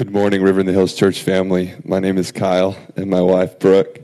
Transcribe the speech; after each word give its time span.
Good 0.00 0.12
morning, 0.12 0.42
River 0.42 0.60
in 0.60 0.64
the 0.64 0.72
Hills 0.72 0.94
Church 0.94 1.20
family. 1.20 1.74
My 1.84 1.98
name 1.98 2.16
is 2.16 2.32
Kyle, 2.32 2.74
and 2.96 3.10
my 3.10 3.20
wife, 3.20 3.58
Brooke, 3.58 4.00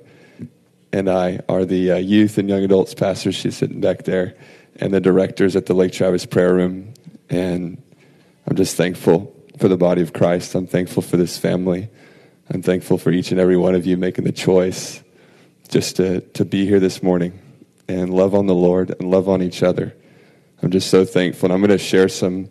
and 0.93 1.09
I 1.09 1.41
are 1.49 1.65
the 1.65 1.93
uh, 1.93 1.97
youth 1.97 2.37
and 2.37 2.51
young 2.51 2.63
adults 2.63 2.93
pastors. 2.93 3.35
She's 3.35 3.57
sitting 3.57 3.81
back 3.81 4.03
there, 4.03 4.35
and 4.79 4.93
the 4.93 5.01
directors 5.01 5.57
at 5.57 5.65
the 5.65 5.73
Lake 5.73 5.95
Travis 5.95 6.27
Prayer 6.27 6.53
Room. 6.53 6.93
And 7.31 7.83
I'm 8.47 8.57
just 8.57 8.77
thankful 8.77 9.35
for 9.59 9.69
the 9.69 9.79
body 9.79 10.03
of 10.03 10.13
Christ. 10.13 10.55
I'm 10.55 10.67
thankful 10.67 11.01
for 11.03 11.17
this 11.17 11.39
family. 11.39 11.89
I'm 12.51 12.61
thankful 12.61 12.99
for 12.99 13.11
each 13.11 13.31
and 13.31 13.41
every 13.41 13.57
one 13.57 13.75
of 13.75 13.87
you 13.87 13.97
making 13.97 14.25
the 14.25 14.33
choice 14.33 15.03
just 15.71 15.97
to, 15.97 16.21
to 16.21 16.45
be 16.45 16.67
here 16.67 16.79
this 16.79 17.03
morning 17.03 17.41
and 17.89 18.13
love 18.13 18.35
on 18.35 18.45
the 18.45 18.55
Lord 18.55 18.91
and 18.91 19.11
love 19.11 19.31
on 19.31 19.41
each 19.41 19.63
other. 19.63 19.95
I'm 20.63 20.71
just 20.71 20.91
so 20.91 21.07
thankful. 21.07 21.47
And 21.47 21.55
I'm 21.55 21.67
going 21.67 21.71
to 21.71 21.83
share 21.83 22.11
some 22.11 22.51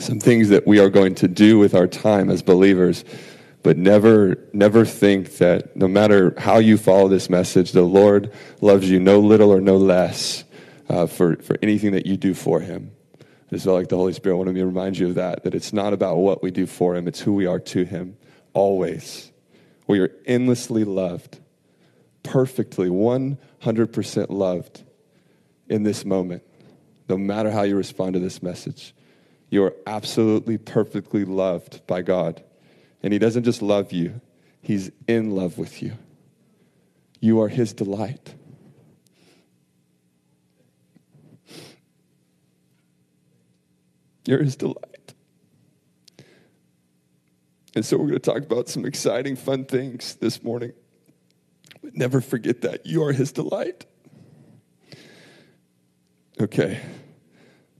some 0.00 0.20
things 0.20 0.48
that 0.48 0.66
we 0.66 0.78
are 0.78 0.90
going 0.90 1.14
to 1.16 1.28
do 1.28 1.58
with 1.58 1.74
our 1.74 1.86
time 1.86 2.30
as 2.30 2.42
believers 2.42 3.04
but 3.62 3.76
never 3.76 4.38
never 4.52 4.84
think 4.84 5.36
that 5.36 5.76
no 5.76 5.86
matter 5.86 6.34
how 6.38 6.58
you 6.58 6.78
follow 6.78 7.08
this 7.08 7.28
message 7.28 7.72
the 7.72 7.82
lord 7.82 8.32
loves 8.60 8.88
you 8.88 8.98
no 8.98 9.20
little 9.20 9.50
or 9.50 9.60
no 9.60 9.76
less 9.76 10.44
uh, 10.90 11.06
for, 11.06 11.36
for 11.36 11.56
anything 11.62 11.92
that 11.92 12.04
you 12.04 12.16
do 12.16 12.34
for 12.34 12.60
him. 12.60 12.90
I 13.20 13.24
just 13.50 13.64
felt 13.64 13.76
like 13.76 13.88
the 13.88 13.96
holy 13.96 14.12
spirit 14.12 14.36
wanted 14.36 14.54
me 14.54 14.60
to 14.60 14.66
remind 14.66 14.98
you 14.98 15.08
of 15.08 15.14
that 15.14 15.44
that 15.44 15.54
it's 15.54 15.72
not 15.72 15.92
about 15.92 16.16
what 16.16 16.42
we 16.42 16.50
do 16.50 16.66
for 16.66 16.96
him 16.96 17.06
it's 17.06 17.20
who 17.20 17.32
we 17.32 17.46
are 17.46 17.60
to 17.60 17.84
him 17.84 18.16
always. 18.52 19.30
We 19.86 20.00
are 20.00 20.10
endlessly 20.26 20.84
loved 20.84 21.38
perfectly 22.22 22.88
100% 22.88 24.26
loved 24.28 24.82
in 25.68 25.84
this 25.84 26.04
moment 26.04 26.42
no 27.08 27.16
matter 27.16 27.50
how 27.50 27.62
you 27.62 27.76
respond 27.76 28.12
to 28.14 28.20
this 28.20 28.42
message 28.42 28.94
you 29.50 29.64
are 29.64 29.74
absolutely 29.86 30.56
perfectly 30.56 31.24
loved 31.24 31.86
by 31.86 32.02
God. 32.02 32.42
And 33.02 33.12
He 33.12 33.18
doesn't 33.18 33.44
just 33.44 33.60
love 33.60 33.92
you, 33.92 34.20
He's 34.62 34.90
in 35.06 35.32
love 35.32 35.58
with 35.58 35.82
you. 35.82 35.98
You 37.20 37.40
are 37.42 37.48
His 37.48 37.72
delight. 37.72 38.34
You're 44.24 44.42
His 44.42 44.56
delight. 44.56 45.14
And 47.74 47.84
so 47.84 47.96
we're 47.96 48.08
going 48.08 48.20
to 48.20 48.30
talk 48.30 48.42
about 48.42 48.68
some 48.68 48.84
exciting, 48.84 49.36
fun 49.36 49.64
things 49.64 50.16
this 50.16 50.42
morning. 50.42 50.72
But 51.82 51.96
never 51.96 52.20
forget 52.20 52.60
that 52.62 52.86
you 52.86 53.02
are 53.04 53.12
His 53.12 53.32
delight. 53.32 53.86
Okay. 56.40 56.80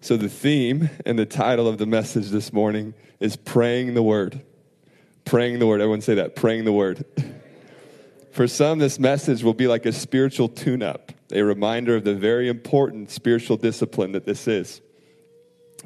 So, 0.02 0.16
the 0.16 0.30
theme 0.30 0.88
and 1.04 1.18
the 1.18 1.26
title 1.26 1.68
of 1.68 1.76
the 1.76 1.84
message 1.84 2.30
this 2.30 2.54
morning 2.54 2.94
is 3.20 3.36
Praying 3.36 3.92
the 3.92 4.02
Word. 4.02 4.40
Praying 5.26 5.58
the 5.58 5.66
Word. 5.66 5.82
Everyone 5.82 6.00
say 6.00 6.14
that. 6.14 6.34
Praying 6.34 6.64
the 6.64 6.72
Word. 6.72 7.04
For 8.32 8.48
some, 8.48 8.78
this 8.78 8.98
message 8.98 9.44
will 9.44 9.52
be 9.52 9.66
like 9.66 9.84
a 9.84 9.92
spiritual 9.92 10.48
tune 10.48 10.82
up, 10.82 11.12
a 11.30 11.42
reminder 11.42 11.96
of 11.96 12.04
the 12.04 12.14
very 12.14 12.48
important 12.48 13.10
spiritual 13.10 13.58
discipline 13.58 14.12
that 14.12 14.24
this 14.24 14.48
is. 14.48 14.80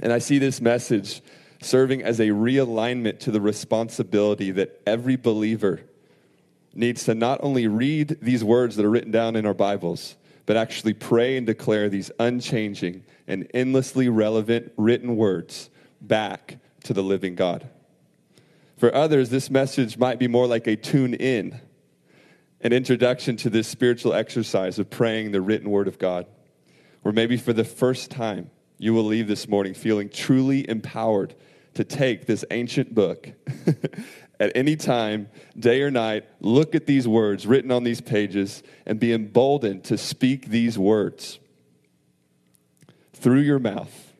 And 0.00 0.12
I 0.12 0.18
see 0.18 0.38
this 0.38 0.60
message 0.60 1.20
serving 1.60 2.04
as 2.04 2.20
a 2.20 2.28
realignment 2.28 3.18
to 3.20 3.32
the 3.32 3.40
responsibility 3.40 4.52
that 4.52 4.80
every 4.86 5.16
believer 5.16 5.80
needs 6.72 7.02
to 7.06 7.16
not 7.16 7.40
only 7.42 7.66
read 7.66 8.18
these 8.22 8.44
words 8.44 8.76
that 8.76 8.86
are 8.86 8.90
written 8.90 9.10
down 9.10 9.34
in 9.34 9.44
our 9.44 9.54
Bibles, 9.54 10.14
but 10.46 10.56
actually 10.56 10.94
pray 10.94 11.36
and 11.36 11.48
declare 11.48 11.88
these 11.88 12.12
unchanging 12.20 13.02
and 13.27 13.48
endlessly 13.55 14.08
relevant 14.08 14.72
written 14.77 15.17
words 15.17 15.70
back 16.00 16.58
to 16.84 16.92
the 16.92 17.03
living 17.03 17.34
God. 17.34 17.69
For 18.77 18.94
others, 18.94 19.30
this 19.30 19.50
message 19.50 19.97
might 19.97 20.19
be 20.19 20.28
more 20.28 20.47
like 20.47 20.67
a 20.67 20.77
tune 20.77 21.14
in, 21.14 21.61
an 22.61 22.72
introduction 22.72 23.36
to 23.39 23.50
this 23.50 23.69
spiritual 23.69 24.14
exercise 24.14 24.78
of 24.78 24.91
praying 24.91 25.33
the 25.33 25.41
written 25.41 25.70
word 25.70 25.89
of 25.89 25.98
God. 25.98 26.27
Or 27.02 27.13
maybe 27.13 27.36
for 27.36 27.52
the 27.52 27.64
first 27.64 28.11
time, 28.11 28.51
you 28.79 28.92
will 28.92 29.05
leave 29.05 29.29
this 29.29 29.48
morning 29.48 29.74
feeling 29.74 30.08
truly 30.08 30.68
empowered 30.68 31.34
to 31.74 31.84
take 31.84 32.27
this 32.27 32.45
ancient 32.51 32.95
book 32.95 33.30
at 34.40 34.52
any 34.55 34.77
time, 34.77 35.29
day 35.58 35.83
or 35.83 35.90
night, 35.90 36.24
look 36.40 36.74
at 36.74 36.86
these 36.86 37.07
words 37.07 37.46
written 37.46 37.70
on 37.70 37.84
these 37.84 38.01
pages 38.01 38.63
and 38.86 38.98
be 38.98 39.13
emboldened 39.13 39.84
to 39.84 39.98
speak 39.98 40.46
these 40.46 40.79
words 40.79 41.39
through 43.24 43.40
your 43.40 43.58
mouth 43.58 44.12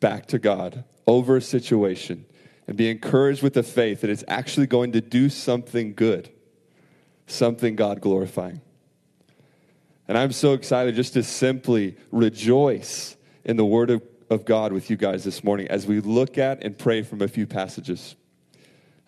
back 0.00 0.26
to 0.26 0.36
God 0.36 0.82
over 1.06 1.36
a 1.36 1.40
situation 1.40 2.26
and 2.66 2.76
be 2.76 2.90
encouraged 2.90 3.40
with 3.40 3.54
the 3.54 3.62
faith 3.62 4.00
that 4.00 4.10
it's 4.10 4.24
actually 4.26 4.66
going 4.66 4.90
to 4.90 5.00
do 5.00 5.28
something 5.28 5.94
good, 5.94 6.28
something 7.28 7.76
God 7.76 8.00
glorifying. 8.00 8.62
And 10.08 10.18
I'm 10.18 10.32
so 10.32 10.54
excited 10.54 10.96
just 10.96 11.12
to 11.12 11.22
simply 11.22 11.96
rejoice 12.10 13.16
in 13.44 13.56
the 13.56 13.64
Word 13.64 13.90
of, 13.90 14.02
of 14.28 14.44
God 14.44 14.72
with 14.72 14.90
you 14.90 14.96
guys 14.96 15.22
this 15.22 15.44
morning 15.44 15.68
as 15.68 15.86
we 15.86 16.00
look 16.00 16.36
at 16.36 16.64
and 16.64 16.76
pray 16.76 17.02
from 17.02 17.22
a 17.22 17.28
few 17.28 17.46
passages. 17.46 18.16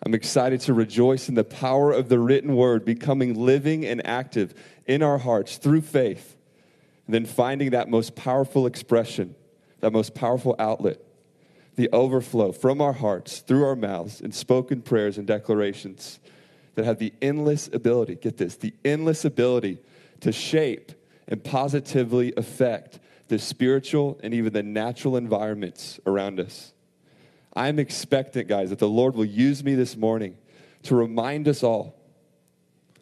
I'm 0.01 0.13
excited 0.13 0.61
to 0.61 0.73
rejoice 0.73 1.27
in 1.27 1.35
the 1.35 1.43
power 1.43 1.91
of 1.91 2.07
the 2.07 2.19
written 2.19 2.55
word 2.55 2.85
becoming 2.85 3.35
living 3.35 3.85
and 3.85 4.05
active 4.07 4.53
in 4.87 5.03
our 5.03 5.17
hearts 5.17 5.57
through 5.57 5.81
faith, 5.81 6.37
and 7.09 7.13
then 7.15 7.25
finding 7.25 7.71
that 7.71 7.89
most 7.89 8.15
powerful 8.15 8.67
expression, 8.67 9.33
that 9.79 9.91
most 9.91 10.13
powerful 10.13 10.55
outlet, 10.59 11.01
the 11.75 11.89
overflow 11.91 12.51
from 12.51 12.81
our 12.81 12.93
hearts 12.93 13.39
through 13.39 13.65
our 13.65 13.75
mouths 13.75 14.21
in 14.21 14.31
spoken 14.31 14.83
prayers 14.83 15.17
and 15.17 15.25
declarations 15.25 16.19
that 16.75 16.85
have 16.85 16.99
the 16.99 17.11
endless 17.19 17.67
ability, 17.73 18.13
get 18.13 18.37
this, 18.37 18.57
the 18.57 18.75
endless 18.85 19.25
ability 19.25 19.79
to 20.19 20.31
shape 20.31 20.91
and 21.27 21.43
positively 21.43 22.31
affect 22.37 22.99
the 23.27 23.39
spiritual 23.39 24.19
and 24.21 24.31
even 24.31 24.53
the 24.53 24.61
natural 24.61 25.17
environments 25.17 25.99
around 26.05 26.39
us. 26.39 26.73
I'm 27.55 27.79
expectant, 27.79 28.47
guys, 28.47 28.69
that 28.69 28.77
the 28.77 28.87
Lord 28.87 29.15
will 29.15 29.25
use 29.25 29.63
me 29.63 29.73
this 29.73 29.97
morning 29.97 30.37
to 30.83 30.93
remind 30.93 31.47
us 31.47 31.63
all 31.63 31.99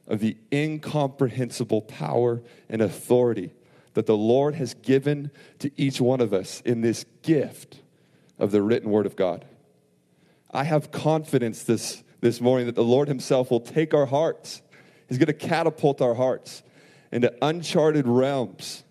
of 0.07 0.21
the 0.21 0.37
incomprehensible 0.53 1.81
power 1.81 2.41
and 2.69 2.81
authority 2.81 3.51
that 3.97 4.05
the 4.05 4.15
Lord 4.15 4.53
has 4.53 4.75
given 4.75 5.31
to 5.57 5.71
each 5.75 5.99
one 5.99 6.21
of 6.21 6.31
us 6.31 6.61
in 6.61 6.81
this 6.81 7.03
gift 7.23 7.81
of 8.37 8.51
the 8.51 8.61
written 8.61 8.91
word 8.91 9.07
of 9.07 9.15
God. 9.15 9.43
I 10.51 10.65
have 10.65 10.91
confidence 10.91 11.63
this, 11.63 12.03
this 12.21 12.39
morning 12.39 12.67
that 12.67 12.75
the 12.75 12.83
Lord 12.83 13.07
Himself 13.07 13.49
will 13.49 13.59
take 13.59 13.95
our 13.95 14.05
hearts, 14.05 14.61
He's 15.09 15.17
going 15.17 15.25
to 15.25 15.33
catapult 15.33 15.99
our 15.99 16.13
hearts 16.13 16.61
into 17.11 17.33
uncharted 17.41 18.07
realms 18.07 18.83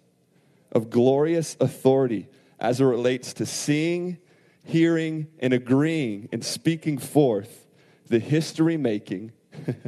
of 0.73 0.91
glorious 0.91 1.57
authority 1.61 2.27
as 2.59 2.81
it 2.81 2.85
relates 2.85 3.33
to 3.35 3.47
seeing 3.47 4.19
hearing 4.65 5.29
and 5.39 5.53
agreeing 5.53 6.29
and 6.33 6.45
speaking 6.45 6.99
forth 6.99 7.69
the 8.09 8.19
history 8.19 8.77
making, 8.77 9.31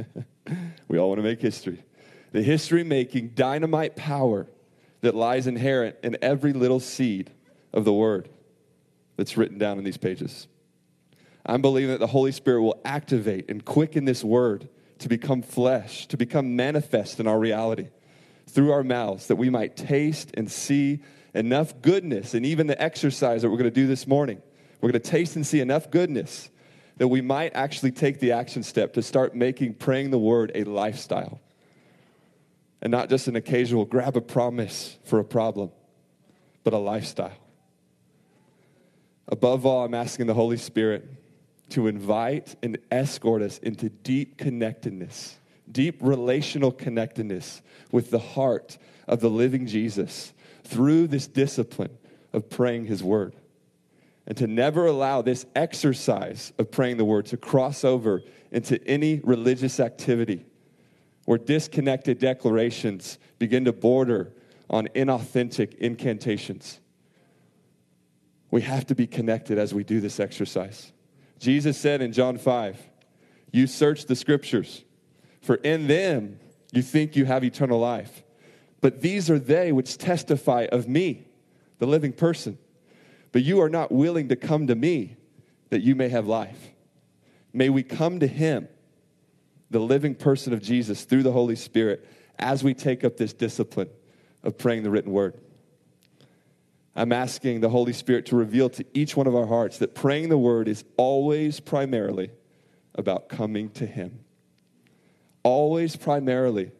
we 0.87 0.97
all 0.97 1.09
want 1.09 1.19
to 1.19 1.23
make 1.23 1.41
history, 1.41 1.83
the 2.31 2.41
history 2.41 2.85
making 2.85 3.31
dynamite 3.35 3.97
power 3.97 4.47
that 5.01 5.15
lies 5.15 5.47
inherent 5.47 5.95
in 6.03 6.17
every 6.21 6.53
little 6.53 6.79
seed 6.79 7.31
of 7.73 7.85
the 7.85 7.93
word 7.93 8.29
that's 9.17 9.37
written 9.37 9.57
down 9.57 9.77
in 9.77 9.83
these 9.83 9.97
pages. 9.97 10.47
I'm 11.45 11.61
believing 11.61 11.91
that 11.91 11.99
the 11.99 12.07
Holy 12.07 12.31
Spirit 12.31 12.61
will 12.61 12.79
activate 12.85 13.49
and 13.49 13.63
quicken 13.63 14.05
this 14.05 14.23
word 14.23 14.69
to 14.99 15.09
become 15.09 15.41
flesh, 15.41 16.07
to 16.07 16.17
become 16.17 16.55
manifest 16.55 17.19
in 17.19 17.27
our 17.27 17.39
reality 17.39 17.89
through 18.47 18.71
our 18.71 18.83
mouths, 18.83 19.27
that 19.27 19.35
we 19.35 19.49
might 19.49 19.77
taste 19.77 20.31
and 20.35 20.51
see 20.51 21.01
enough 21.33 21.81
goodness 21.81 22.33
and 22.33 22.45
even 22.45 22.67
the 22.67 22.81
exercise 22.81 23.41
that 23.41 23.49
we're 23.49 23.57
going 23.57 23.69
to 23.69 23.71
do 23.71 23.87
this 23.87 24.07
morning 24.07 24.41
we're 24.81 24.91
going 24.91 25.01
to 25.01 25.09
taste 25.09 25.35
and 25.35 25.45
see 25.45 25.59
enough 25.59 25.91
goodness 25.91 26.49
that 26.97 27.07
we 27.07 27.21
might 27.21 27.55
actually 27.55 27.91
take 27.91 28.19
the 28.19 28.31
action 28.31 28.63
step 28.63 28.93
to 28.93 29.01
start 29.01 29.35
making 29.35 29.73
praying 29.73 30.09
the 30.09 30.17
word 30.17 30.51
a 30.55 30.63
lifestyle 30.63 31.39
and 32.81 32.91
not 32.91 33.09
just 33.09 33.27
an 33.27 33.35
occasional 33.35 33.85
grab 33.85 34.15
a 34.15 34.21
promise 34.21 34.97
for 35.03 35.19
a 35.19 35.23
problem, 35.23 35.71
but 36.63 36.73
a 36.73 36.77
lifestyle. 36.77 37.37
Above 39.27 39.65
all, 39.65 39.85
I'm 39.85 39.93
asking 39.93 40.27
the 40.27 40.33
Holy 40.33 40.57
Spirit 40.57 41.07
to 41.69 41.87
invite 41.87 42.55
and 42.63 42.77
escort 42.89 43.41
us 43.41 43.59
into 43.59 43.89
deep 43.89 44.37
connectedness, 44.37 45.37
deep 45.71 45.99
relational 46.01 46.71
connectedness 46.71 47.61
with 47.91 48.09
the 48.09 48.19
heart 48.19 48.77
of 49.07 49.19
the 49.19 49.29
living 49.29 49.67
Jesus 49.67 50.33
through 50.63 51.07
this 51.07 51.27
discipline 51.27 51.97
of 52.33 52.49
praying 52.49 52.85
his 52.85 53.03
word 53.03 53.35
and 54.25 54.37
to 54.37 54.47
never 54.47 54.85
allow 54.85 55.21
this 55.21 55.45
exercise 55.55 56.53
of 56.59 56.71
praying 56.71 56.97
the 56.97 57.05
word 57.05 57.25
to 57.25 57.37
cross 57.37 57.83
over 57.83 58.21
into 58.51 58.81
any 58.87 59.19
religious 59.23 59.79
activity 59.79 60.45
where 61.29 61.37
disconnected 61.37 62.17
declarations 62.17 63.19
begin 63.37 63.63
to 63.65 63.71
border 63.71 64.33
on 64.67 64.87
inauthentic 64.95 65.75
incantations. 65.75 66.79
We 68.49 68.61
have 68.61 68.87
to 68.87 68.95
be 68.95 69.05
connected 69.05 69.59
as 69.59 69.71
we 69.71 69.83
do 69.83 70.01
this 70.01 70.19
exercise. 70.19 70.91
Jesus 71.37 71.77
said 71.77 72.01
in 72.01 72.13
John 72.13 72.39
5 72.39 72.79
You 73.51 73.67
search 73.67 74.07
the 74.07 74.15
scriptures, 74.15 74.83
for 75.39 75.57
in 75.57 75.85
them 75.85 76.39
you 76.71 76.81
think 76.81 77.15
you 77.15 77.25
have 77.25 77.43
eternal 77.43 77.79
life. 77.79 78.23
But 78.81 79.01
these 79.01 79.29
are 79.29 79.37
they 79.37 79.71
which 79.71 79.99
testify 79.99 80.65
of 80.71 80.87
me, 80.87 81.27
the 81.77 81.85
living 81.85 82.13
person. 82.13 82.57
But 83.31 83.43
you 83.43 83.61
are 83.61 83.69
not 83.69 83.91
willing 83.91 84.29
to 84.29 84.35
come 84.35 84.65
to 84.65 84.73
me 84.73 85.15
that 85.69 85.83
you 85.83 85.93
may 85.93 86.09
have 86.09 86.25
life. 86.25 86.69
May 87.53 87.69
we 87.69 87.83
come 87.83 88.19
to 88.19 88.27
him, 88.27 88.67
the 89.71 89.79
living 89.79 90.15
person 90.15 90.53
of 90.53 90.61
Jesus, 90.61 91.05
through 91.05 91.23
the 91.23 91.31
Holy 91.31 91.55
Spirit 91.55 92.07
as 92.37 92.63
we 92.63 92.73
take 92.73 93.03
up 93.03 93.17
this 93.17 93.33
discipline 93.33 93.89
of 94.43 94.57
praying 94.57 94.83
the 94.83 94.89
written 94.89 95.11
word. 95.11 95.39
I'm 96.95 97.11
asking 97.11 97.61
the 97.61 97.69
Holy 97.69 97.93
Spirit 97.93 98.25
to 98.27 98.35
reveal 98.35 98.69
to 98.71 98.85
each 98.93 99.15
one 99.15 99.27
of 99.27 99.35
our 99.35 99.45
hearts 99.45 99.77
that 99.77 99.93
praying 99.93 100.29
the 100.29 100.37
word 100.37 100.67
is 100.67 100.83
always 100.97 101.59
primarily 101.59 102.31
about 102.95 103.29
coming 103.29 103.69
to 103.71 103.85
Him. 103.85 104.19
Always 105.43 105.95
primarily 105.95 106.71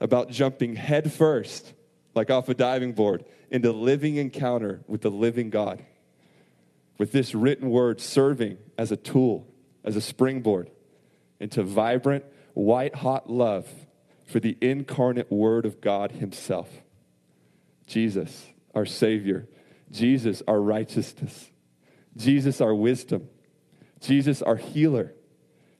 about 0.00 0.30
jumping 0.30 0.76
headfirst, 0.76 1.72
like 2.14 2.30
off 2.30 2.48
a 2.48 2.54
diving 2.54 2.92
board, 2.92 3.24
into 3.50 3.72
living 3.72 4.16
encounter 4.16 4.80
with 4.86 5.02
the 5.02 5.10
living 5.10 5.50
God. 5.50 5.84
With 6.98 7.12
this 7.12 7.34
written 7.34 7.70
word 7.70 8.00
serving 8.00 8.58
as 8.76 8.92
a 8.92 8.96
tool, 8.96 9.46
as 9.84 9.96
a 9.96 10.00
springboard 10.00 10.70
into 11.40 11.62
vibrant, 11.62 12.24
white 12.54 12.96
hot 12.96 13.30
love 13.30 13.68
for 14.26 14.40
the 14.40 14.56
incarnate 14.60 15.30
Word 15.30 15.64
of 15.64 15.80
God 15.80 16.12
Himself. 16.12 16.68
Jesus, 17.86 18.46
our 18.74 18.86
Savior. 18.86 19.48
Jesus, 19.90 20.42
our 20.46 20.60
righteousness. 20.60 21.50
Jesus, 22.16 22.60
our 22.60 22.74
wisdom. 22.74 23.28
Jesus, 24.00 24.42
our 24.42 24.56
healer. 24.56 25.14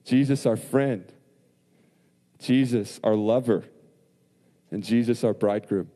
Jesus, 0.05 0.47
our 0.47 0.57
friend. 0.57 1.05
Jesus, 2.39 2.99
our 3.05 3.15
lover. 3.15 3.65
And 4.71 4.83
Jesus, 4.83 5.25
our 5.25 5.35
bridegroom. 5.35 5.91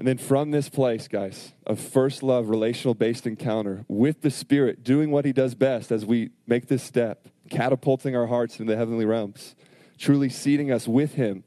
And 0.00 0.08
then 0.08 0.16
from 0.16 0.50
this 0.50 0.70
place, 0.70 1.08
guys, 1.08 1.52
of 1.66 1.78
first 1.78 2.22
love, 2.22 2.48
relational 2.48 2.94
based 2.94 3.26
encounter 3.26 3.84
with 3.86 4.22
the 4.22 4.30
Spirit, 4.30 4.82
doing 4.82 5.10
what 5.10 5.26
He 5.26 5.32
does 5.34 5.54
best 5.54 5.92
as 5.92 6.06
we 6.06 6.30
make 6.46 6.68
this 6.68 6.82
step, 6.82 7.28
catapulting 7.50 8.16
our 8.16 8.26
hearts 8.26 8.58
into 8.58 8.72
the 8.72 8.78
heavenly 8.78 9.04
realms, 9.04 9.54
truly 9.98 10.30
seating 10.30 10.72
us 10.72 10.88
with 10.88 11.16
Him 11.16 11.44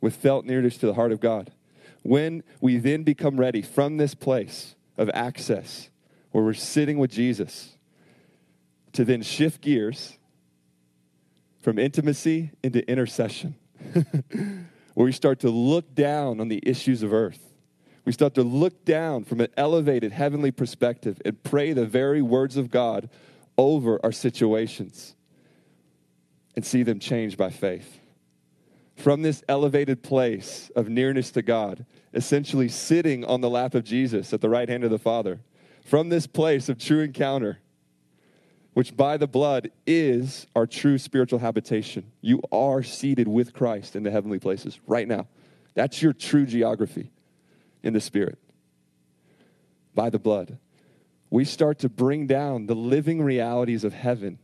with 0.00 0.14
felt 0.14 0.44
nearness 0.44 0.78
to 0.78 0.86
the 0.86 0.94
heart 0.94 1.10
of 1.10 1.18
God. 1.18 1.50
When 2.04 2.44
we 2.60 2.76
then 2.76 3.02
become 3.02 3.40
ready 3.40 3.60
from 3.60 3.96
this 3.96 4.14
place 4.14 4.76
of 4.96 5.10
access, 5.12 5.90
where 6.30 6.44
we're 6.44 6.54
sitting 6.54 6.98
with 6.98 7.10
Jesus, 7.10 7.76
to 8.92 9.04
then 9.04 9.22
shift 9.22 9.60
gears 9.60 10.16
from 11.60 11.76
intimacy 11.76 12.52
into 12.62 12.88
intercession, 12.88 13.56
where 14.94 15.06
we 15.06 15.10
start 15.10 15.40
to 15.40 15.50
look 15.50 15.92
down 15.96 16.38
on 16.40 16.46
the 16.46 16.62
issues 16.64 17.02
of 17.02 17.12
earth 17.12 17.45
we 18.06 18.12
start 18.12 18.34
to 18.34 18.42
look 18.44 18.84
down 18.84 19.24
from 19.24 19.40
an 19.40 19.48
elevated 19.56 20.12
heavenly 20.12 20.52
perspective 20.52 21.20
and 21.24 21.42
pray 21.42 21.72
the 21.72 21.84
very 21.84 22.22
words 22.22 22.56
of 22.56 22.70
God 22.70 23.10
over 23.58 24.00
our 24.04 24.12
situations 24.12 25.16
and 26.54 26.64
see 26.64 26.84
them 26.84 27.00
change 27.00 27.36
by 27.36 27.50
faith. 27.50 27.98
From 28.94 29.22
this 29.22 29.42
elevated 29.48 30.04
place 30.04 30.70
of 30.76 30.88
nearness 30.88 31.32
to 31.32 31.42
God, 31.42 31.84
essentially 32.14 32.68
sitting 32.68 33.24
on 33.24 33.40
the 33.40 33.50
lap 33.50 33.74
of 33.74 33.82
Jesus 33.82 34.32
at 34.32 34.40
the 34.40 34.48
right 34.48 34.68
hand 34.68 34.84
of 34.84 34.90
the 34.90 34.98
Father, 34.98 35.40
from 35.84 36.08
this 36.08 36.28
place 36.28 36.68
of 36.68 36.78
true 36.78 37.00
encounter, 37.00 37.58
which 38.72 38.96
by 38.96 39.16
the 39.16 39.26
blood 39.26 39.70
is 39.84 40.46
our 40.54 40.66
true 40.66 40.96
spiritual 40.96 41.40
habitation. 41.40 42.12
You 42.20 42.40
are 42.52 42.84
seated 42.84 43.26
with 43.26 43.52
Christ 43.52 43.96
in 43.96 44.04
the 44.04 44.12
heavenly 44.12 44.38
places 44.38 44.78
right 44.86 45.08
now. 45.08 45.26
That's 45.74 46.00
your 46.00 46.12
true 46.12 46.46
geography 46.46 47.10
in 47.86 47.92
the 47.92 48.00
Spirit 48.00 48.36
by 49.94 50.10
the 50.10 50.18
blood. 50.18 50.58
We 51.30 51.44
start 51.44 51.78
to 51.78 51.88
bring 51.88 52.26
down 52.26 52.66
the 52.66 52.74
living 52.74 53.22
realities 53.22 53.84
of 53.84 53.94
heaven 53.94 54.40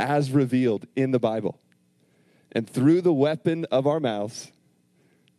as 0.00 0.32
revealed 0.32 0.86
in 0.96 1.12
the 1.12 1.20
Bible. 1.20 1.60
And 2.50 2.68
through 2.68 3.02
the 3.02 3.12
weapon 3.12 3.64
of 3.70 3.86
our 3.86 4.00
mouths, 4.00 4.50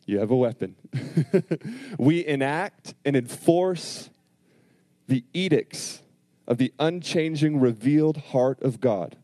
you 0.05 0.19
have 0.19 0.31
a 0.31 0.35
weapon. 0.35 0.75
we 1.99 2.25
enact 2.25 2.93
and 3.03 3.17
enforce 3.17 4.09
the 5.07 5.25
edicts 5.33 6.01
of 6.47 6.57
the 6.57 6.73
unchanging, 6.79 7.59
revealed 7.59 8.17
heart 8.17 8.61
of 8.61 8.79
God 8.79 9.17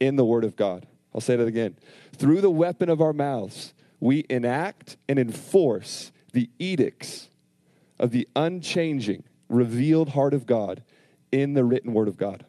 in 0.00 0.16
the 0.16 0.24
Word 0.24 0.42
of 0.42 0.56
God. 0.56 0.84
I'll 1.14 1.20
say 1.20 1.36
that 1.36 1.46
again. 1.46 1.76
Through 2.12 2.40
the 2.40 2.50
weapon 2.50 2.88
of 2.88 3.00
our 3.00 3.12
mouths, 3.12 3.72
we 4.00 4.26
enact 4.28 4.96
and 5.08 5.16
enforce 5.16 6.10
the 6.32 6.50
edicts 6.58 7.28
of 7.98 8.10
the 8.10 8.28
unchanging, 8.36 9.24
revealed 9.48 10.10
heart 10.10 10.34
of 10.34 10.46
God 10.46 10.82
in 11.32 11.54
the 11.54 11.64
written 11.64 11.92
word 11.92 12.08
of 12.08 12.16
God. 12.16 12.44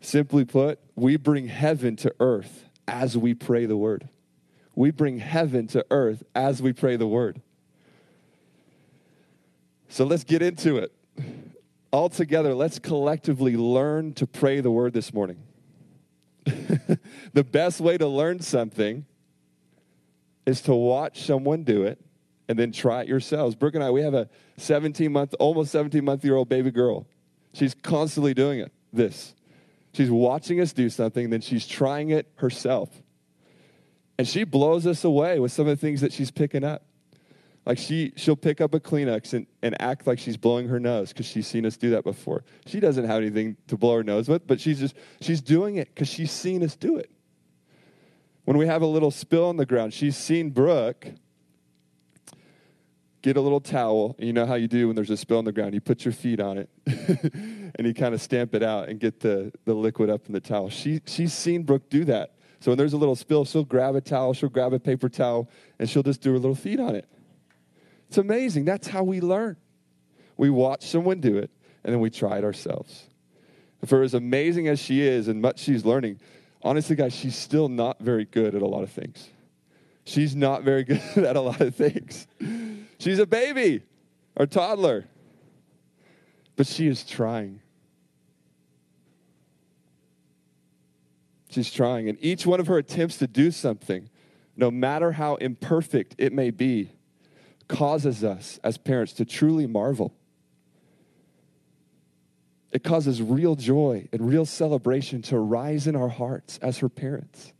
Simply 0.00 0.44
put, 0.44 0.80
we 0.96 1.16
bring 1.16 1.46
heaven 1.46 1.96
to 1.96 2.14
earth 2.18 2.64
as 2.88 3.16
we 3.16 3.34
pray 3.34 3.66
the 3.66 3.76
word. 3.76 4.08
We 4.74 4.90
bring 4.90 5.18
heaven 5.18 5.66
to 5.68 5.86
earth 5.90 6.24
as 6.34 6.60
we 6.60 6.72
pray 6.72 6.96
the 6.96 7.06
word. 7.06 7.40
So 9.88 10.04
let's 10.04 10.24
get 10.24 10.42
into 10.42 10.78
it. 10.78 10.92
All 11.92 12.08
together, 12.08 12.54
let's 12.54 12.78
collectively 12.78 13.56
learn 13.56 14.14
to 14.14 14.26
pray 14.26 14.60
the 14.60 14.70
word 14.70 14.94
this 14.94 15.12
morning. 15.12 15.38
the 16.44 17.44
best 17.44 17.80
way 17.80 17.98
to 17.98 18.08
learn 18.08 18.40
something 18.40 19.04
is 20.46 20.62
to 20.62 20.74
watch 20.74 21.22
someone 21.22 21.62
do 21.62 21.84
it 21.84 22.00
and 22.48 22.58
then 22.58 22.72
try 22.72 23.02
it 23.02 23.08
yourselves. 23.08 23.54
Brooke 23.54 23.74
and 23.74 23.84
I, 23.84 23.90
we 23.90 24.02
have 24.02 24.14
a 24.14 24.28
17 24.58 25.10
month, 25.12 25.34
almost 25.38 25.72
17 25.72 26.04
month 26.04 26.24
year 26.24 26.36
old 26.36 26.48
baby 26.48 26.70
girl. 26.70 27.06
She's 27.54 27.74
constantly 27.74 28.34
doing 28.34 28.60
it, 28.60 28.72
this. 28.92 29.34
She's 29.92 30.10
watching 30.10 30.60
us 30.60 30.72
do 30.72 30.88
something, 30.88 31.30
then 31.30 31.40
she's 31.40 31.66
trying 31.66 32.10
it 32.10 32.30
herself. 32.36 33.02
And 34.18 34.26
she 34.26 34.44
blows 34.44 34.86
us 34.86 35.04
away 35.04 35.38
with 35.38 35.52
some 35.52 35.66
of 35.66 35.78
the 35.78 35.80
things 35.80 36.00
that 36.00 36.12
she's 36.12 36.30
picking 36.30 36.64
up. 36.64 36.84
Like 37.64 37.78
she, 37.78 38.12
she'll 38.16 38.36
pick 38.36 38.60
up 38.60 38.74
a 38.74 38.80
Kleenex 38.80 39.34
and, 39.34 39.46
and 39.62 39.80
act 39.80 40.06
like 40.06 40.18
she's 40.18 40.36
blowing 40.36 40.68
her 40.68 40.80
nose 40.80 41.10
because 41.10 41.26
she's 41.26 41.46
seen 41.46 41.64
us 41.64 41.76
do 41.76 41.90
that 41.90 42.04
before. 42.04 42.44
She 42.66 42.80
doesn't 42.80 43.04
have 43.04 43.18
anything 43.18 43.56
to 43.68 43.76
blow 43.76 43.96
her 43.96 44.02
nose 44.02 44.28
with, 44.28 44.46
but 44.46 44.60
she's 44.60 44.80
just, 44.80 44.96
she's 45.20 45.40
doing 45.40 45.76
it 45.76 45.88
because 45.94 46.08
she's 46.08 46.32
seen 46.32 46.62
us 46.64 46.74
do 46.74 46.96
it. 46.96 47.10
When 48.44 48.56
we 48.56 48.66
have 48.66 48.82
a 48.82 48.86
little 48.86 49.12
spill 49.12 49.46
on 49.46 49.58
the 49.58 49.66
ground, 49.66 49.94
she's 49.94 50.16
seen 50.16 50.50
Brooke 50.50 51.12
get 53.22 53.36
a 53.36 53.40
little 53.40 53.60
towel. 53.60 54.14
And 54.18 54.26
you 54.26 54.32
know 54.32 54.44
how 54.44 54.54
you 54.54 54.68
do 54.68 54.88
when 54.88 54.96
there's 54.96 55.10
a 55.10 55.16
spill 55.16 55.38
on 55.38 55.44
the 55.44 55.52
ground. 55.52 55.74
You 55.74 55.80
put 55.80 56.04
your 56.04 56.12
feet 56.12 56.40
on 56.40 56.58
it 56.58 56.68
and 57.76 57.86
you 57.86 57.94
kind 57.94 58.14
of 58.14 58.20
stamp 58.20 58.54
it 58.54 58.62
out 58.62 58.88
and 58.88 59.00
get 59.00 59.20
the, 59.20 59.52
the 59.64 59.74
liquid 59.74 60.10
up 60.10 60.26
in 60.26 60.32
the 60.32 60.40
towel. 60.40 60.68
She, 60.68 61.00
she's 61.06 61.32
seen 61.32 61.62
Brooke 61.62 61.88
do 61.88 62.04
that. 62.04 62.34
So 62.60 62.70
when 62.70 62.78
there's 62.78 62.92
a 62.92 62.96
little 62.96 63.16
spill, 63.16 63.44
she'll 63.44 63.64
grab 63.64 63.96
a 63.96 64.00
towel, 64.00 64.34
she'll 64.34 64.48
grab 64.48 64.72
a 64.72 64.78
paper 64.78 65.08
towel, 65.08 65.48
and 65.80 65.90
she'll 65.90 66.04
just 66.04 66.20
do 66.20 66.30
her 66.32 66.38
little 66.38 66.54
feet 66.54 66.78
on 66.78 66.94
it. 66.94 67.08
It's 68.08 68.18
amazing. 68.18 68.66
That's 68.66 68.86
how 68.86 69.02
we 69.02 69.20
learn. 69.20 69.56
We 70.36 70.48
watch 70.48 70.86
someone 70.86 71.20
do 71.20 71.38
it, 71.38 71.50
and 71.82 71.92
then 71.92 72.00
we 72.00 72.10
try 72.10 72.38
it 72.38 72.44
ourselves. 72.44 73.08
For 73.84 74.02
as 74.02 74.14
amazing 74.14 74.68
as 74.68 74.78
she 74.78 75.00
is 75.00 75.26
and 75.26 75.42
much 75.42 75.58
she's 75.58 75.84
learning, 75.84 76.20
honestly, 76.62 76.94
guys, 76.94 77.14
she's 77.14 77.36
still 77.36 77.68
not 77.68 77.98
very 78.00 78.26
good 78.26 78.54
at 78.54 78.62
a 78.62 78.66
lot 78.66 78.84
of 78.84 78.92
things. 78.92 79.28
She's 80.04 80.36
not 80.36 80.62
very 80.62 80.84
good 80.84 81.00
at 81.16 81.34
a 81.34 81.40
lot 81.40 81.60
of 81.60 81.74
things. 81.74 82.28
She's 83.02 83.18
a 83.18 83.26
baby 83.26 83.82
or 84.36 84.46
toddler, 84.46 85.06
but 86.54 86.68
she 86.68 86.86
is 86.86 87.02
trying. 87.02 87.58
She's 91.50 91.72
trying. 91.72 92.08
And 92.08 92.16
each 92.20 92.46
one 92.46 92.60
of 92.60 92.68
her 92.68 92.78
attempts 92.78 93.16
to 93.16 93.26
do 93.26 93.50
something, 93.50 94.08
no 94.56 94.70
matter 94.70 95.10
how 95.10 95.34
imperfect 95.34 96.14
it 96.16 96.32
may 96.32 96.52
be, 96.52 96.92
causes 97.66 98.22
us 98.22 98.60
as 98.62 98.78
parents 98.78 99.14
to 99.14 99.24
truly 99.24 99.66
marvel. 99.66 100.14
It 102.70 102.84
causes 102.84 103.20
real 103.20 103.56
joy 103.56 104.06
and 104.12 104.28
real 104.28 104.46
celebration 104.46 105.22
to 105.22 105.40
rise 105.40 105.88
in 105.88 105.96
our 105.96 106.08
hearts 106.08 106.56
as 106.62 106.78
her 106.78 106.88
parents, 106.88 107.52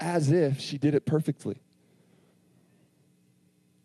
as 0.00 0.32
if 0.32 0.58
she 0.58 0.78
did 0.78 0.96
it 0.96 1.06
perfectly. 1.06 1.62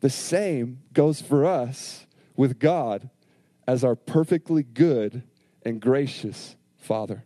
The 0.02 0.10
same 0.10 0.82
goes 0.94 1.22
for 1.22 1.46
us 1.46 2.06
with 2.36 2.60
God 2.60 3.10
as 3.68 3.84
our 3.84 3.96
perfectly 3.96 4.64
good 4.64 5.24
and 5.64 5.82
gracious 5.82 6.56
Father. 6.78 7.24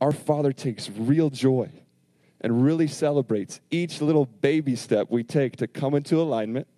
Our 0.00 0.12
Father 0.12 0.52
takes 0.52 0.90
real 0.90 1.30
joy 1.30 1.70
and 2.40 2.62
really 2.62 2.86
celebrates 2.86 3.60
each 3.70 4.00
little 4.00 4.26
baby 4.26 4.76
step 4.76 5.08
we 5.10 5.24
take 5.24 5.56
to 5.56 5.66
come 5.66 5.94
into 5.94 6.20
alignment, 6.20 6.68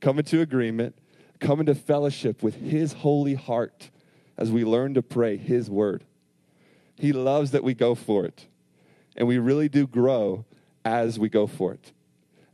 come 0.00 0.18
into 0.18 0.40
agreement, 0.40 0.96
come 1.40 1.60
into 1.60 1.74
fellowship 1.74 2.42
with 2.42 2.54
His 2.54 2.92
holy 2.92 3.34
heart 3.34 3.90
as 4.36 4.50
we 4.52 4.64
learn 4.64 4.94
to 4.94 5.02
pray 5.02 5.36
His 5.36 5.68
word. 5.68 6.04
He 6.96 7.12
loves 7.12 7.50
that 7.50 7.64
we 7.64 7.74
go 7.74 7.94
for 7.94 8.24
it. 8.24 8.46
And 9.16 9.26
we 9.26 9.38
really 9.38 9.68
do 9.68 9.86
grow 9.86 10.44
as 10.84 11.18
we 11.18 11.28
go 11.28 11.46
for 11.46 11.72
it. 11.72 11.92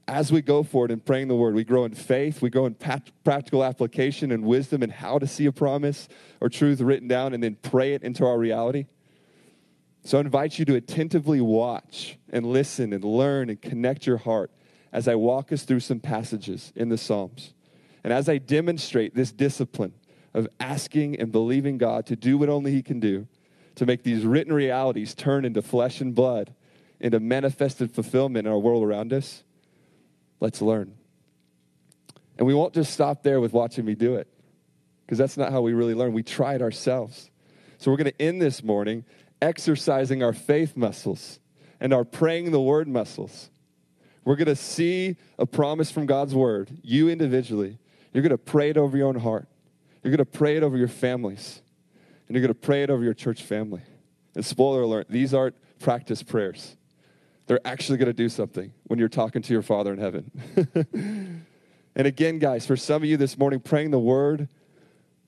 As 0.06 0.30
we 0.30 0.42
go 0.42 0.62
for 0.62 0.84
it 0.84 0.90
in 0.90 1.00
praying 1.00 1.28
the 1.28 1.34
word, 1.34 1.54
we 1.54 1.64
grow 1.64 1.84
in 1.84 1.94
faith, 1.94 2.42
we 2.42 2.50
grow 2.50 2.66
in 2.66 2.75
pat- 2.75 3.11
practical 3.25 3.64
application 3.64 4.30
and 4.32 4.44
wisdom 4.44 4.82
and 4.82 4.92
how 4.92 5.18
to 5.18 5.26
see 5.26 5.46
a 5.46 5.52
promise 5.52 6.08
or 6.40 6.49
truth 6.50 6.80
written 6.80 7.08
down 7.08 7.32
and 7.32 7.42
then 7.42 7.56
pray 7.62 7.94
it 7.94 8.02
into 8.02 8.26
our 8.26 8.38
reality. 8.38 8.87
So 10.04 10.18
I 10.18 10.20
invite 10.20 10.58
you 10.58 10.66
to 10.66 10.75
attentively 10.75 11.40
watch 11.40 12.18
and 12.30 12.44
listen 12.44 12.92
and 12.92 13.02
learn 13.02 13.49
and 13.49 13.61
connect 13.61 14.06
your 14.06 14.18
heart 14.18 14.50
as 14.92 15.08
I 15.08 15.14
walk 15.14 15.50
us 15.50 15.62
through 15.62 15.80
some 15.80 16.00
passages 16.00 16.73
in 16.76 16.90
the 16.90 16.99
Psalms. 16.99 17.54
And 18.04 18.12
as 18.12 18.28
I 18.28 18.37
demonstrate 18.37 19.14
this 19.14 19.32
discipline 19.32 19.94
of 20.34 20.46
asking 20.61 21.18
and 21.18 21.32
believing 21.32 21.78
God 21.78 22.04
to 22.06 22.16
do 22.16 22.37
what 22.37 22.50
only 22.50 22.73
He 22.73 22.82
can 22.82 23.00
do, 23.00 23.26
to 23.76 23.87
make 23.87 24.02
these 24.02 24.26
written 24.26 24.52
realities 24.52 25.14
turn 25.14 25.46
into 25.46 25.62
flesh 25.62 26.02
and 26.02 26.14
blood, 26.14 26.54
into 27.00 27.18
manifested 27.18 27.90
fulfillment 27.90 28.46
in 28.46 28.52
our 28.52 28.58
world 28.58 28.84
around 28.84 29.12
us, 29.12 29.42
let's 30.40 30.60
learn. 30.60 30.94
And 32.36 32.46
we 32.46 32.54
won't 32.54 32.74
just 32.74 32.92
stop 32.92 33.22
there 33.22 33.40
with 33.40 33.52
watching 33.52 33.84
me 33.84 33.94
do 33.94 34.16
it, 34.16 34.28
because 35.04 35.18
that's 35.18 35.36
not 35.36 35.52
how 35.52 35.60
we 35.60 35.72
really 35.72 35.94
learn. 35.94 36.12
We 36.12 36.22
try 36.22 36.54
it 36.54 36.62
ourselves. 36.62 37.30
So 37.78 37.90
we're 37.90 37.96
going 37.96 38.12
to 38.12 38.22
end 38.22 38.40
this 38.42 38.62
morning 38.62 39.04
exercising 39.42 40.22
our 40.22 40.32
faith 40.32 40.76
muscles 40.76 41.38
and 41.80 41.92
our 41.92 42.04
praying 42.04 42.50
the 42.50 42.60
word 42.60 42.88
muscles. 42.88 43.50
We're 44.24 44.36
going 44.36 44.46
to 44.46 44.56
see 44.56 45.16
a 45.38 45.44
promise 45.44 45.90
from 45.90 46.06
God's 46.06 46.34
word, 46.34 46.70
you 46.82 47.10
individually. 47.10 47.78
You're 48.12 48.22
going 48.22 48.30
to 48.30 48.38
pray 48.38 48.70
it 48.70 48.76
over 48.76 48.96
your 48.96 49.08
own 49.08 49.18
heart. 49.18 49.48
You're 50.02 50.10
going 50.10 50.18
to 50.18 50.38
pray 50.38 50.56
it 50.56 50.62
over 50.62 50.78
your 50.78 50.88
families. 50.88 51.60
And 52.26 52.34
you're 52.34 52.40
going 52.40 52.54
to 52.54 52.58
pray 52.58 52.82
it 52.82 52.90
over 52.90 53.04
your 53.04 53.12
church 53.12 53.42
family. 53.42 53.82
And 54.34 54.44
spoiler 54.44 54.80
alert, 54.80 55.08
these 55.10 55.34
aren't 55.34 55.56
practice 55.78 56.22
prayers. 56.22 56.76
They're 57.46 57.60
actually 57.64 57.98
going 57.98 58.06
to 58.06 58.12
do 58.12 58.28
something 58.28 58.72
when 58.84 58.98
you're 58.98 59.08
talking 59.08 59.42
to 59.42 59.52
your 59.52 59.62
Father 59.62 59.92
in 59.92 59.98
heaven. 59.98 60.30
and 61.94 62.06
again, 62.06 62.38
guys, 62.38 62.66
for 62.66 62.76
some 62.76 63.02
of 63.02 63.08
you 63.08 63.16
this 63.16 63.36
morning, 63.36 63.60
praying 63.60 63.90
the 63.90 63.98
word 63.98 64.48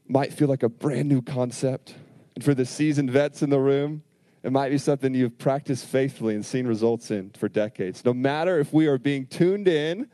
might 0.08 0.32
feel 0.32 0.49
like 0.49 0.62
a 0.62 0.68
brand 0.68 1.08
new 1.08 1.20
concept. 1.20 1.94
And 2.35 2.44
for 2.44 2.54
the 2.54 2.64
seasoned 2.64 3.11
vets 3.11 3.42
in 3.42 3.50
the 3.50 3.58
room, 3.58 4.02
it 4.42 4.52
might 4.52 4.70
be 4.70 4.78
something 4.78 5.12
you've 5.14 5.38
practiced 5.38 5.85
faithfully 5.87 6.35
and 6.35 6.44
seen 6.44 6.66
results 6.66 7.11
in 7.11 7.30
for 7.30 7.49
decades. 7.49 8.04
No 8.04 8.14
matter 8.14 8.58
if 8.58 8.73
we 8.73 8.87
are 8.87 8.99
being 8.99 9.26
tuned 9.26 9.68
in 9.68 10.08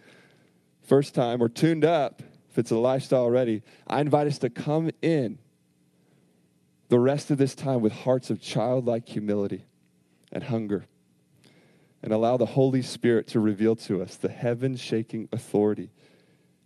first 0.82 1.14
time 1.14 1.42
or 1.42 1.48
tuned 1.48 1.84
up, 1.84 2.22
if 2.50 2.58
it's 2.58 2.70
a 2.70 2.76
lifestyle 2.76 3.22
already, 3.22 3.62
I 3.86 4.00
invite 4.00 4.26
us 4.26 4.38
to 4.38 4.50
come 4.50 4.90
in 5.02 5.38
the 6.88 6.98
rest 6.98 7.30
of 7.30 7.38
this 7.38 7.54
time 7.54 7.80
with 7.80 7.92
hearts 7.92 8.28
of 8.28 8.40
childlike 8.40 9.08
humility 9.08 9.64
and 10.30 10.44
hunger 10.44 10.86
and 12.02 12.12
allow 12.12 12.36
the 12.36 12.46
Holy 12.46 12.82
Spirit 12.82 13.28
to 13.28 13.40
reveal 13.40 13.76
to 13.76 14.02
us 14.02 14.16
the 14.16 14.28
heaven 14.28 14.76
shaking 14.76 15.28
authority 15.32 15.90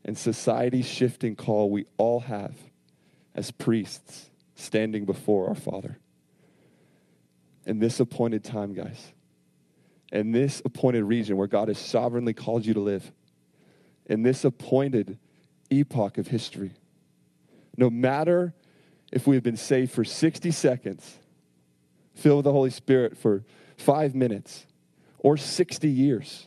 and 0.04 0.16
society 0.16 0.82
shifting 0.82 1.36
call 1.36 1.70
we 1.70 1.84
all 1.98 2.20
have 2.20 2.54
as 3.34 3.50
priests 3.50 4.30
standing 4.54 5.04
before 5.04 5.48
our 5.48 5.54
Father. 5.54 5.98
In 7.66 7.80
this 7.80 8.00
appointed 8.00 8.44
time, 8.44 8.72
guys, 8.72 9.12
in 10.12 10.32
this 10.32 10.62
appointed 10.64 11.04
region 11.04 11.36
where 11.36 11.48
God 11.48 11.68
has 11.68 11.78
sovereignly 11.78 12.32
called 12.32 12.64
you 12.64 12.74
to 12.74 12.80
live, 12.80 13.12
in 14.06 14.22
this 14.22 14.44
appointed 14.44 15.18
epoch 15.68 16.16
of 16.16 16.28
history, 16.28 16.70
no 17.76 17.90
matter 17.90 18.54
if 19.12 19.26
we 19.26 19.36
have 19.36 19.42
been 19.42 19.56
saved 19.56 19.92
for 19.92 20.04
60 20.04 20.50
seconds, 20.52 21.18
filled 22.14 22.38
with 22.38 22.44
the 22.44 22.52
Holy 22.52 22.70
Spirit 22.70 23.16
for 23.18 23.44
five 23.76 24.14
minutes, 24.14 24.66
or 25.18 25.36
60 25.36 25.88
years. 25.88 26.46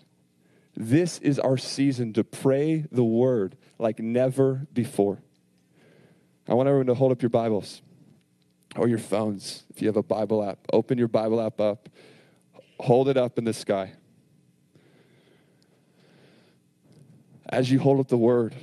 This 0.75 1.19
is 1.19 1.39
our 1.39 1.57
season 1.57 2.13
to 2.13 2.23
pray 2.23 2.85
the 2.91 3.03
word 3.03 3.57
like 3.77 3.99
never 3.99 4.67
before. 4.73 5.19
I 6.47 6.53
want 6.53 6.67
everyone 6.67 6.87
to 6.87 6.93
hold 6.93 7.11
up 7.11 7.21
your 7.21 7.29
Bibles 7.29 7.81
or 8.75 8.87
your 8.87 8.97
phones. 8.97 9.65
If 9.69 9.81
you 9.81 9.87
have 9.87 9.97
a 9.97 10.03
Bible 10.03 10.43
app, 10.43 10.59
open 10.71 10.97
your 10.97 11.07
Bible 11.07 11.41
app 11.41 11.59
up, 11.59 11.89
hold 12.79 13.09
it 13.09 13.17
up 13.17 13.37
in 13.37 13.43
the 13.43 13.53
sky. 13.53 13.93
As 17.47 17.69
you 17.69 17.79
hold 17.79 17.99
up 17.99 18.07
the 18.07 18.17
word, 18.17 18.55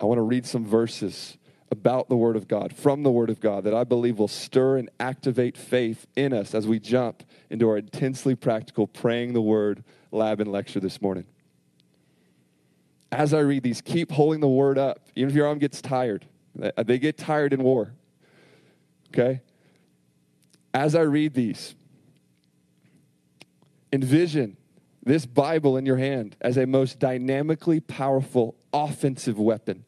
I 0.00 0.04
want 0.04 0.18
to 0.18 0.22
read 0.22 0.44
some 0.44 0.66
verses 0.66 1.38
about 1.70 2.08
the 2.08 2.16
Word 2.16 2.36
of 2.36 2.46
God, 2.46 2.74
from 2.74 3.02
the 3.02 3.10
Word 3.10 3.30
of 3.30 3.40
God, 3.40 3.64
that 3.64 3.74
I 3.74 3.84
believe 3.84 4.18
will 4.18 4.28
stir 4.28 4.76
and 4.76 4.90
activate 5.00 5.56
faith 5.56 6.06
in 6.14 6.32
us 6.32 6.54
as 6.54 6.66
we 6.66 6.78
jump 6.78 7.22
into 7.50 7.68
our 7.68 7.78
intensely 7.78 8.34
practical 8.34 8.86
praying 8.86 9.32
the 9.32 9.42
Word 9.42 9.82
lab 10.10 10.40
and 10.40 10.50
lecture 10.52 10.80
this 10.80 11.02
morning. 11.02 11.24
As 13.10 13.32
I 13.32 13.40
read 13.40 13.62
these, 13.62 13.80
keep 13.80 14.12
holding 14.12 14.40
the 14.40 14.48
Word 14.48 14.78
up, 14.78 15.00
even 15.16 15.30
if 15.30 15.36
your 15.36 15.46
arm 15.46 15.58
gets 15.58 15.80
tired. 15.80 16.26
Uh, 16.60 16.82
they 16.82 16.98
get 16.98 17.18
tired 17.18 17.52
in 17.52 17.62
war. 17.62 17.92
Okay? 19.08 19.40
As 20.72 20.94
I 20.94 21.02
read 21.02 21.34
these, 21.34 21.74
envision 23.92 24.56
this 25.04 25.26
Bible 25.26 25.76
in 25.76 25.86
your 25.86 25.96
hand 25.96 26.36
as 26.40 26.56
a 26.56 26.66
most 26.66 26.98
dynamically 26.98 27.80
powerful 27.80 28.56
offensive 28.72 29.38
weapon 29.38 29.84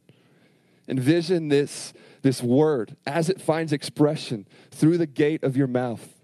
Envision 0.89 1.49
this, 1.49 1.93
this 2.23 2.43
word 2.43 2.97
as 3.07 3.29
it 3.29 3.41
finds 3.41 3.73
expression 3.73 4.47
through 4.71 4.99
the 4.99 5.07
gate 5.07 5.43
of 5.43 5.57
your 5.57 5.67
mouth. 5.67 6.21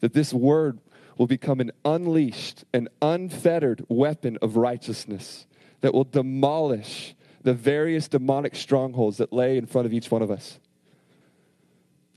That 0.00 0.12
this 0.12 0.32
word 0.32 0.80
will 1.16 1.26
become 1.26 1.60
an 1.60 1.72
unleashed 1.84 2.64
and 2.72 2.88
unfettered 3.02 3.84
weapon 3.88 4.38
of 4.40 4.56
righteousness 4.56 5.46
that 5.80 5.92
will 5.92 6.04
demolish 6.04 7.14
the 7.42 7.54
various 7.54 8.08
demonic 8.08 8.54
strongholds 8.56 9.18
that 9.18 9.32
lay 9.32 9.56
in 9.56 9.66
front 9.66 9.86
of 9.86 9.92
each 9.92 10.10
one 10.10 10.22
of 10.22 10.30
us. 10.30 10.58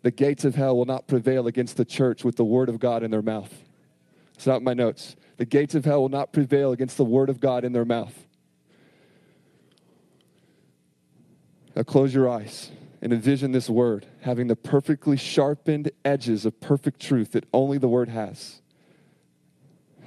The 0.02 0.12
gates 0.12 0.46
of 0.46 0.56
hell 0.56 0.76
will 0.76 0.86
not 0.86 1.08
prevail 1.08 1.48
against 1.48 1.78
the 1.78 1.86
church 1.86 2.24
with 2.24 2.36
the 2.36 2.46
word 2.46 2.70
of 2.70 2.80
God 2.80 3.04
in 3.04 3.12
their 3.12 3.22
mouth. 3.22 3.54
It's 4.34 4.48
not 4.48 4.58
in 4.58 4.64
my 4.64 4.74
notes. 4.74 5.16
The 5.38 5.46
gates 5.46 5.76
of 5.76 5.86
hell 5.86 6.02
will 6.02 6.10
not 6.10 6.34
prevail 6.34 6.72
against 6.72 6.98
the 6.98 7.06
word 7.06 7.30
of 7.30 7.40
God 7.40 7.64
in 7.64 7.74
their 7.74 7.86
mouth. 7.86 8.28
Now 11.76 11.84
close 11.84 12.14
your 12.14 12.30
eyes 12.30 12.72
and 13.02 13.14
envision 13.14 13.52
this 13.52 13.70
word 13.70 14.06
having 14.22 14.48
the 14.48 14.56
perfectly 14.56 15.18
sharpened 15.18 15.92
edges 16.06 16.46
of 16.46 16.60
perfect 16.60 17.02
truth 17.02 17.32
that 17.32 17.46
only 17.54 17.78
the 17.78 17.88
word 17.88 18.10
has. 18.10 18.62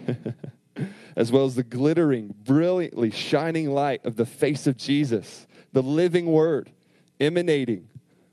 as 1.16 1.30
well 1.30 1.44
as 1.44 1.54
the 1.54 1.62
glittering, 1.62 2.34
brilliantly 2.44 3.10
shining 3.10 3.70
light 3.70 4.04
of 4.04 4.16
the 4.16 4.26
face 4.26 4.66
of 4.66 4.76
Jesus, 4.76 5.46
the 5.72 5.82
living 5.82 6.26
word 6.26 6.70
emanating 7.20 7.88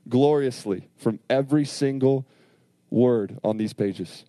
gloriously 0.08 0.88
from 0.96 1.20
every 1.30 1.64
single 1.64 2.26
word 2.90 3.38
on 3.44 3.56
these 3.56 3.72
pages. 3.72 4.24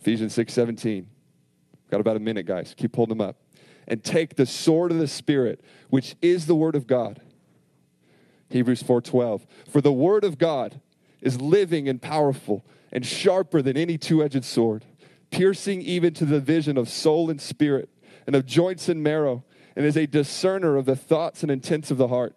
Ephesians 0.00 0.34
6 0.34 0.52
17. 0.52 1.06
Got 1.90 2.00
about 2.00 2.16
a 2.16 2.20
minute, 2.20 2.46
guys. 2.46 2.74
Keep 2.76 2.94
holding 2.94 3.18
them 3.18 3.28
up 3.28 3.36
and 3.90 4.04
take 4.04 4.36
the 4.36 4.46
sword 4.46 4.92
of 4.92 4.98
the 4.98 5.08
Spirit, 5.08 5.60
which 5.90 6.14
is 6.22 6.46
the 6.46 6.54
Word 6.54 6.76
of 6.76 6.86
God. 6.86 7.20
Hebrews 8.48 8.82
4:12. 8.82 9.46
For 9.68 9.80
the 9.80 9.92
Word 9.92 10.24
of 10.24 10.38
God 10.38 10.80
is 11.20 11.40
living 11.40 11.88
and 11.88 12.00
powerful 12.00 12.64
and 12.92 13.04
sharper 13.04 13.60
than 13.60 13.76
any 13.76 13.98
two-edged 13.98 14.44
sword, 14.44 14.84
piercing 15.30 15.82
even 15.82 16.14
to 16.14 16.24
the 16.24 16.40
vision 16.40 16.78
of 16.78 16.88
soul 16.88 17.28
and 17.28 17.40
spirit 17.40 17.90
and 18.26 18.36
of 18.36 18.46
joints 18.46 18.88
and 18.88 19.02
marrow, 19.02 19.44
and 19.74 19.84
is 19.84 19.96
a 19.96 20.06
discerner 20.06 20.76
of 20.76 20.86
the 20.86 20.96
thoughts 20.96 21.42
and 21.42 21.50
intents 21.50 21.90
of 21.90 21.98
the 21.98 22.08
heart. 22.08 22.36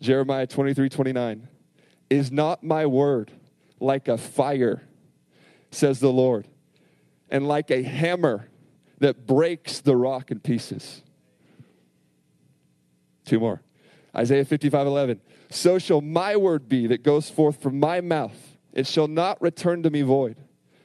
Jeremiah 0.00 0.46
23, 0.46 0.88
29. 0.88 1.48
Is 2.08 2.32
not 2.32 2.64
my 2.64 2.86
word 2.86 3.30
like 3.78 4.08
a 4.08 4.18
fire, 4.18 4.82
says 5.70 6.00
the 6.00 6.12
Lord, 6.12 6.48
and 7.28 7.46
like 7.46 7.70
a 7.70 7.84
hammer 7.84 8.49
that 9.00 9.26
breaks 9.26 9.80
the 9.80 9.96
rock 9.96 10.30
in 10.30 10.40
pieces. 10.40 11.02
Two 13.24 13.40
more. 13.40 13.62
Isaiah 14.14 14.44
55 14.44 14.86
11. 14.86 15.20
So 15.50 15.78
shall 15.78 16.00
my 16.00 16.36
word 16.36 16.68
be 16.68 16.86
that 16.88 17.02
goes 17.02 17.28
forth 17.28 17.62
from 17.62 17.80
my 17.80 18.00
mouth. 18.00 18.56
It 18.72 18.86
shall 18.86 19.08
not 19.08 19.40
return 19.42 19.82
to 19.82 19.90
me 19.90 20.02
void, 20.02 20.36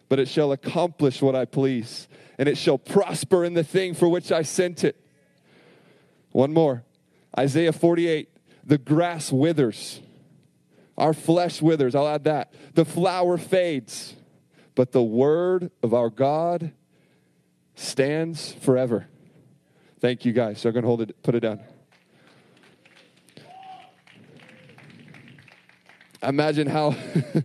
but 0.09 0.19
it 0.19 0.27
shall 0.27 0.51
accomplish 0.51 1.21
what 1.21 1.35
I 1.35 1.45
please, 1.45 2.07
and 2.37 2.49
it 2.49 2.57
shall 2.57 2.77
prosper 2.77 3.45
in 3.45 3.53
the 3.53 3.63
thing 3.63 3.93
for 3.93 4.09
which 4.09 4.31
I 4.31 4.41
sent 4.41 4.83
it. 4.83 4.99
One 6.31 6.53
more. 6.53 6.83
Isaiah 7.37 7.73
48. 7.73 8.29
The 8.63 8.77
grass 8.79 9.31
withers, 9.31 10.01
our 10.97 11.13
flesh 11.13 11.61
withers. 11.61 11.93
I'll 11.93 12.07
add 12.07 12.23
that. 12.23 12.51
The 12.73 12.85
flower 12.85 13.37
fades, 13.37 14.15
but 14.73 14.91
the 14.91 15.03
word 15.03 15.69
of 15.83 15.93
our 15.93 16.09
God 16.09 16.71
stands 17.75 18.53
forever. 18.53 19.07
Thank 19.99 20.25
you 20.25 20.33
guys. 20.33 20.59
So 20.59 20.69
I'm 20.69 20.73
going 20.73 20.83
to 20.83 20.87
hold 20.87 21.01
it, 21.01 21.21
put 21.23 21.35
it 21.35 21.41
down. 21.41 21.59
Imagine 26.23 26.67
how 26.67 26.95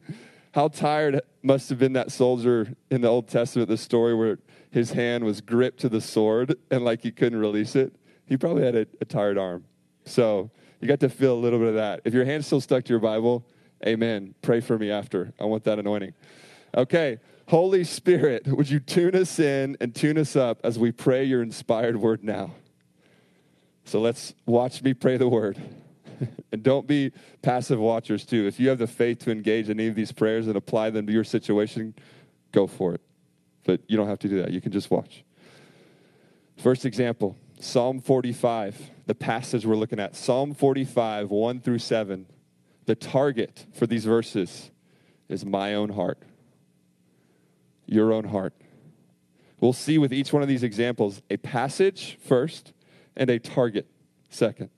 how 0.55 0.69
tired 0.69 1.21
must 1.43 1.69
have 1.69 1.79
been 1.79 1.93
that 1.93 2.11
soldier 2.11 2.75
in 2.91 3.03
the 3.03 3.09
Old 3.09 3.29
Testament, 3.29 3.69
the 3.69 3.77
story 3.77 4.15
where 4.15 4.39
his 4.71 4.93
hand 4.93 5.25
was 5.25 5.41
gripped 5.41 5.81
to 5.81 5.89
the 5.89 6.01
sword 6.01 6.57
and 6.71 6.85
like 6.85 7.03
he 7.03 7.11
couldn't 7.11 7.39
release 7.39 7.77
it. 7.77 7.95
He 8.27 8.37
probably 8.37 8.65
had 8.65 8.75
a, 8.75 8.87
a 9.01 9.05
tired 9.05 9.37
arm. 9.37 9.65
So 10.05 10.51
you 10.81 10.89
got 10.89 11.01
to 11.01 11.09
feel 11.09 11.35
a 11.35 11.41
little 11.41 11.59
bit 11.59 11.69
of 11.69 11.75
that. 11.75 12.01
If 12.05 12.15
your 12.15 12.25
hand's 12.25 12.47
still 12.47 12.61
stuck 12.61 12.85
to 12.85 12.91
your 12.91 13.01
Bible, 13.01 13.45
amen. 13.87 14.35
Pray 14.41 14.61
for 14.61 14.79
me 14.79 14.91
after. 14.91 15.33
I 15.39 15.45
want 15.45 15.65
that 15.65 15.79
anointing. 15.79 16.15
Okay. 16.77 17.19
Holy 17.51 17.83
Spirit, 17.83 18.47
would 18.47 18.71
you 18.71 18.79
tune 18.79 19.17
us 19.17 19.41
in 19.41 19.77
and 19.81 19.93
tune 19.93 20.17
us 20.19 20.37
up 20.37 20.61
as 20.63 20.79
we 20.79 20.93
pray 20.93 21.25
your 21.25 21.43
inspired 21.43 21.97
word 21.97 22.23
now? 22.23 22.53
So 23.85 24.01
let's 24.01 24.35
watch 24.47 24.85
me 24.85 24.95
pray 24.95 25.17
the 25.17 25.27
word. 25.27 25.61
and 26.53 26.63
don't 26.63 26.87
be 26.87 27.11
passive 27.43 27.81
watchers, 27.81 28.25
too. 28.25 28.47
If 28.47 28.61
you 28.61 28.69
have 28.69 28.79
the 28.79 28.87
faith 28.87 29.19
to 29.25 29.33
engage 29.33 29.69
in 29.69 29.81
any 29.81 29.89
of 29.89 29.97
these 29.97 30.13
prayers 30.13 30.47
and 30.47 30.55
apply 30.55 30.91
them 30.91 31.09
to 31.09 31.13
your 31.13 31.25
situation, 31.25 31.97
go 32.53 32.69
for 32.69 32.95
it. 32.95 33.01
But 33.65 33.81
you 33.89 33.97
don't 33.97 34.07
have 34.07 34.21
to 34.21 34.29
do 34.29 34.41
that. 34.43 34.53
You 34.53 34.61
can 34.61 34.71
just 34.71 34.89
watch. 34.89 35.25
First 36.57 36.85
example 36.85 37.37
Psalm 37.59 38.01
45, 38.01 38.81
the 39.07 39.15
passage 39.17 39.67
we're 39.67 39.75
looking 39.75 39.99
at. 39.99 40.15
Psalm 40.15 40.55
45, 40.55 41.33
1 41.33 41.61
through 41.63 41.81
7. 41.81 42.27
The 42.87 42.95
target 42.95 43.67
for 43.73 43.89
these 43.89 44.05
verses 44.05 44.71
is 45.29 45.45
my 45.45 45.75
own 45.75 45.89
heart 45.89 46.23
your 47.91 48.13
own 48.13 48.25
heart. 48.25 48.55
We'll 49.61 49.73
see 49.75 49.99
with 49.99 50.13
each 50.13 50.33
one 50.33 50.43
of 50.43 50.49
these 50.49 50.63
examples 50.63 51.21
a 51.29 51.37
passage 51.37 52.19
first 52.27 52.73
and 53.17 53.29
a 53.29 53.39
target 53.39 53.87
second. 54.31 54.71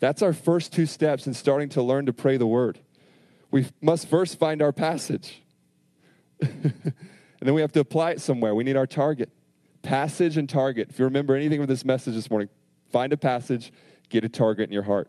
That's 0.00 0.20
our 0.20 0.34
first 0.34 0.72
two 0.72 0.84
steps 0.84 1.26
in 1.26 1.32
starting 1.32 1.70
to 1.70 1.82
learn 1.82 2.06
to 2.06 2.12
pray 2.12 2.36
the 2.36 2.46
word. 2.46 2.80
We 3.50 3.66
must 3.80 4.08
first 4.08 4.38
find 4.38 4.60
our 4.60 4.72
passage. 4.72 5.42
and 6.40 6.92
then 7.40 7.54
we 7.54 7.62
have 7.62 7.72
to 7.72 7.80
apply 7.80 8.10
it 8.10 8.20
somewhere. 8.20 8.54
We 8.54 8.64
need 8.64 8.76
our 8.76 8.86
target. 8.86 9.30
Passage 9.82 10.36
and 10.36 10.48
target. 10.48 10.88
If 10.90 10.98
you 10.98 11.04
remember 11.04 11.34
anything 11.34 11.60
from 11.60 11.68
this 11.68 11.84
message 11.84 12.14
this 12.14 12.28
morning, 12.28 12.48
find 12.90 13.12
a 13.12 13.16
passage, 13.16 13.72
get 14.10 14.24
a 14.24 14.28
target 14.28 14.68
in 14.68 14.72
your 14.72 14.82
heart. 14.82 15.08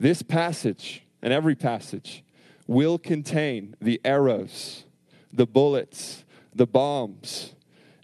This 0.00 0.22
passage 0.22 1.04
and 1.22 1.32
every 1.32 1.54
passage 1.54 2.24
will 2.66 2.98
contain 2.98 3.76
the 3.80 4.00
arrows 4.04 4.84
the 5.32 5.46
bullets, 5.46 6.24
the 6.54 6.66
bombs. 6.66 7.54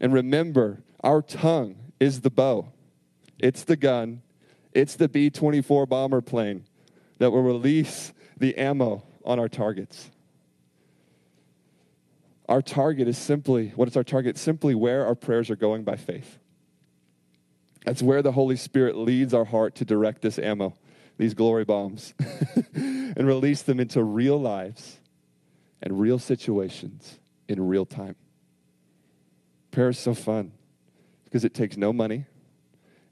And 0.00 0.12
remember, 0.12 0.82
our 1.02 1.22
tongue 1.22 1.76
is 2.00 2.20
the 2.20 2.30
bow, 2.30 2.68
it's 3.38 3.64
the 3.64 3.76
gun, 3.76 4.22
it's 4.72 4.96
the 4.96 5.08
B 5.08 5.30
24 5.30 5.86
bomber 5.86 6.20
plane 6.20 6.64
that 7.18 7.30
will 7.30 7.42
release 7.42 8.12
the 8.36 8.56
ammo 8.56 9.04
on 9.24 9.38
our 9.38 9.48
targets. 9.48 10.10
Our 12.48 12.60
target 12.60 13.08
is 13.08 13.16
simply, 13.16 13.68
what 13.74 13.88
is 13.88 13.96
our 13.96 14.04
target? 14.04 14.36
Simply 14.36 14.74
where 14.74 15.06
our 15.06 15.14
prayers 15.14 15.50
are 15.50 15.56
going 15.56 15.84
by 15.84 15.96
faith. 15.96 16.38
That's 17.86 18.02
where 18.02 18.22
the 18.22 18.32
Holy 18.32 18.56
Spirit 18.56 18.96
leads 18.96 19.32
our 19.32 19.44
heart 19.44 19.74
to 19.76 19.84
direct 19.84 20.22
this 20.22 20.38
ammo, 20.38 20.74
these 21.16 21.34
glory 21.34 21.64
bombs, 21.64 22.14
and 22.74 23.26
release 23.26 23.62
them 23.62 23.80
into 23.80 24.02
real 24.02 24.38
lives 24.38 24.98
and 25.84 26.00
real 26.00 26.18
situations 26.18 27.20
in 27.46 27.64
real 27.68 27.84
time. 27.84 28.16
Prayer 29.70 29.90
is 29.90 29.98
so 29.98 30.14
fun 30.14 30.50
because 31.24 31.44
it 31.44 31.52
takes 31.52 31.76
no 31.76 31.92
money 31.92 32.24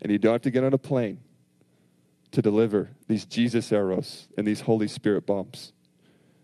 and 0.01 0.11
you 0.11 0.19
don't 0.19 0.33
have 0.33 0.43
to 0.43 0.51
get 0.51 0.65
on 0.65 0.73
a 0.73 0.79
plane 0.79 1.21
to 2.33 2.41
deliver 2.41 2.91
these 3.09 3.27
Jesus 3.27 3.71
arrows 3.73 4.27
and 4.39 4.47
these 4.47 4.63
Holy 4.63 4.89
Spirit 4.89 5.27
bombs. 5.27 5.75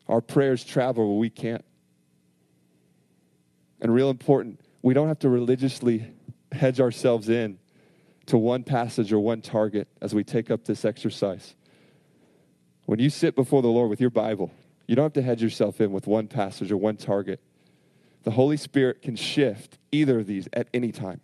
Our 0.07 0.21
prayers 0.21 0.65
travel 0.65 1.09
where 1.09 1.19
we 1.19 1.31
can't. 1.31 1.65
And 3.81 3.93
real 3.95 4.11
important, 4.11 4.61
we 4.83 4.93
don't 4.93 5.09
have 5.09 5.21
to 5.21 5.31
religiously 5.31 6.13
hedge 6.53 6.79
ourselves 6.79 7.31
in 7.31 7.59
to 8.27 8.37
one 8.37 8.65
passage 8.65 9.13
or 9.13 9.19
one 9.19 9.41
target 9.41 9.89
as 10.03 10.15
we 10.15 10.25
take 10.25 10.51
up 10.51 10.67
this 10.67 10.85
exercise. 10.85 11.55
When 12.85 12.99
you 12.99 13.09
sit 13.09 13.35
before 13.35 13.63
the 13.63 13.69
Lord 13.69 13.89
with 13.89 14.01
your 14.01 14.11
Bible, 14.11 14.51
you 14.89 14.97
don't 14.97 15.05
have 15.05 15.13
to 15.13 15.23
hedge 15.23 15.43
yourself 15.43 15.81
in 15.81 15.93
with 15.93 16.07
one 16.07 16.27
passage 16.27 16.73
or 16.73 16.77
one 16.79 16.97
target. 16.97 17.41
The 18.25 18.33
Holy 18.33 18.57
Spirit 18.57 19.03
can 19.03 19.15
shift 19.15 19.79
either 19.93 20.19
of 20.19 20.27
these 20.27 20.49
at 20.55 20.67
any 20.75 20.91
time. 20.91 21.21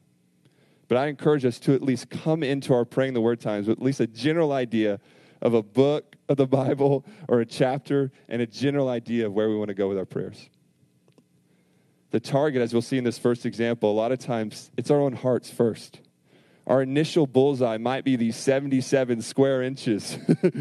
But 0.86 0.98
I 0.98 1.06
encourage 1.06 1.44
us 1.46 1.58
to 1.60 1.74
at 1.74 1.82
least 1.82 2.10
come 2.10 2.42
into 2.42 2.74
our 2.74 2.84
praying 2.84 3.14
the 3.14 3.22
word 3.22 3.40
times 3.40 3.66
with 3.66 3.78
at 3.78 3.84
least 3.84 4.00
a 4.00 4.06
general 4.06 4.52
idea 4.52 5.00
of 5.40 5.54
a 5.54 5.62
book 5.62 6.14
of 6.28 6.36
the 6.36 6.46
Bible 6.46 7.04
or 7.26 7.40
a 7.40 7.46
chapter 7.46 8.12
and 8.28 8.42
a 8.42 8.46
general 8.46 8.88
idea 8.88 9.26
of 9.26 9.32
where 9.32 9.48
we 9.48 9.56
want 9.56 9.68
to 9.68 9.74
go 9.74 9.88
with 9.88 9.98
our 9.98 10.04
prayers. 10.04 10.50
The 12.10 12.20
target, 12.20 12.62
as 12.62 12.72
we'll 12.72 12.82
see 12.82 12.98
in 12.98 13.04
this 13.04 13.18
first 13.18 13.46
example, 13.46 13.90
a 13.90 13.96
lot 13.96 14.12
of 14.12 14.18
times 14.18 14.70
it's 14.76 14.90
our 14.90 15.00
own 15.00 15.14
hearts 15.14 15.50
first. 15.50 16.00
Our 16.66 16.82
initial 16.82 17.26
bullseye 17.26 17.76
might 17.76 18.04
be 18.04 18.16
these 18.16 18.36
77 18.36 19.20
square 19.22 19.62
inches 19.62 20.18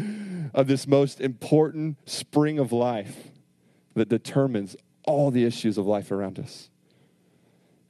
of 0.54 0.66
this 0.66 0.86
most 0.86 1.20
important 1.20 1.96
spring 2.08 2.58
of 2.58 2.72
life 2.72 3.30
that 3.94 4.08
determines 4.08 4.76
all 5.06 5.30
the 5.30 5.44
issues 5.44 5.78
of 5.78 5.86
life 5.86 6.10
around 6.10 6.38
us. 6.38 6.68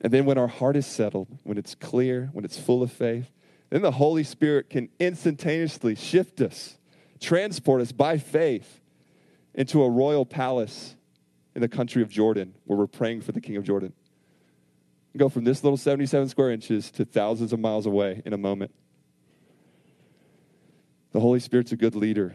And 0.01 0.13
then 0.13 0.27
when 0.27 0.39
our 0.39 0.49
heart 0.49 0.77
is 0.77 0.87
settled, 0.87 1.29
when 1.45 1.59
it's 1.59 1.75
clear, 1.75 2.31
when 2.33 2.45
it's 2.45 2.59
full 2.59 2.83
of 2.83 2.93
faith, 2.93 3.31
then 3.71 3.83
the 3.83 3.93
Holy 3.93 4.23
Spirit 4.23 4.71
can 4.71 4.91
instantaneously 5.01 5.95
shift 5.95 6.41
us, 6.41 6.79
transport 7.21 7.81
us 7.81 7.91
by 7.91 8.19
faith 8.19 8.81
into 9.55 9.83
a 9.83 9.89
royal 9.89 10.27
palace 10.27 10.95
in 11.55 11.63
the 11.63 11.69
country 11.69 12.03
of 12.03 12.09
Jordan 12.09 12.55
where 12.65 12.79
we're 12.79 12.87
praying 12.87 13.23
for 13.23 13.33
the 13.33 13.41
king 13.41 13.57
of 13.57 13.65
Jordan. 13.65 13.93
Go 15.17 15.29
from 15.29 15.45
this 15.45 15.63
little 15.63 15.77
77 15.77 16.29
square 16.29 16.51
inches 16.51 16.91
to 16.93 17.05
thousands 17.05 17.53
of 17.53 17.61
miles 17.61 17.87
away 17.87 18.21
in 18.25 18.33
a 18.33 18.39
moment. 18.39 18.73
The 21.13 21.21
Holy 21.21 21.39
Spirit's 21.39 21.71
a 21.71 21.77
good 21.77 21.95
leader. 21.95 22.35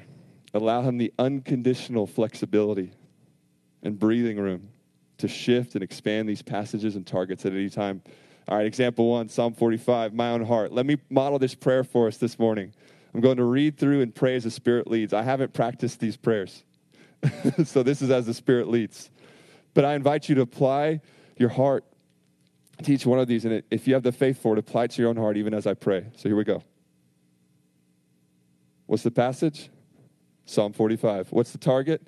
Allow 0.53 0.83
him 0.83 0.97
the 0.97 1.13
unconditional 1.19 2.07
flexibility 2.07 2.91
and 3.83 3.99
breathing 3.99 4.37
room 4.37 4.69
to 5.17 5.27
shift 5.27 5.75
and 5.75 5.83
expand 5.83 6.29
these 6.29 6.41
passages 6.41 6.95
and 6.95 7.05
targets 7.05 7.45
at 7.45 7.51
any 7.51 7.69
time. 7.69 8.01
All 8.47 8.57
right, 8.57 8.65
example 8.65 9.09
one, 9.09 9.27
Psalm 9.27 9.53
45, 9.53 10.13
my 10.13 10.31
own 10.31 10.45
heart. 10.45 10.71
Let 10.71 10.85
me 10.85 10.97
model 11.09 11.37
this 11.37 11.53
prayer 11.53 11.83
for 11.83 12.07
us 12.07 12.17
this 12.17 12.39
morning. 12.39 12.73
I'm 13.13 13.21
going 13.21 13.37
to 13.37 13.43
read 13.43 13.77
through 13.77 14.01
and 14.01 14.15
pray 14.15 14.35
as 14.35 14.45
the 14.45 14.51
Spirit 14.51 14.87
leads. 14.87 15.13
I 15.13 15.23
haven't 15.23 15.53
practiced 15.53 15.99
these 15.99 16.15
prayers, 16.15 16.63
so 17.65 17.83
this 17.83 18.01
is 18.01 18.09
as 18.09 18.25
the 18.25 18.33
Spirit 18.33 18.69
leads. 18.69 19.11
But 19.73 19.83
I 19.83 19.95
invite 19.95 20.29
you 20.29 20.35
to 20.35 20.41
apply 20.41 21.01
your 21.37 21.49
heart 21.49 21.83
to 22.83 22.93
each 22.93 23.05
one 23.05 23.19
of 23.19 23.27
these. 23.27 23.45
And 23.45 23.63
if 23.71 23.87
you 23.87 23.93
have 23.93 24.03
the 24.03 24.11
faith 24.11 24.41
for 24.41 24.53
it, 24.53 24.59
apply 24.59 24.85
it 24.85 24.91
to 24.91 25.01
your 25.01 25.09
own 25.09 25.17
heart 25.17 25.37
even 25.37 25.53
as 25.53 25.67
I 25.67 25.73
pray. 25.73 26.05
So 26.15 26.29
here 26.29 26.35
we 26.35 26.43
go. 26.43 26.63
What's 28.85 29.03
the 29.03 29.11
passage? 29.11 29.69
Psalm 30.45 30.73
45. 30.73 31.31
What's 31.31 31.51
the 31.51 31.57
target? 31.57 32.01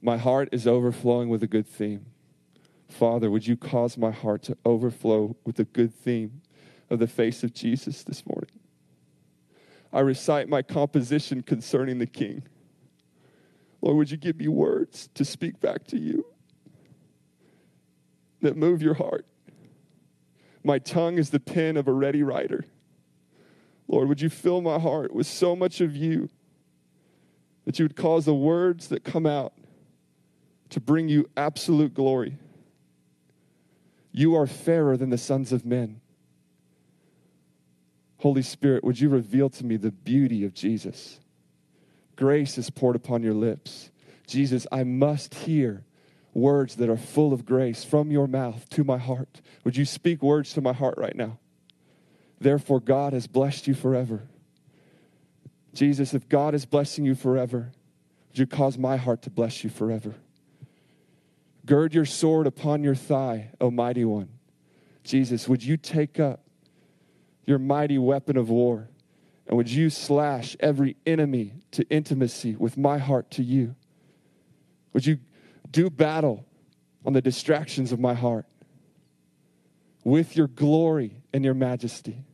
My 0.00 0.16
heart 0.16 0.48
is 0.52 0.66
overflowing 0.66 1.28
with 1.28 1.42
a 1.42 1.46
good 1.46 1.66
theme. 1.66 2.06
Father, 2.88 3.30
would 3.30 3.46
you 3.46 3.56
cause 3.56 3.98
my 3.98 4.10
heart 4.10 4.42
to 4.44 4.56
overflow 4.64 5.36
with 5.44 5.58
a 5.58 5.64
good 5.64 5.92
theme 5.92 6.40
of 6.88 6.98
the 6.98 7.06
face 7.06 7.42
of 7.42 7.52
Jesus 7.52 8.04
this 8.04 8.24
morning? 8.24 8.50
I 9.92 10.00
recite 10.00 10.48
my 10.48 10.62
composition 10.62 11.42
concerning 11.42 11.98
the 11.98 12.06
King. 12.06 12.42
Lord, 13.82 13.96
would 13.96 14.10
you 14.10 14.16
give 14.16 14.36
me 14.36 14.48
words 14.48 15.08
to 15.14 15.24
speak 15.24 15.60
back 15.60 15.86
to 15.88 15.98
you 15.98 16.24
that 18.40 18.56
move 18.56 18.82
your 18.82 18.94
heart? 18.94 19.26
My 20.64 20.78
tongue 20.78 21.18
is 21.18 21.30
the 21.30 21.40
pen 21.40 21.76
of 21.76 21.88
a 21.88 21.92
ready 21.92 22.22
writer. 22.22 22.64
Lord, 23.86 24.08
would 24.08 24.20
you 24.20 24.28
fill 24.28 24.60
my 24.60 24.78
heart 24.78 25.14
with 25.14 25.26
so 25.26 25.56
much 25.56 25.80
of 25.80 25.96
you 25.96 26.28
that 27.68 27.78
you 27.78 27.84
would 27.84 27.96
cause 27.96 28.24
the 28.24 28.34
words 28.34 28.88
that 28.88 29.04
come 29.04 29.26
out 29.26 29.52
to 30.70 30.80
bring 30.80 31.06
you 31.06 31.28
absolute 31.36 31.92
glory. 31.92 32.38
You 34.10 34.34
are 34.36 34.46
fairer 34.46 34.96
than 34.96 35.10
the 35.10 35.18
sons 35.18 35.52
of 35.52 35.66
men. 35.66 36.00
Holy 38.18 38.40
Spirit, 38.40 38.84
would 38.84 38.98
you 38.98 39.10
reveal 39.10 39.50
to 39.50 39.66
me 39.66 39.76
the 39.76 39.90
beauty 39.90 40.46
of 40.46 40.54
Jesus? 40.54 41.20
Grace 42.16 42.58
is 42.58 42.70
poured 42.70 42.96
upon 42.96 43.22
your 43.22 43.34
lips. 43.34 43.90
Jesus, 44.26 44.66
I 44.72 44.82
must 44.82 45.34
hear 45.34 45.84
words 46.34 46.76
that 46.76 46.88
are 46.88 46.96
full 46.96 47.32
of 47.32 47.44
grace 47.44 47.84
from 47.84 48.10
your 48.10 48.26
mouth 48.26 48.68
to 48.70 48.84
my 48.84 48.98
heart. 48.98 49.40
Would 49.64 49.76
you 49.76 49.84
speak 49.84 50.22
words 50.22 50.52
to 50.54 50.60
my 50.60 50.72
heart 50.72 50.96
right 50.98 51.16
now? 51.16 51.38
Therefore, 52.40 52.80
God 52.80 53.12
has 53.12 53.26
blessed 53.26 53.66
you 53.66 53.74
forever. 53.74 54.28
Jesus, 55.74 56.14
if 56.14 56.28
God 56.28 56.54
is 56.54 56.64
blessing 56.64 57.04
you 57.04 57.14
forever, 57.14 57.72
would 58.28 58.38
you 58.38 58.46
cause 58.46 58.78
my 58.78 58.96
heart 58.96 59.22
to 59.22 59.30
bless 59.30 59.64
you 59.64 59.70
forever? 59.70 60.14
Gird 61.66 61.94
your 61.94 62.04
sword 62.04 62.46
upon 62.46 62.82
your 62.82 62.94
thigh, 62.94 63.50
O 63.60 63.70
mighty 63.70 64.04
one. 64.04 64.28
Jesus, 65.04 65.48
would 65.48 65.62
you 65.62 65.76
take 65.76 66.20
up 66.20 66.40
your 67.46 67.58
mighty 67.58 67.98
weapon 67.98 68.36
of 68.36 68.50
war 68.50 68.88
And 69.48 69.56
would 69.56 69.70
you 69.70 69.88
slash 69.88 70.56
every 70.60 70.96
enemy 71.06 71.54
to 71.70 71.88
intimacy 71.88 72.54
with 72.54 72.76
my 72.76 72.98
heart 72.98 73.30
to 73.32 73.42
you? 73.42 73.74
Would 74.92 75.06
you 75.06 75.18
do 75.70 75.90
battle 75.90 76.46
on 77.04 77.12
the 77.12 77.22
distractions 77.22 77.92
of 77.92 78.00
my 78.00 78.14
heart 78.14 78.46
with 80.04 80.36
your 80.36 80.48
glory 80.48 81.22
and 81.32 81.44
your 81.44 81.54
majesty? 81.54 82.24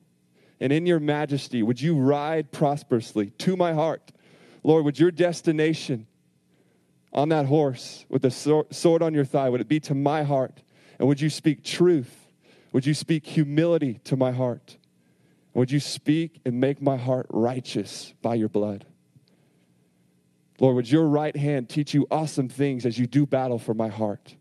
And 0.60 0.72
in 0.72 0.86
your 0.86 1.00
majesty, 1.00 1.62
would 1.62 1.80
you 1.80 1.96
ride 1.96 2.52
prosperously 2.52 3.30
to 3.30 3.56
my 3.56 3.72
heart? 3.72 4.12
Lord, 4.62 4.84
would 4.84 4.98
your 4.98 5.10
destination 5.10 6.06
on 7.14 7.28
that 7.28 7.46
horse 7.46 8.04
with 8.08 8.22
the 8.22 8.30
sword 8.30 9.02
on 9.02 9.14
your 9.14 9.24
thigh, 9.24 9.48
would 9.48 9.60
it 9.60 9.68
be 9.68 9.80
to 9.80 9.94
my 9.94 10.24
heart? 10.24 10.62
And 10.98 11.06
would 11.08 11.20
you 11.20 11.30
speak 11.30 11.62
truth? 11.62 12.26
Would 12.72 12.86
you 12.86 12.94
speak 12.94 13.24
humility 13.24 14.00
to 14.04 14.16
my 14.16 14.32
heart? 14.32 14.76
Would 15.54 15.70
you 15.70 15.78
speak 15.78 16.40
and 16.44 16.60
make 16.60 16.82
my 16.82 16.96
heart 16.96 17.26
righteous 17.30 18.12
by 18.20 18.34
your 18.34 18.48
blood? 18.48 18.84
Lord, 20.60 20.76
would 20.76 20.90
your 20.90 21.06
right 21.06 21.36
hand 21.36 21.68
teach 21.68 21.94
you 21.94 22.06
awesome 22.10 22.48
things 22.48 22.86
as 22.86 22.98
you 22.98 23.06
do 23.06 23.26
battle 23.26 23.58
for 23.58 23.74
my 23.74 23.88
heart? 23.88 24.36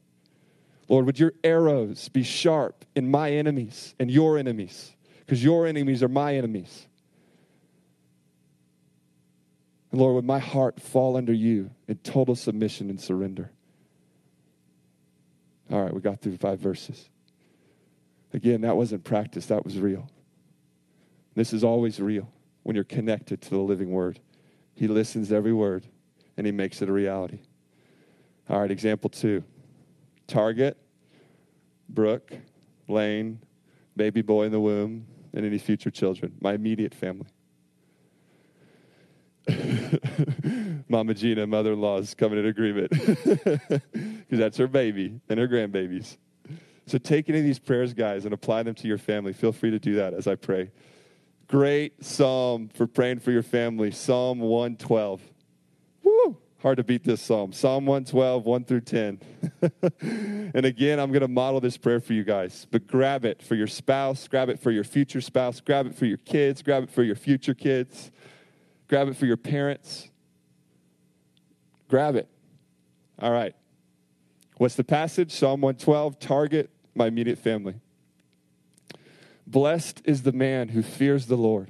Lord, 0.87 1.05
would 1.05 1.19
your 1.19 1.33
arrows 1.43 2.09
be 2.09 2.23
sharp 2.23 2.85
in 2.95 3.09
my 3.09 3.31
enemies 3.31 3.95
and 3.99 4.11
your 4.11 4.37
enemies? 4.37 4.93
Because 5.19 5.43
your 5.43 5.65
enemies 5.65 6.03
are 6.03 6.09
my 6.09 6.35
enemies. 6.35 6.87
And 9.91 10.01
Lord, 10.01 10.15
would 10.15 10.25
my 10.25 10.39
heart 10.39 10.79
fall 10.79 11.17
under 11.17 11.33
you 11.33 11.71
in 11.87 11.97
total 11.97 12.35
submission 12.35 12.89
and 12.89 12.99
surrender? 12.99 13.51
All 15.71 15.81
right, 15.81 15.93
we 15.93 16.01
got 16.01 16.21
through 16.21 16.37
five 16.37 16.59
verses. 16.59 17.09
Again, 18.33 18.61
that 18.61 18.75
wasn't 18.75 19.03
practice, 19.03 19.47
that 19.47 19.63
was 19.63 19.79
real. 19.79 20.09
This 21.35 21.53
is 21.53 21.63
always 21.63 21.99
real 21.99 22.31
when 22.63 22.75
you're 22.75 22.83
connected 22.83 23.41
to 23.41 23.49
the 23.49 23.57
living 23.57 23.89
word. 23.89 24.19
He 24.75 24.87
listens 24.87 25.29
to 25.29 25.35
every 25.35 25.53
word 25.53 25.85
and 26.37 26.45
he 26.45 26.51
makes 26.51 26.81
it 26.81 26.89
a 26.89 26.91
reality. 26.91 27.39
All 28.49 28.59
right, 28.59 28.71
example 28.71 29.09
two 29.09 29.43
Target, 30.27 30.77
Brooke, 31.89 32.31
Lane, 32.87 33.39
baby 33.95 34.21
boy 34.21 34.43
in 34.43 34.51
the 34.51 34.59
womb, 34.59 35.05
and 35.33 35.45
any 35.45 35.57
future 35.57 35.91
children, 35.91 36.33
my 36.41 36.53
immediate 36.53 36.93
family. 36.93 37.27
Mama 40.87 41.13
Gina, 41.13 41.45
mother 41.45 41.73
in 41.73 41.81
law, 41.81 41.97
is 41.97 42.13
coming 42.13 42.39
in 42.39 42.45
agreement 42.45 42.89
because 42.91 43.81
that's 44.29 44.57
her 44.57 44.67
baby 44.67 45.19
and 45.29 45.39
her 45.39 45.47
grandbabies. 45.47 46.17
So 46.85 46.97
take 46.97 47.29
any 47.29 47.39
of 47.39 47.45
these 47.45 47.59
prayers, 47.59 47.93
guys, 47.93 48.25
and 48.25 48.33
apply 48.33 48.63
them 48.63 48.75
to 48.75 48.87
your 48.87 48.97
family. 48.97 49.33
Feel 49.33 49.51
free 49.51 49.71
to 49.71 49.79
do 49.79 49.95
that 49.95 50.13
as 50.13 50.27
I 50.27 50.35
pray. 50.35 50.71
Great 51.47 52.03
psalm 52.03 52.69
for 52.69 52.87
praying 52.87 53.19
for 53.19 53.31
your 53.31 53.43
family 53.43 53.91
Psalm 53.91 54.39
112. 54.39 55.21
Woo! 56.03 56.37
Hard 56.61 56.77
to 56.77 56.83
beat 56.83 57.03
this 57.03 57.21
psalm. 57.21 57.51
Psalm 57.51 57.85
112, 57.85 58.45
1 58.45 58.63
through 58.63 58.81
10. 58.81 59.19
and 60.01 60.65
again, 60.65 60.99
I'm 60.99 61.11
going 61.11 61.21
to 61.21 61.27
model 61.27 61.59
this 61.59 61.75
prayer 61.77 61.99
for 61.99 62.13
you 62.13 62.23
guys. 62.23 62.67
But 62.71 62.87
grab 62.87 63.25
it 63.25 63.41
for 63.41 63.55
your 63.55 63.67
spouse, 63.67 64.27
grab 64.27 64.49
it 64.49 64.59
for 64.59 64.71
your 64.71 64.85
future 64.85 65.19
spouse, 65.19 65.59
grab 65.59 65.87
it 65.87 65.95
for 65.95 66.05
your 66.05 66.17
kids, 66.19 66.61
grab 66.61 66.83
it 66.83 66.89
for 66.89 67.03
your 67.03 67.15
future 67.15 67.53
kids, 67.53 68.11
grab 68.87 69.09
it 69.09 69.17
for 69.17 69.25
your 69.25 69.37
parents. 69.37 70.09
Grab 71.89 72.15
it. 72.15 72.27
All 73.19 73.31
right. 73.31 73.53
What's 74.57 74.75
the 74.75 74.83
passage? 74.83 75.31
Psalm 75.31 75.61
112, 75.61 76.17
target 76.19 76.69
my 76.95 77.07
immediate 77.07 77.37
family. 77.37 77.75
Blessed 79.45 80.01
is 80.05 80.23
the 80.23 80.31
man 80.31 80.69
who 80.69 80.81
fears 80.81 81.25
the 81.25 81.35
Lord. 81.35 81.69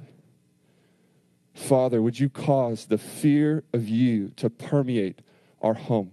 Father, 1.54 2.02
would 2.02 2.18
you 2.18 2.28
cause 2.28 2.86
the 2.86 2.98
fear 2.98 3.62
of 3.72 3.88
you 3.88 4.32
to 4.36 4.50
permeate 4.50 5.20
our 5.62 5.74
home? 5.74 6.10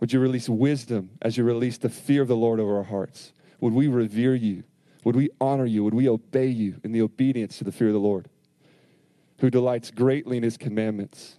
Would 0.00 0.12
you 0.12 0.20
release 0.20 0.48
wisdom 0.48 1.10
as 1.22 1.36
you 1.36 1.44
release 1.44 1.78
the 1.78 1.88
fear 1.88 2.22
of 2.22 2.28
the 2.28 2.36
Lord 2.36 2.58
over 2.58 2.76
our 2.76 2.84
hearts? 2.84 3.32
Would 3.60 3.74
we 3.74 3.86
revere 3.86 4.34
you? 4.34 4.64
Would 5.04 5.16
we 5.16 5.30
honor 5.40 5.66
you? 5.66 5.84
Would 5.84 5.94
we 5.94 6.08
obey 6.08 6.48
you 6.48 6.80
in 6.82 6.92
the 6.92 7.02
obedience 7.02 7.58
to 7.58 7.64
the 7.64 7.72
fear 7.72 7.88
of 7.88 7.94
the 7.94 8.00
Lord, 8.00 8.28
who 9.38 9.50
delights 9.50 9.90
greatly 9.90 10.36
in 10.38 10.42
his 10.42 10.56
commandments? 10.56 11.36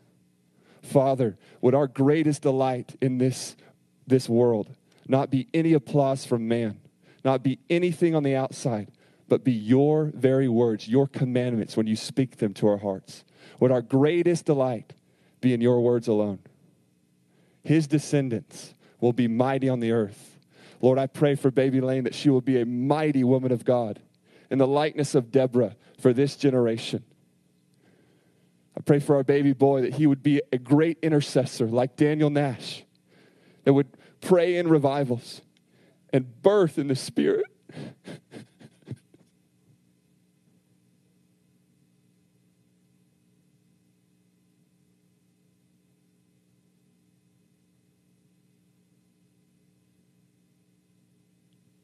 Father, 0.81 1.37
would 1.61 1.75
our 1.75 1.87
greatest 1.87 2.43
delight 2.43 2.95
in 3.01 3.17
this, 3.17 3.55
this 4.05 4.29
world 4.29 4.75
not 5.07 5.29
be 5.29 5.47
any 5.53 5.73
applause 5.73 6.25
from 6.25 6.47
man, 6.47 6.79
not 7.25 7.43
be 7.43 7.59
anything 7.69 8.15
on 8.15 8.23
the 8.23 8.35
outside, 8.35 8.89
but 9.27 9.43
be 9.43 9.51
your 9.51 10.11
very 10.13 10.47
words, 10.47 10.87
your 10.87 11.07
commandments 11.07 11.75
when 11.75 11.87
you 11.87 11.95
speak 11.95 12.37
them 12.37 12.53
to 12.55 12.67
our 12.67 12.77
hearts. 12.77 13.23
Would 13.59 13.71
our 13.71 13.81
greatest 13.81 14.45
delight 14.45 14.93
be 15.41 15.53
in 15.53 15.61
your 15.61 15.81
words 15.81 16.07
alone? 16.07 16.39
His 17.63 17.87
descendants 17.87 18.73
will 18.99 19.13
be 19.13 19.27
mighty 19.27 19.67
on 19.67 19.79
the 19.79 19.91
earth. 19.91 20.37
Lord, 20.81 20.99
I 20.99 21.07
pray 21.07 21.35
for 21.35 21.51
baby 21.51 21.81
Lane 21.81 22.03
that 22.03 22.15
she 22.15 22.29
will 22.29 22.41
be 22.41 22.61
a 22.61 22.65
mighty 22.65 23.23
woman 23.23 23.51
of 23.51 23.65
God 23.65 23.99
in 24.49 24.57
the 24.57 24.67
likeness 24.67 25.15
of 25.15 25.31
Deborah 25.31 25.75
for 25.99 26.13
this 26.13 26.35
generation. 26.35 27.03
I 28.77 28.81
pray 28.81 28.99
for 28.99 29.15
our 29.15 29.23
baby 29.23 29.53
boy 29.53 29.81
that 29.81 29.95
he 29.95 30.05
would 30.05 30.21
be 30.21 30.41
a 30.53 30.57
great 30.57 30.99
intercessor 31.01 31.67
like 31.67 31.95
Daniel 31.95 32.29
Nash, 32.29 32.83
that 33.63 33.73
would 33.73 33.87
pray 34.21 34.55
in 34.55 34.67
revivals 34.67 35.41
and 36.13 36.41
birth 36.41 36.77
in 36.77 36.87
the 36.87 36.95
Spirit. 36.95 37.47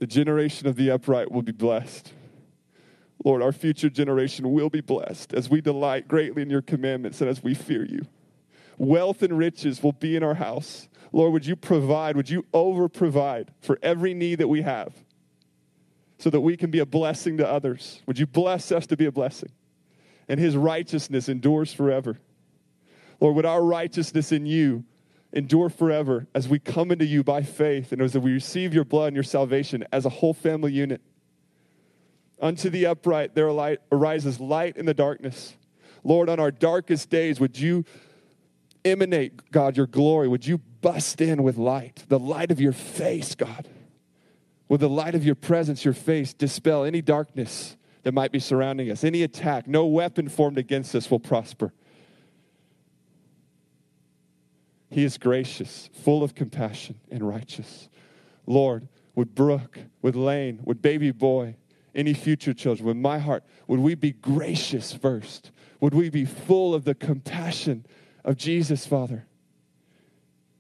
The 0.03 0.07
generation 0.07 0.67
of 0.67 0.75
the 0.75 0.91
upright 0.91 1.31
will 1.31 1.43
be 1.43 1.53
blessed. 1.53 2.11
Lord, 3.23 3.41
our 3.41 3.53
future 3.53 3.89
generation 3.89 4.51
will 4.51 4.69
be 4.69 4.81
blessed 4.81 5.33
as 5.33 5.49
we 5.49 5.61
delight 5.61 6.09
greatly 6.09 6.41
in 6.41 6.49
your 6.49 6.61
commandments 6.61 7.21
and 7.21 7.29
as 7.29 7.41
we 7.41 7.53
fear 7.53 7.85
you. 7.85 8.05
Wealth 8.77 9.23
and 9.23 9.37
riches 9.37 9.81
will 9.81 9.93
be 9.93 10.17
in 10.17 10.21
our 10.21 10.33
house. 10.33 10.89
Lord, 11.13 11.31
would 11.31 11.45
you 11.45 11.55
provide, 11.55 12.17
would 12.17 12.29
you 12.29 12.45
over 12.53 12.89
provide 12.89 13.53
for 13.61 13.79
every 13.81 14.13
need 14.13 14.39
that 14.39 14.49
we 14.49 14.61
have 14.63 14.93
so 16.17 16.29
that 16.29 16.41
we 16.41 16.57
can 16.57 16.69
be 16.69 16.79
a 16.79 16.85
blessing 16.85 17.37
to 17.37 17.47
others? 17.47 18.01
Would 18.05 18.19
you 18.19 18.27
bless 18.27 18.73
us 18.73 18.85
to 18.87 18.97
be 18.97 19.05
a 19.05 19.11
blessing? 19.13 19.53
And 20.27 20.37
his 20.37 20.57
righteousness 20.57 21.29
endures 21.29 21.71
forever. 21.71 22.19
Lord, 23.21 23.37
would 23.37 23.45
our 23.45 23.63
righteousness 23.63 24.33
in 24.33 24.45
you 24.45 24.83
endure 25.33 25.69
forever 25.69 26.27
as 26.33 26.47
we 26.47 26.59
come 26.59 26.91
into 26.91 27.05
you 27.05 27.23
by 27.23 27.41
faith 27.41 27.91
and 27.91 28.01
as 28.01 28.17
we 28.17 28.31
receive 28.31 28.73
your 28.73 28.85
blood 28.85 29.07
and 29.07 29.15
your 29.15 29.23
salvation 29.23 29.83
as 29.91 30.05
a 30.05 30.09
whole 30.09 30.33
family 30.33 30.71
unit? 30.71 31.01
Unto 32.41 32.69
the 32.69 32.85
upright 32.85 33.35
there 33.35 33.47
arises 33.91 34.39
light 34.39 34.77
in 34.77 34.85
the 34.85 34.93
darkness. 34.93 35.55
Lord, 36.03 36.29
on 36.29 36.39
our 36.39 36.51
darkest 36.51 37.09
days, 37.09 37.39
would 37.39 37.57
you 37.57 37.85
emanate, 38.85 39.51
God, 39.51 39.77
your 39.77 39.87
glory? 39.87 40.27
Would 40.27 40.45
you 40.45 40.57
bust 40.57 41.21
in 41.21 41.43
with 41.43 41.57
light, 41.57 42.03
the 42.09 42.19
light 42.19 42.51
of 42.51 42.59
your 42.59 42.73
face, 42.73 43.35
God? 43.35 43.67
With 44.67 44.81
the 44.81 44.89
light 44.89 45.15
of 45.15 45.25
your 45.25 45.35
presence, 45.35 45.85
your 45.85 45.93
face, 45.93 46.33
dispel 46.33 46.83
any 46.83 47.01
darkness 47.01 47.77
that 48.03 48.13
might 48.13 48.31
be 48.31 48.39
surrounding 48.39 48.91
us, 48.91 49.03
any 49.03 49.23
attack. 49.23 49.67
No 49.67 49.85
weapon 49.85 50.27
formed 50.27 50.57
against 50.57 50.93
us 50.95 51.09
will 51.09 51.19
prosper. 51.19 51.73
He 54.93 55.03
is 55.03 55.17
gracious, 55.17 55.89
full 55.91 56.21
of 56.21 56.35
compassion, 56.35 56.99
and 57.09 57.27
righteous. 57.27 57.89
Lord, 58.45 58.87
with 59.15 59.33
Brooke, 59.33 59.79
with 60.03 60.15
Lane, 60.15 60.59
with 60.63 60.83
baby 60.83 61.09
boy, 61.09 61.55
any 61.95 62.13
future 62.13 62.53
children, 62.53 62.85
with 62.85 62.97
my 62.97 63.17
heart, 63.17 63.43
would 63.65 63.79
we 63.79 63.95
be 63.95 64.11
gracious 64.11 64.93
first? 64.93 65.49
Would 65.79 65.95
we 65.95 66.11
be 66.11 66.25
full 66.25 66.75
of 66.75 66.85
the 66.85 66.93
compassion 66.93 67.87
of 68.23 68.37
Jesus, 68.37 68.85
Father? 68.85 69.25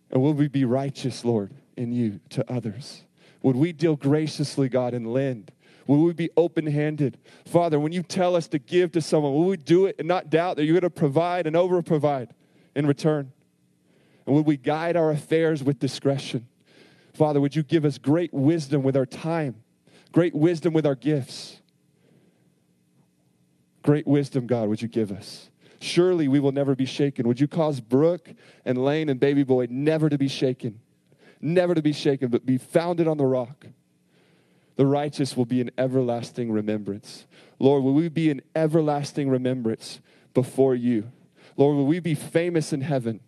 And 0.09 0.19
will 0.19 0.33
we 0.33 0.47
be 0.47 0.65
righteous, 0.65 1.23
Lord, 1.23 1.53
in 1.77 1.91
you 1.91 2.19
to 2.31 2.51
others? 2.51 3.03
Would 3.43 3.55
we 3.55 3.71
deal 3.71 3.95
graciously, 3.95 4.67
God, 4.67 4.95
and 4.95 5.13
lend? 5.13 5.51
Will 5.85 6.01
we 6.01 6.13
be 6.13 6.31
open 6.35 6.65
handed? 6.65 7.19
Father, 7.45 7.79
when 7.79 7.91
you 7.91 8.01
tell 8.01 8.35
us 8.35 8.47
to 8.47 8.57
give 8.57 8.93
to 8.93 9.01
someone, 9.01 9.33
will 9.33 9.45
we 9.45 9.57
do 9.57 9.85
it 9.85 9.97
and 9.99 10.07
not 10.07 10.31
doubt 10.31 10.55
that 10.55 10.65
you're 10.65 10.73
going 10.73 10.81
to 10.81 10.89
provide 10.89 11.45
and 11.45 11.55
over 11.55 11.79
provide 11.83 12.33
in 12.75 12.87
return? 12.87 13.31
And 14.25 14.35
would 14.35 14.45
we 14.45 14.57
guide 14.57 14.95
our 14.95 15.11
affairs 15.11 15.63
with 15.63 15.79
discretion? 15.79 16.47
Father, 17.13 17.39
would 17.41 17.55
you 17.55 17.63
give 17.63 17.85
us 17.85 17.97
great 17.97 18.33
wisdom 18.33 18.83
with 18.83 18.95
our 18.95 19.05
time 19.05 19.63
Great 20.13 20.35
wisdom 20.35 20.73
with 20.73 20.85
our 20.85 20.95
gifts. 20.95 21.59
Great 23.81 24.07
wisdom, 24.07 24.47
God, 24.47 24.69
would 24.69 24.81
you 24.81 24.87
give 24.87 25.11
us? 25.11 25.49
Surely 25.81 26.29
we 26.29 26.39
will 26.39 26.53
never 26.53 26.75
be 26.75 26.85
shaken. 26.85 27.27
Would 27.27 27.41
you 27.41 27.47
cause 27.47 27.81
Brooke 27.81 28.29
and 28.63 28.77
Lane 28.77 29.09
and 29.09 29.19
Baby 29.19 29.43
Boy 29.43 29.67
never 29.69 30.07
to 30.07 30.17
be 30.17 30.29
shaken? 30.29 30.79
Never 31.41 31.73
to 31.75 31.81
be 31.81 31.91
shaken, 31.91 32.29
but 32.29 32.45
be 32.45 32.57
founded 32.57 33.07
on 33.07 33.17
the 33.17 33.25
rock. 33.25 33.65
the 34.75 34.85
righteous 34.87 35.37
will 35.37 35.45
be 35.45 35.61
an 35.61 35.69
everlasting 35.77 36.51
remembrance. 36.51 37.27
Lord, 37.59 37.83
will 37.83 37.93
we 37.93 38.09
be 38.09 38.31
an 38.31 38.41
everlasting 38.55 39.29
remembrance 39.29 39.99
before 40.33 40.73
you? 40.73 41.11
Lord, 41.57 41.75
will 41.75 41.85
we 41.85 41.99
be 41.99 42.15
famous 42.15 42.73
in 42.73 42.81
heaven? 42.81 43.19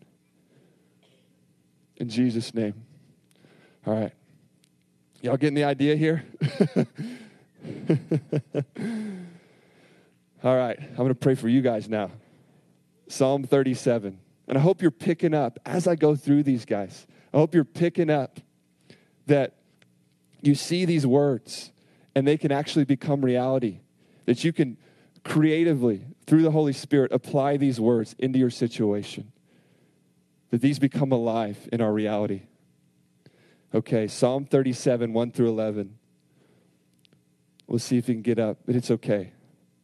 In 1.98 2.10
Jesus' 2.10 2.54
name. 2.54 2.74
All 3.86 3.94
right. 3.94 4.12
Y'all 5.22 5.38
getting 5.38 5.56
the 5.56 5.64
idea 5.64 5.96
here? 5.96 6.26
All 10.44 10.56
right. 10.56 10.78
I'm 10.80 10.96
going 10.96 11.10
to 11.10 11.16
pray 11.16 11.36
for 11.36 11.48
you 11.48 11.62
guys 11.62 11.90
now. 11.90 12.12
Psalm 13.08 13.44
37. 13.44 14.20
And 14.48 14.58
I 14.58 14.62
hope 14.62 14.82
you're 14.82 14.92
picking 14.92 15.34
up 15.34 15.58
as 15.66 15.88
I 15.88 15.96
go 15.96 16.16
through 16.16 16.44
these 16.44 16.66
guys. 16.66 17.08
I 17.34 17.38
hope 17.38 17.56
you're 17.56 17.64
picking 17.64 18.10
up 18.10 18.40
that 19.26 19.56
you 20.42 20.54
see 20.54 20.86
these 20.86 21.08
words 21.08 21.72
and 22.14 22.28
they 22.28 22.38
can 22.38 22.52
actually 22.52 22.86
become 22.86 23.24
reality. 23.24 23.80
That 24.26 24.44
you 24.44 24.54
can 24.54 24.78
creatively, 25.24 26.06
through 26.28 26.44
the 26.44 26.52
Holy 26.52 26.74
Spirit, 26.74 27.12
apply 27.12 27.58
these 27.58 27.80
words 27.80 28.16
into 28.20 28.40
your 28.40 28.50
situation. 28.50 29.32
That 30.52 30.62
these 30.62 30.80
become 30.80 31.12
alive 31.12 31.68
in 31.72 31.82
our 31.82 31.92
reality. 31.92 32.44
Okay, 33.74 34.08
Psalm 34.08 34.46
37, 34.46 35.12
1 35.12 35.32
through 35.32 35.50
11. 35.50 35.98
We'll 37.68 37.80
see 37.80 37.98
if 37.98 38.08
you 38.08 38.16
can 38.16 38.22
get 38.22 38.40
up, 38.40 38.60
but 38.66 38.76
it's 38.76 38.92
okay. 38.92 39.32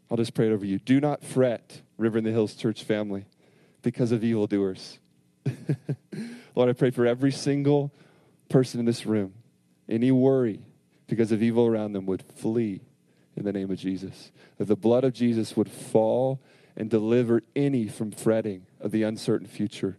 I'll 0.10 0.18
just 0.18 0.34
pray 0.34 0.48
it 0.48 0.52
over 0.52 0.66
you. 0.66 0.78
Do 0.78 1.00
not 1.00 1.24
fret, 1.24 1.82
River 1.98 2.18
in 2.18 2.24
the 2.24 2.32
Hills 2.32 2.54
Church 2.56 2.84
family, 2.84 3.26
because 3.82 4.12
of 4.12 4.24
evildoers. 4.24 5.00
Lord, 6.56 6.70
I 6.70 6.74
pray 6.74 6.92
for 6.92 7.06
every 7.06 7.32
single 7.32 7.92
person 8.50 8.80
in 8.80 8.86
this 8.86 9.06
room. 9.06 9.34
Any 9.90 10.12
worry 10.12 10.62
because 11.08 11.32
of 11.32 11.42
evil 11.42 11.66
around 11.66 11.94
them 11.94 12.06
would 12.06 12.24
flee 12.24 12.82
in 13.36 13.46
the 13.46 13.54
name 13.54 13.72
of 13.72 13.78
Jesus. 13.78 14.32
That 14.58 14.66
the 14.66 14.76
blood 14.76 15.04
of 15.04 15.14
Jesus 15.14 15.58
would 15.58 15.70
fall 15.70 16.42
and 16.76 16.90
deliver 16.90 17.44
any 17.56 17.88
from 17.88 18.12
fretting 18.12 18.66
of 18.80 18.92
the 18.92 19.04
uncertain 19.04 19.48
future. 19.48 19.98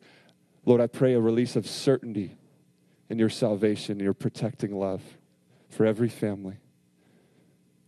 Lord, 0.65 0.81
I 0.81 0.87
pray 0.87 1.15
a 1.15 1.21
release 1.21 1.57
of 1.57 1.67
certainty 1.67 2.37
in 3.09 3.19
your 3.19 3.29
salvation, 3.29 4.01
your 4.01 4.15
protecting 4.15 4.75
love 4.79 5.03
for 5.69 5.85
every 5.85 6.09
family. 6.09 6.59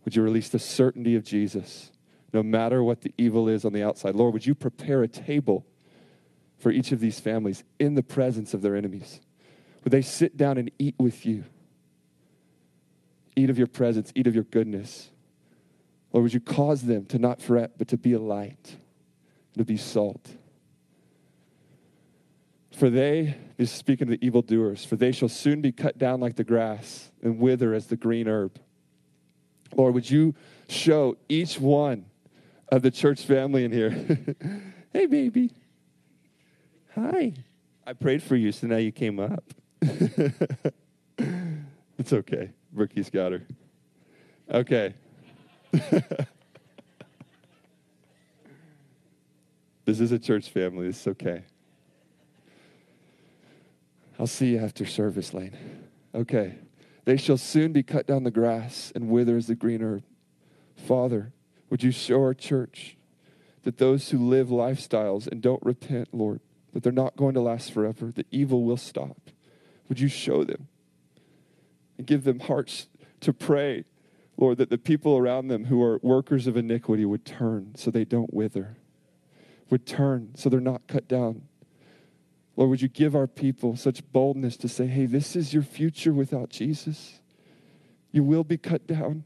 Would 0.03 0.15
you 0.15 0.21
release 0.21 0.49
the 0.49 0.59
certainty 0.59 1.15
of 1.15 1.23
Jesus, 1.23 1.91
no 2.33 2.43
matter 2.43 2.83
what 2.83 3.01
the 3.01 3.13
evil 3.17 3.47
is 3.47 3.65
on 3.65 3.73
the 3.73 3.83
outside? 3.83 4.15
Lord, 4.15 4.33
would 4.33 4.45
you 4.45 4.53
prepare 4.53 5.01
a 5.01 5.07
table 5.07 5.65
for 6.57 6.71
each 6.71 6.91
of 6.91 6.99
these 6.99 7.19
families 7.19 7.63
in 7.79 7.95
the 7.95 8.03
presence 8.03 8.53
of 8.53 8.61
their 8.61 8.75
enemies? 8.75 9.19
Would 9.83 9.91
they 9.91 10.01
sit 10.01 10.35
down 10.37 10.57
and 10.57 10.69
eat 10.77 10.95
with 10.97 11.25
you? 11.25 11.45
Eat 13.35 13.49
of 13.49 13.57
your 13.57 13.67
presence, 13.67 14.11
eat 14.15 14.27
of 14.27 14.35
your 14.35 14.43
goodness. 14.45 15.09
Lord, 16.11 16.23
would 16.23 16.33
you 16.33 16.39
cause 16.39 16.83
them 16.83 17.05
to 17.07 17.19
not 17.19 17.41
fret, 17.41 17.77
but 17.77 17.87
to 17.89 17.97
be 17.97 18.13
a 18.13 18.19
light, 18.19 18.77
to 19.57 19.65
be 19.65 19.77
salt? 19.77 20.29
For 22.75 22.89
they, 22.89 23.35
is 23.57 23.71
speaking 23.71 24.07
to 24.07 24.17
the 24.17 24.25
evildoers, 24.25 24.83
for 24.83 24.97
they 24.97 25.13
shall 25.13 25.29
soon 25.29 25.61
be 25.61 25.71
cut 25.71 25.97
down 25.97 26.19
like 26.19 26.35
the 26.35 26.43
grass 26.43 27.09
and 27.23 27.39
wither 27.39 27.73
as 27.73 27.87
the 27.87 27.95
green 27.95 28.27
herb. 28.27 28.59
Lord, 29.73 29.93
would 29.93 30.09
you 30.09 30.35
show 30.67 31.15
each 31.29 31.57
one 31.57 32.05
of 32.69 32.81
the 32.81 32.91
church 32.91 33.21
family 33.21 33.63
in 33.63 33.71
here, 33.71 33.91
hey, 34.93 35.05
baby. 35.05 35.53
Hi. 36.95 37.31
I 37.87 37.93
prayed 37.93 38.21
for 38.21 38.35
you, 38.35 38.51
so 38.51 38.67
now 38.67 38.75
you 38.75 38.91
came 38.91 39.21
up. 39.21 39.45
it's 39.81 40.33
okay. 42.11 42.51
Ricky's 42.73 43.09
got 43.09 43.31
her. 43.31 43.43
Okay. 44.51 44.93
this 49.85 50.01
is 50.01 50.11
a 50.11 50.19
church 50.19 50.49
family. 50.49 50.87
It's 50.87 51.07
okay. 51.07 51.43
I'll 54.19 54.27
see 54.27 54.53
you 54.53 54.59
after 54.59 54.85
service, 54.85 55.33
Lane. 55.33 55.55
Okay. 56.13 56.55
They 57.05 57.17
shall 57.17 57.37
soon 57.37 57.71
be 57.71 57.83
cut 57.83 58.07
down 58.07 58.23
the 58.23 58.31
grass 58.31 58.91
and 58.95 59.09
wither 59.09 59.37
as 59.37 59.47
the 59.47 59.55
green 59.55 59.81
herb. 59.81 60.03
Father, 60.75 61.33
would 61.69 61.83
you 61.83 61.91
show 61.91 62.21
our 62.21 62.33
church 62.33 62.97
that 63.63 63.77
those 63.77 64.09
who 64.09 64.17
live 64.17 64.47
lifestyles 64.47 65.27
and 65.27 65.41
don't 65.41 65.63
repent, 65.63 66.09
Lord, 66.13 66.39
that 66.73 66.83
they're 66.83 66.91
not 66.91 67.15
going 67.15 67.35
to 67.35 67.41
last 67.41 67.71
forever, 67.71 68.11
that 68.11 68.27
evil 68.31 68.63
will 68.63 68.77
stop? 68.77 69.29
Would 69.87 69.99
you 69.99 70.07
show 70.07 70.43
them 70.43 70.67
and 71.97 72.07
give 72.07 72.23
them 72.23 72.39
hearts 72.39 72.87
to 73.21 73.33
pray, 73.33 73.85
Lord, 74.37 74.57
that 74.57 74.69
the 74.69 74.77
people 74.77 75.17
around 75.17 75.47
them 75.47 75.65
who 75.65 75.81
are 75.83 75.99
workers 76.01 76.47
of 76.47 76.57
iniquity 76.57 77.05
would 77.05 77.25
turn 77.25 77.73
so 77.75 77.91
they 77.91 78.05
don't 78.05 78.33
wither, 78.33 78.77
would 79.69 79.85
turn 79.85 80.31
so 80.35 80.49
they're 80.49 80.59
not 80.59 80.87
cut 80.87 81.07
down 81.07 81.43
Lord, 82.55 82.69
would 82.69 82.81
you 82.81 82.87
give 82.87 83.15
our 83.15 83.27
people 83.27 83.75
such 83.75 84.09
boldness 84.11 84.55
to 84.57 84.67
say, 84.67 84.87
hey, 84.87 85.05
this 85.05 85.35
is 85.35 85.53
your 85.53 85.63
future 85.63 86.13
without 86.13 86.49
Jesus? 86.49 87.19
You 88.11 88.23
will 88.23 88.45
be 88.45 88.57
cut 88.57 88.87
down. 88.87 89.25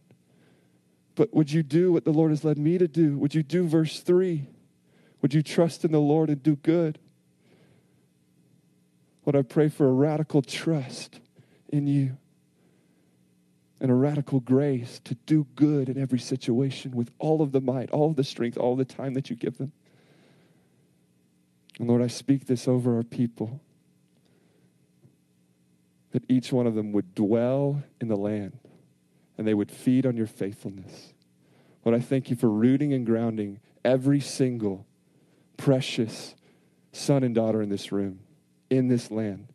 But 1.16 1.34
would 1.34 1.52
you 1.52 1.62
do 1.62 1.92
what 1.92 2.06
the 2.06 2.12
Lord 2.12 2.32
has 2.32 2.44
led 2.44 2.58
me 2.58 2.78
to 2.78 2.88
do? 2.88 3.18
Would 3.20 3.36
you 3.36 3.44
do 3.44 3.68
verse 3.68 4.00
3? 4.00 4.48
Would 5.22 5.34
you 5.34 5.44
trust 5.44 5.86
in 5.86 5.92
the 5.92 6.00
Lord 6.00 6.30
and 6.30 6.42
do 6.42 6.56
good? 6.56 6.98
Lord, 9.26 9.36
I 9.36 9.42
pray 9.42 9.70
for 9.70 9.88
a 9.88 9.92
radical 9.92 10.42
trust 10.42 11.20
in 11.68 11.86
you 11.86 12.18
and 13.80 13.92
a 13.92 13.96
radical 13.96 14.40
grace 14.40 15.00
to 15.06 15.16
do 15.26 15.46
good 15.56 15.88
in 15.88 16.02
every 16.02 16.20
situation 16.20 16.96
with 16.96 17.12
all 17.20 17.42
of 17.42 17.52
the 17.52 17.62
might, 17.62 17.92
all 17.92 18.10
of 18.10 18.16
the 18.16 18.24
strength, 18.24 18.58
all 18.58 18.76
the 18.76 18.86
time 18.86 19.14
that 19.14 19.30
you 19.30 19.36
give 19.36 19.58
them. 19.58 19.72
And 21.80 21.88
Lord, 21.88 22.02
I 22.02 22.08
speak 22.08 22.46
this 22.46 22.68
over 22.68 22.98
our 22.98 23.04
people 23.04 23.62
that 26.12 26.24
each 26.28 26.52
one 26.52 26.68
of 26.68 26.76
them 26.76 26.92
would 26.92 27.16
dwell 27.16 27.82
in 28.02 28.10
the 28.10 28.18
land 28.18 28.60
and 29.38 29.48
they 29.48 29.54
would 29.54 29.72
feed 29.72 30.06
on 30.06 30.18
your 30.18 30.28
faithfulness. 30.28 31.14
Lord, 31.86 31.98
I 31.98 32.02
thank 32.02 32.30
you 32.30 32.36
for 32.36 32.50
rooting 32.50 32.94
and 32.94 33.06
grounding 33.06 33.62
every 33.86 34.20
single 34.20 34.86
precious 35.56 36.36
son 36.92 37.24
and 37.24 37.34
daughter 37.34 37.62
in 37.62 37.70
this 37.70 37.92
room, 37.92 38.20
in 38.70 38.90
this 38.90 39.10
land, 39.10 39.48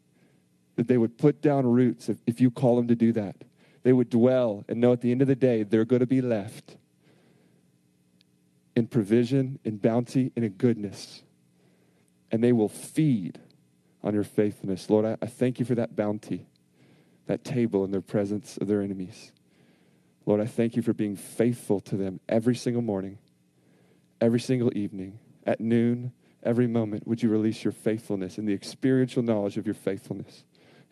that 0.76 0.88
they 0.88 0.96
would 0.96 1.18
put 1.18 1.42
down 1.42 1.66
roots 1.66 2.08
if, 2.08 2.16
if 2.26 2.40
you 2.40 2.50
call 2.50 2.76
them 2.76 2.88
to 2.88 2.94
do 2.94 3.12
that. 3.12 3.36
They 3.82 3.92
would 3.92 4.08
dwell 4.08 4.64
and 4.68 4.80
know 4.80 4.92
at 4.92 5.02
the 5.02 5.10
end 5.10 5.20
of 5.20 5.28
the 5.28 5.34
day 5.34 5.62
they're 5.62 5.84
going 5.84 6.00
to 6.00 6.06
be 6.06 6.22
left 6.22 6.76
in 8.74 8.86
provision, 8.86 9.58
in 9.64 9.76
bounty, 9.76 10.32
and 10.34 10.44
in 10.44 10.52
goodness 10.52 11.22
and 12.34 12.42
they 12.42 12.50
will 12.50 12.68
feed 12.68 13.38
on 14.02 14.12
your 14.12 14.24
faithfulness. 14.24 14.90
Lord, 14.90 15.04
I, 15.04 15.16
I 15.22 15.26
thank 15.26 15.60
you 15.60 15.64
for 15.64 15.76
that 15.76 15.94
bounty, 15.94 16.48
that 17.28 17.44
table 17.44 17.84
in 17.84 17.92
their 17.92 18.00
presence 18.00 18.56
of 18.56 18.66
their 18.66 18.82
enemies. 18.82 19.30
Lord, 20.26 20.40
I 20.40 20.46
thank 20.46 20.74
you 20.74 20.82
for 20.82 20.92
being 20.92 21.14
faithful 21.14 21.78
to 21.82 21.96
them 21.96 22.18
every 22.28 22.56
single 22.56 22.82
morning, 22.82 23.18
every 24.20 24.40
single 24.40 24.76
evening, 24.76 25.20
at 25.46 25.60
noon, 25.60 26.10
every 26.42 26.66
moment. 26.66 27.06
Would 27.06 27.22
you 27.22 27.28
release 27.28 27.62
your 27.62 27.70
faithfulness 27.72 28.36
and 28.36 28.48
the 28.48 28.52
experiential 28.52 29.22
knowledge 29.22 29.56
of 29.56 29.64
your 29.64 29.76
faithfulness? 29.76 30.42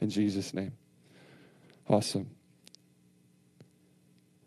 In 0.01 0.11
Jesus' 0.11 0.55
name. 0.55 0.75
Awesome. 1.89 2.31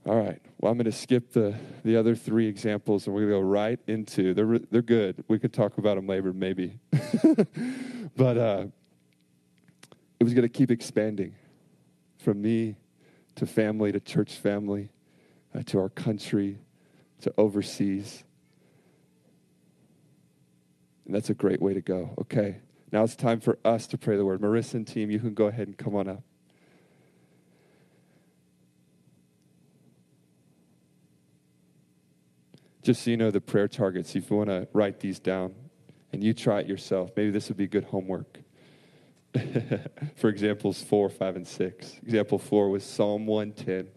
All 0.08 0.16
right. 0.16 0.40
Well, 0.60 0.72
I'm 0.72 0.78
going 0.78 0.86
to 0.86 0.92
skip 0.92 1.34
the, 1.34 1.56
the 1.84 1.98
other 1.98 2.16
three 2.16 2.48
examples 2.48 3.08
and 3.08 3.16
we're 3.16 3.22
going 3.22 3.34
to 3.34 3.40
go 3.40 3.42
right 3.42 3.80
into 3.88 4.34
they're 4.36 4.60
they're 4.72 4.84
good. 4.84 5.24
We 5.28 5.40
could 5.40 5.52
talk 5.52 5.80
about 5.80 5.96
them 5.96 6.06
later, 6.06 6.32
maybe. 6.32 6.80
but 8.16 8.38
uh, 8.38 8.66
it 10.20 10.24
was 10.24 10.34
going 10.34 10.44
to 10.44 10.50
keep 10.50 10.72
expanding 10.72 11.36
from 12.18 12.42
me 12.42 12.76
to 13.36 13.46
family 13.46 13.92
to 13.92 14.00
church 14.00 14.34
family 14.34 14.90
uh, 15.54 15.62
to 15.68 15.80
our 15.80 15.90
country 15.90 16.60
to 17.22 17.34
overseas. 17.38 18.24
And 21.06 21.14
that's 21.14 21.30
a 21.30 21.34
great 21.34 21.62
way 21.62 21.74
to 21.74 21.82
go. 21.82 22.16
Okay. 22.20 22.58
Now 22.92 23.04
it's 23.04 23.16
time 23.16 23.40
for 23.40 23.60
us 23.66 23.88
to 23.88 23.98
pray 23.98 24.16
the 24.16 24.26
word. 24.26 24.42
Marissa 24.42 24.76
and 24.76 24.88
team, 24.88 25.12
you 25.12 25.20
can 25.20 25.34
go 25.34 25.46
ahead 25.46 25.68
and 25.68 25.78
come 25.78 25.96
on 25.96 26.08
up. 26.08 26.24
Just 32.82 33.04
so 33.04 33.10
you 33.10 33.18
know 33.18 33.32
the 33.32 33.42
prayer 33.42 33.68
targets, 33.68 34.16
if 34.16 34.30
you 34.30 34.38
want 34.38 34.50
to 34.50 34.68
write 34.72 35.00
these 35.00 35.20
down 35.20 35.56
and 36.16 36.24
you 36.24 36.34
try 36.34 36.62
it 36.62 36.66
yourself, 36.66 37.12
maybe 37.18 37.30
this 37.30 37.50
would 37.50 37.58
be 37.58 37.68
good 37.68 37.84
homework. 37.84 38.40
For 40.16 40.30
examples 40.30 40.82
4, 40.82 41.10
5, 41.10 41.36
and 41.36 41.46
6. 41.46 42.00
Example 42.04 42.40
4 42.40 42.70
was 42.70 42.86
Psalm 42.86 43.26
110, 43.26 43.90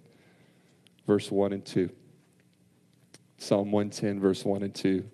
verse 1.07 1.31
1 1.31 1.52
and 1.52 1.64
2. 1.64 1.88
Psalm 3.38 3.70
110, 3.70 4.18
verse 4.18 4.44
1 4.44 4.64
and 4.64 4.74
2. 4.74 5.09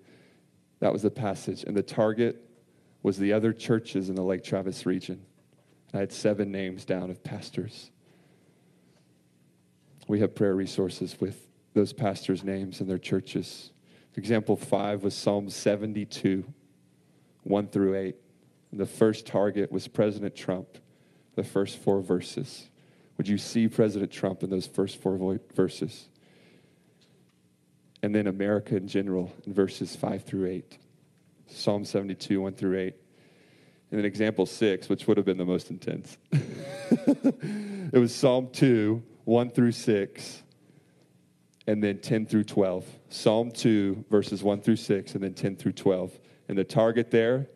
That 0.79 0.91
was 0.91 1.03
the 1.03 1.11
passage. 1.11 1.63
And 1.63 1.77
the 1.77 1.83
target 1.83 2.41
was 3.03 3.19
the 3.19 3.33
other 3.33 3.53
churches 3.53 4.09
in 4.09 4.15
the 4.15 4.23
Lake 4.23 4.43
Travis 4.43 4.87
region. 4.87 5.23
I 5.93 5.99
had 5.99 6.11
seven 6.11 6.51
names 6.51 6.85
down 6.85 7.11
of 7.11 7.23
pastors. 7.23 7.91
we 10.07 10.19
have 10.21 10.33
prayer 10.33 10.55
resources 10.55 11.15
with 11.19 11.47
those 11.75 11.93
pastors' 11.93 12.43
names 12.43 12.81
and 12.81 12.89
their 12.89 12.97
churches. 12.97 13.71
Example 14.15 14.55
five 14.55 15.03
was 15.03 15.13
Psalm 15.13 15.51
72, 15.51 16.45
1 17.45 17.67
through 17.67 17.95
8. 17.95 18.15
The 18.73 18.85
first 18.85 19.25
target 19.25 19.71
was 19.71 19.87
President 19.87 20.35
Trump, 20.35 20.67
the 21.35 21.43
first 21.43 21.77
four 21.77 22.01
verses. 22.01 22.67
Would 23.17 23.27
you 23.27 23.37
see 23.37 23.67
President 23.67 24.11
Trump 24.11 24.43
in 24.43 24.49
those 24.49 24.67
first 24.67 25.01
four 25.01 25.39
verses? 25.53 26.09
And 28.03 28.13
then 28.13 28.27
America 28.27 28.75
in 28.75 28.87
general 28.87 29.31
in 29.45 29.53
verses 29.53 29.95
5 29.95 30.25
through 30.25 30.47
8. 30.47 30.77
Psalm 31.47 31.85
72, 31.85 32.41
1 32.41 32.53
through 32.53 32.79
8. 32.79 32.95
And 33.91 33.99
then 33.99 34.05
example 34.05 34.45
6, 34.45 34.89
which 34.89 35.07
would 35.07 35.17
have 35.17 35.25
been 35.25 35.37
the 35.37 35.45
most 35.45 35.69
intense. 35.69 36.17
it 36.31 37.97
was 37.97 38.13
Psalm 38.13 38.49
2, 38.51 39.01
1 39.23 39.49
through 39.51 39.71
6, 39.71 40.43
and 41.67 41.83
then 41.83 41.99
10 41.99 42.25
through 42.25 42.43
12. 42.43 42.85
Psalm 43.09 43.51
2, 43.51 44.05
verses 44.09 44.43
1 44.43 44.61
through 44.61 44.75
6, 44.75 45.13
and 45.13 45.23
then 45.23 45.33
10 45.33 45.55
through 45.55 45.73
12. 45.73 46.19
And 46.47 46.57
the 46.57 46.63
target 46.63 47.11
there 47.11 47.47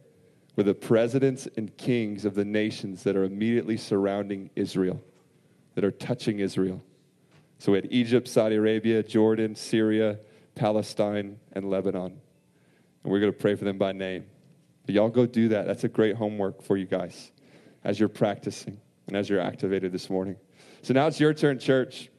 were 0.56 0.63
the 0.63 0.73
presidents 0.73 1.47
and 1.58 1.75
kings 1.78 2.25
of 2.25 2.36
the 2.36 2.45
nations 2.45 3.04
that 3.04 3.15
are 3.15 3.23
immediately 3.23 3.78
surrounding 3.78 4.49
Israel, 4.56 5.02
that 5.75 5.84
are 5.84 5.91
touching 5.91 6.39
Israel. 6.39 6.82
So 7.60 7.71
we 7.73 7.78
had 7.78 7.88
Egypt, 7.91 8.28
Saudi 8.28 8.56
Arabia, 8.56 9.04
Jordan, 9.04 9.56
Syria, 9.56 10.19
Palestine, 10.56 11.39
and 11.54 11.69
Lebanon. 11.69 12.19
And 13.04 13.12
we're 13.12 13.19
going 13.19 13.32
to 13.32 13.38
pray 13.38 13.56
for 13.56 13.65
them 13.65 13.78
by 13.78 13.91
name. 13.91 14.25
But 14.86 14.95
y'all 14.95 15.10
go 15.10 15.25
do 15.25 15.49
that. 15.49 15.67
That's 15.67 15.84
a 15.84 15.89
great 15.89 16.15
homework 16.15 16.62
for 16.63 16.75
you 16.75 16.86
guys 16.86 17.32
as 17.84 17.99
you're 17.99 18.10
practicing 18.10 18.80
and 19.08 19.15
as 19.15 19.30
you're 19.30 19.39
activated 19.39 19.91
this 19.91 20.10
morning. 20.10 20.36
So 20.82 20.93
now 20.93 21.08
it's 21.08 21.19
your 21.19 21.34
turn, 21.34 21.60
church. 21.60 22.10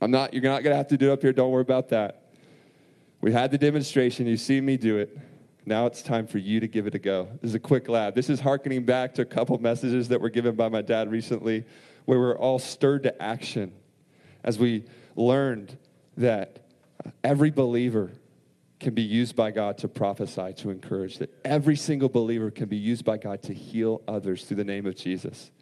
I'm 0.00 0.10
not, 0.10 0.34
you're 0.34 0.42
not 0.42 0.62
going 0.62 0.72
to 0.72 0.76
have 0.76 0.88
to 0.88 0.96
do 0.96 1.10
it 1.10 1.12
up 1.12 1.22
here. 1.22 1.32
Don't 1.32 1.50
worry 1.50 1.62
about 1.62 1.90
that. 1.90 2.24
We 3.20 3.32
had 3.32 3.50
the 3.50 3.58
demonstration. 3.58 4.26
You 4.26 4.36
see 4.36 4.60
me 4.60 4.76
do 4.76 4.98
it. 4.98 5.16
Now 5.64 5.86
it's 5.86 6.02
time 6.02 6.26
for 6.26 6.38
you 6.38 6.58
to 6.60 6.66
give 6.66 6.86
it 6.86 6.94
a 6.94 6.98
go. 6.98 7.28
This 7.40 7.50
is 7.50 7.54
a 7.54 7.60
quick 7.60 7.88
lab. 7.88 8.14
This 8.14 8.28
is 8.28 8.40
harkening 8.40 8.84
back 8.84 9.14
to 9.14 9.22
a 9.22 9.24
couple 9.24 9.56
messages 9.58 10.08
that 10.08 10.20
were 10.20 10.30
given 10.30 10.56
by 10.56 10.68
my 10.68 10.82
dad 10.82 11.10
recently, 11.10 11.64
where 12.04 12.18
we're 12.18 12.36
all 12.36 12.58
stirred 12.58 13.04
to 13.04 13.22
action 13.22 13.72
as 14.42 14.58
we 14.58 14.84
learned 15.14 15.76
that 16.16 16.66
every 17.22 17.50
believer 17.50 18.10
can 18.80 18.92
be 18.92 19.02
used 19.02 19.36
by 19.36 19.52
God 19.52 19.78
to 19.78 19.88
prophesy, 19.88 20.52
to 20.54 20.70
encourage, 20.70 21.18
that 21.18 21.30
every 21.44 21.76
single 21.76 22.08
believer 22.08 22.50
can 22.50 22.68
be 22.68 22.76
used 22.76 23.04
by 23.04 23.16
God 23.16 23.40
to 23.44 23.54
heal 23.54 24.02
others 24.08 24.44
through 24.44 24.56
the 24.56 24.64
name 24.64 24.86
of 24.86 24.96
Jesus. 24.96 25.52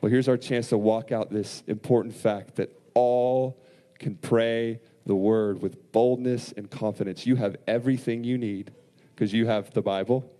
Well, 0.00 0.10
here's 0.10 0.28
our 0.28 0.38
chance 0.38 0.70
to 0.70 0.78
walk 0.78 1.12
out 1.12 1.30
this 1.30 1.62
important 1.66 2.14
fact 2.14 2.56
that 2.56 2.70
all 2.94 3.62
can 3.98 4.16
pray 4.16 4.80
the 5.04 5.14
word 5.14 5.60
with 5.60 5.92
boldness 5.92 6.52
and 6.52 6.70
confidence. 6.70 7.26
You 7.26 7.36
have 7.36 7.56
everything 7.66 8.24
you 8.24 8.38
need 8.38 8.72
because 9.14 9.32
you 9.32 9.46
have 9.46 9.72
the 9.72 9.82
Bible 9.82 10.30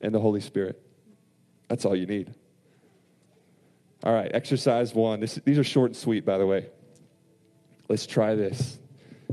and 0.00 0.14
the 0.14 0.20
Holy 0.20 0.40
Spirit. 0.40 0.80
That's 1.68 1.84
all 1.84 1.96
you 1.96 2.06
need. 2.06 2.34
All 4.04 4.12
right, 4.12 4.30
exercise 4.32 4.94
one. 4.94 5.20
This, 5.20 5.36
these 5.44 5.58
are 5.58 5.64
short 5.64 5.90
and 5.90 5.96
sweet, 5.96 6.24
by 6.24 6.38
the 6.38 6.46
way. 6.46 6.66
Let's 7.88 8.06
try 8.06 8.34
this. 8.34 8.78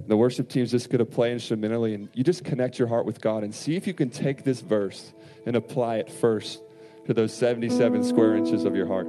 The 0.08 0.18
worship 0.18 0.50
team's 0.50 0.72
just 0.72 0.90
going 0.90 1.00
to 1.00 1.06
play 1.06 1.32
instrumentally, 1.32 1.94
and 1.94 2.10
you 2.14 2.24
just 2.24 2.44
connect 2.44 2.78
your 2.80 2.88
heart 2.88 3.06
with 3.06 3.22
God 3.22 3.44
and 3.44 3.54
see 3.54 3.76
if 3.76 3.88
you 3.88 3.94
can 3.94 4.10
take 4.10 4.44
this 4.44 4.62
verse 4.62 5.14
and 5.46 5.56
apply 5.56 5.98
it 5.98 6.12
first 6.12 6.62
to 7.06 7.14
those 7.14 7.34
77 7.34 8.04
square 8.04 8.36
inches 8.36 8.66
of 8.66 8.76
your 8.76 8.88
heart. 8.88 9.08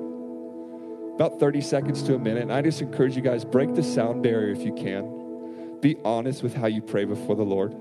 About 1.14 1.40
30 1.40 1.62
seconds 1.62 2.02
to 2.04 2.14
a 2.14 2.18
minute. 2.18 2.42
And 2.42 2.52
I 2.52 2.60
just 2.60 2.82
encourage 2.82 3.16
you 3.16 3.22
guys 3.22 3.44
break 3.44 3.74
the 3.74 3.82
sound 3.82 4.22
barrier 4.22 4.52
if 4.52 4.62
you 4.62 4.74
can. 4.74 5.80
Be 5.80 5.96
honest 6.04 6.42
with 6.42 6.54
how 6.54 6.66
you 6.66 6.82
pray 6.82 7.04
before 7.04 7.34
the 7.36 7.42
Lord. 7.42 7.74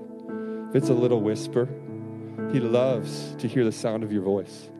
If 0.68 0.76
it's 0.76 0.88
a 0.88 0.94
little 0.94 1.20
whisper, 1.20 1.68
He 2.52 2.60
loves 2.60 3.34
to 3.36 3.48
hear 3.48 3.64
the 3.64 3.72
sound 3.72 4.02
of 4.02 4.12
your 4.12 4.22
voice. 4.22 4.70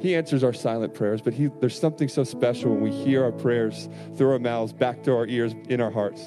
He 0.00 0.14
answers 0.14 0.44
our 0.44 0.52
silent 0.52 0.92
prayers, 0.92 1.22
but 1.22 1.32
he, 1.32 1.48
there's 1.60 1.78
something 1.78 2.08
so 2.08 2.24
special 2.24 2.72
when 2.72 2.82
we 2.82 2.90
hear 2.90 3.24
our 3.24 3.32
prayers 3.32 3.88
through 4.16 4.32
our 4.32 4.38
mouths, 4.38 4.72
back 4.72 5.02
to 5.04 5.16
our 5.16 5.26
ears, 5.26 5.54
in 5.70 5.80
our 5.80 5.90
hearts. 5.90 6.26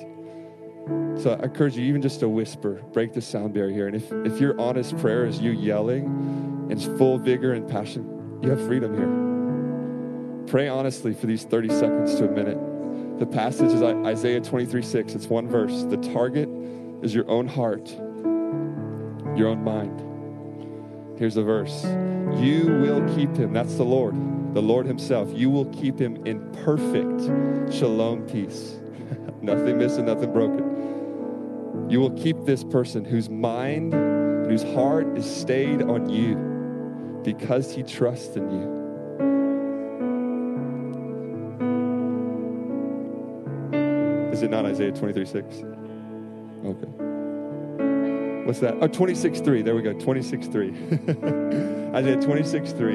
So 1.21 1.37
I 1.39 1.43
encourage 1.43 1.75
you, 1.75 1.83
even 1.83 2.01
just 2.01 2.23
a 2.23 2.29
whisper, 2.29 2.81
break 2.93 3.13
the 3.13 3.21
sound 3.21 3.53
barrier. 3.53 3.87
And 3.87 3.95
if, 3.95 4.11
if 4.11 4.39
your 4.39 4.59
honest 4.59 4.97
prayer 4.97 5.25
is 5.25 5.39
you 5.39 5.51
yelling 5.51 6.67
in 6.71 6.79
full 6.97 7.17
vigor 7.17 7.53
and 7.53 7.69
passion, 7.69 8.39
you 8.41 8.49
have 8.49 8.65
freedom 8.65 8.95
here. 8.95 10.47
Pray 10.47 10.69
honestly 10.69 11.13
for 11.13 11.27
these 11.27 11.43
30 11.43 11.69
seconds 11.69 12.15
to 12.15 12.27
a 12.27 12.31
minute. 12.31 12.57
The 13.19 13.25
passage 13.25 13.73
is 13.73 13.81
Isaiah 13.81 14.39
23 14.39 14.81
6. 14.81 15.13
It's 15.13 15.27
one 15.27 15.47
verse. 15.47 15.83
The 15.83 15.97
target 15.97 16.47
is 17.01 17.13
your 17.13 17.29
own 17.29 17.47
heart, 17.47 17.89
your 19.37 19.49
own 19.49 19.63
mind. 19.63 21.17
Here's 21.17 21.35
the 21.35 21.43
verse 21.43 21.83
You 22.41 22.65
will 22.81 23.07
keep 23.15 23.35
him. 23.35 23.53
That's 23.53 23.75
the 23.75 23.83
Lord, 23.83 24.15
the 24.53 24.61
Lord 24.61 24.85
Himself. 24.85 25.29
You 25.33 25.49
will 25.49 25.65
keep 25.65 25.99
him 25.99 26.25
in 26.25 26.51
perfect 26.63 27.73
shalom 27.73 28.25
peace. 28.27 28.77
nothing 29.41 29.77
missing, 29.77 30.05
nothing 30.05 30.31
broken. 30.31 31.87
You 31.89 31.99
will 31.99 32.11
keep 32.11 32.35
this 32.45 32.63
person 32.63 33.05
whose 33.05 33.29
mind 33.29 33.93
and 33.93 34.51
whose 34.51 34.63
heart 34.63 35.17
is 35.17 35.25
stayed 35.25 35.81
on 35.81 36.09
you 36.09 36.35
because 37.23 37.73
he 37.73 37.83
trusts 37.83 38.35
in 38.35 38.49
you. 38.51 38.77
Is 44.31 44.43
it 44.43 44.51
not 44.51 44.65
Isaiah 44.65 44.91
23 44.91 45.25
6? 45.25 45.63
Okay. 46.65 47.16
What's 48.47 48.61
that? 48.61 48.77
Oh, 48.79 48.87
26 48.87 49.41
3. 49.41 49.61
There 49.61 49.75
we 49.75 49.81
go. 49.81 49.91
26 49.91 50.47
3. 50.47 50.69
Isaiah 51.93 52.15
26 52.15 52.71
3. 52.71 52.93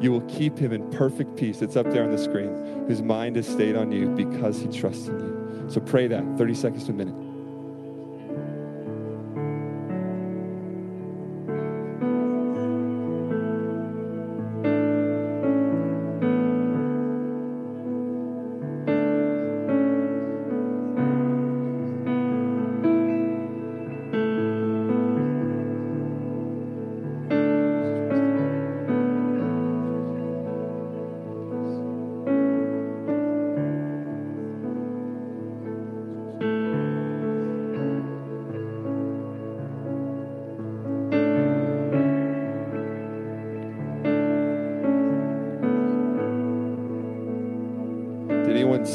You 0.00 0.10
will 0.10 0.22
keep 0.22 0.58
him 0.58 0.72
in 0.72 0.90
perfect 0.90 1.36
peace. 1.36 1.62
It's 1.62 1.76
up 1.76 1.86
there 1.92 2.02
on 2.02 2.10
the 2.10 2.18
screen. 2.18 2.84
Whose 2.88 3.00
mind 3.00 3.36
is 3.36 3.46
stayed 3.46 3.76
on 3.76 3.92
you 3.92 4.08
because 4.08 4.60
he 4.60 4.66
trusts 4.66 5.06
in 5.06 5.20
you. 5.20 5.66
So 5.70 5.80
pray 5.80 6.08
that 6.08 6.24
30 6.36 6.54
seconds 6.54 6.84
to 6.86 6.90
a 6.90 6.94
minute. 6.96 7.14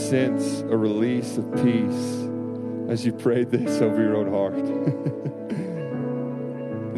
Sense 0.09 0.61
a 0.61 0.77
release 0.77 1.37
of 1.37 1.51
peace 1.55 2.27
as 2.89 3.05
you 3.05 3.11
prayed 3.11 3.51
this 3.51 3.81
over 3.81 4.01
your 4.01 4.15
own 4.15 4.31
heart. 4.31 4.53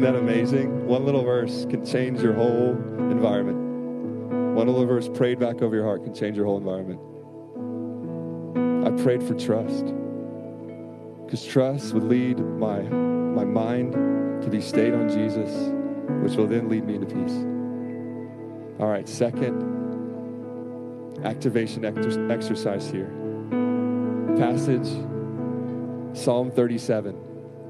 that 0.00 0.14
amazing? 0.14 0.86
One 0.86 1.04
little 1.04 1.24
verse 1.24 1.66
can 1.68 1.84
change 1.84 2.20
your 2.20 2.34
whole 2.34 2.70
environment. 3.10 4.54
One 4.54 4.68
little 4.68 4.86
verse 4.86 5.08
prayed 5.08 5.40
back 5.40 5.60
over 5.60 5.74
your 5.74 5.84
heart 5.84 6.04
can 6.04 6.14
change 6.14 6.36
your 6.36 6.46
whole 6.46 6.58
environment. 6.58 7.00
I 8.86 8.90
prayed 9.02 9.24
for 9.24 9.34
trust. 9.34 9.86
Because 11.24 11.44
trust 11.44 11.92
would 11.94 12.04
lead 12.04 12.38
my, 12.38 12.80
my 12.80 13.44
mind 13.44 13.92
to 14.42 14.48
be 14.48 14.60
stayed 14.60 14.94
on 14.94 15.08
Jesus, 15.08 15.50
which 16.22 16.34
will 16.36 16.46
then 16.46 16.68
lead 16.68 16.84
me 16.84 16.94
into 16.94 17.06
peace. 17.06 17.44
All 18.80 18.88
right, 18.88 19.08
second, 19.08 19.69
activation 21.24 21.84
exercise 22.30 22.90
here. 22.90 23.10
Passage 24.38 24.88
Psalm 26.12 26.50
37, 26.50 27.14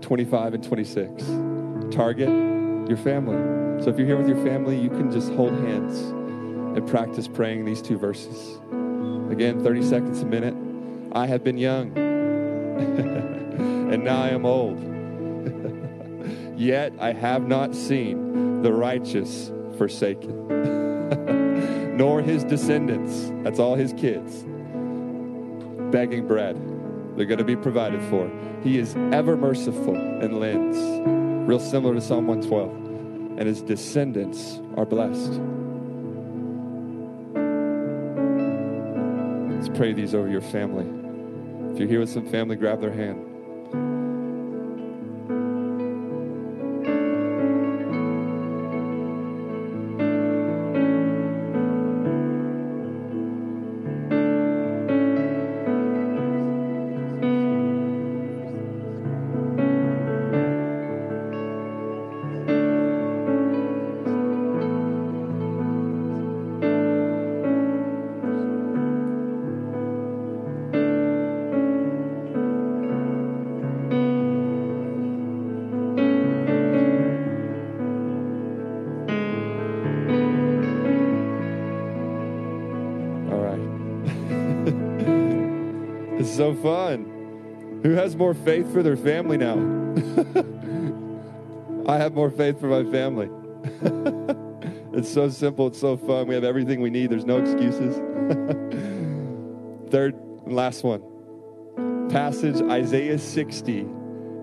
25 0.01 0.55
and 0.55 0.65
26. 0.65 1.25
Target 1.95 2.29
your 2.89 2.97
family. 2.97 3.83
So 3.83 3.91
if 3.91 3.99
you're 3.99 4.07
here 4.07 4.17
with 4.17 4.29
your 4.29 4.43
family, 4.45 4.79
you 4.79 4.89
can 4.89 5.11
just 5.11 5.31
hold 5.33 5.53
hands 5.53 5.99
and 6.77 6.87
practice 6.89 7.29
praying 7.29 7.65
these 7.65 7.83
two 7.83 7.99
verses. 7.99 8.59
Again, 9.31 9.63
30 9.63 9.83
seconds 9.83 10.23
a 10.23 10.27
minute. 10.27 10.55
I 11.13 11.27
have 11.27 11.45
been 11.45 11.59
young, 11.59 11.97
and 13.93 14.05
now 14.05 14.23
I 14.23 14.29
am 14.29 14.47
old. 14.47 14.79
Yet 16.59 16.93
I 17.01 17.13
have 17.13 17.47
not 17.47 17.75
seen 17.75 18.63
the 18.63 18.73
righteous 18.73 19.51
forsaken 19.77 21.37
nor 22.01 22.23
his 22.23 22.45
descendants. 22.45 23.31
That's 23.45 23.59
all 23.59 23.75
his 23.75 23.93
kids. 23.93 24.47
begging 25.93 26.27
bread. 26.27 26.57
They're 27.15 27.27
going 27.27 27.37
to 27.39 27.45
be 27.45 27.57
provided 27.57 28.01
for. 28.05 28.31
He 28.63 28.79
is 28.79 28.97
ever 29.13 29.37
merciful 29.37 29.95
and 29.97 30.41
lends, 30.41 30.79
real 31.47 31.61
similar 31.61 31.95
to 31.95 32.01
Psalm 32.01 32.27
112. 32.27 33.39
And 33.39 33.47
his 33.47 33.61
descendants 33.61 34.61
are 34.79 34.87
blessed. 34.87 35.33
Let's 39.55 39.69
pray 39.77 39.93
these 39.93 40.15
over 40.15 40.29
your 40.29 40.41
family. 40.41 40.87
If 41.71 41.79
you're 41.79 41.89
here 41.89 42.01
with 42.01 42.09
some 42.09 42.27
family, 42.29 42.57
grab 42.57 42.81
their 42.81 42.93
hand. 42.93 43.30
Fun. 86.63 87.81
Who 87.83 87.93
has 87.93 88.17
more 88.17 88.35
faith 88.35 88.71
for 88.73 88.83
their 88.83 88.97
family 88.97 89.39
now? 89.39 89.55
I 91.87 91.97
have 91.97 92.15
more 92.15 92.31
faith 92.31 92.61
for 92.61 92.67
my 92.67 92.85
family. 92.91 93.31
it's 94.93 95.13
so 95.13 95.29
simple. 95.31 95.69
It's 95.69 95.81
so 95.81 95.97
fun. 95.97 96.27
We 96.27 96.35
have 96.35 96.45
everything 96.45 96.81
we 96.81 96.91
need. 96.91 97.11
There's 97.11 97.25
no 97.25 97.39
excuses. 97.39 97.97
Third 99.91 100.15
and 100.15 100.55
last 100.55 100.85
one 100.85 101.03
passage 102.11 102.61
Isaiah 102.63 103.19
60, 103.19 103.87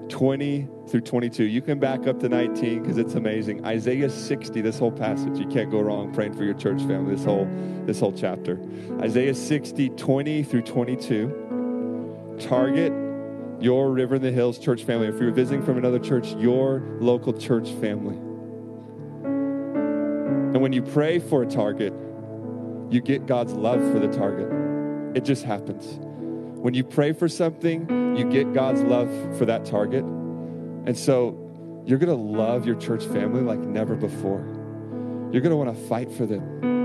20 0.07 0.67
through 0.87 1.01
22. 1.01 1.43
You 1.43 1.61
can 1.61 1.79
back 1.79 2.07
up 2.07 2.19
to 2.21 2.29
19 2.29 2.81
because 2.81 2.97
it's 2.97 3.15
amazing. 3.15 3.65
Isaiah 3.65 4.09
60, 4.09 4.61
this 4.61 4.79
whole 4.79 4.91
passage. 4.91 5.37
You 5.37 5.47
can't 5.47 5.69
go 5.69 5.81
wrong 5.81 6.13
praying 6.13 6.33
for 6.33 6.43
your 6.43 6.53
church 6.53 6.81
family, 6.83 7.15
this 7.15 7.25
whole, 7.25 7.45
this 7.85 7.99
whole 7.99 8.13
chapter. 8.13 8.59
Isaiah 9.01 9.35
60, 9.35 9.89
20 9.89 10.43
through 10.43 10.61
22. 10.61 11.46
Target 12.39 12.93
your 13.59 13.91
River 13.91 14.15
in 14.15 14.21
the 14.21 14.31
Hills 14.31 14.59
church 14.59 14.83
family. 14.83 15.07
If 15.07 15.19
you're 15.19 15.31
visiting 15.31 15.63
from 15.63 15.77
another 15.77 15.99
church, 15.99 16.33
your 16.33 16.83
local 16.99 17.33
church 17.33 17.69
family. 17.73 18.15
And 19.25 20.61
when 20.61 20.73
you 20.73 20.81
pray 20.81 21.19
for 21.19 21.43
a 21.43 21.47
target, 21.47 21.93
you 22.89 23.01
get 23.01 23.25
God's 23.25 23.53
love 23.53 23.79
for 23.91 23.99
the 23.99 24.07
target. 24.07 24.47
It 25.15 25.25
just 25.25 25.43
happens. 25.43 25.97
When 26.61 26.73
you 26.73 26.83
pray 26.83 27.13
for 27.13 27.27
something, 27.27 28.15
you 28.15 28.29
get 28.29 28.53
God's 28.53 28.81
love 28.81 29.09
for 29.37 29.45
that 29.45 29.65
target. 29.65 30.03
And 30.03 30.97
so 30.97 31.83
you're 31.85 31.99
going 31.99 32.15
to 32.15 32.23
love 32.23 32.65
your 32.65 32.75
church 32.75 33.05
family 33.05 33.41
like 33.41 33.59
never 33.59 33.95
before. 33.95 34.45
You're 35.31 35.41
going 35.41 35.51
to 35.51 35.57
want 35.57 35.75
to 35.75 35.87
fight 35.87 36.11
for 36.11 36.25
them 36.25 36.76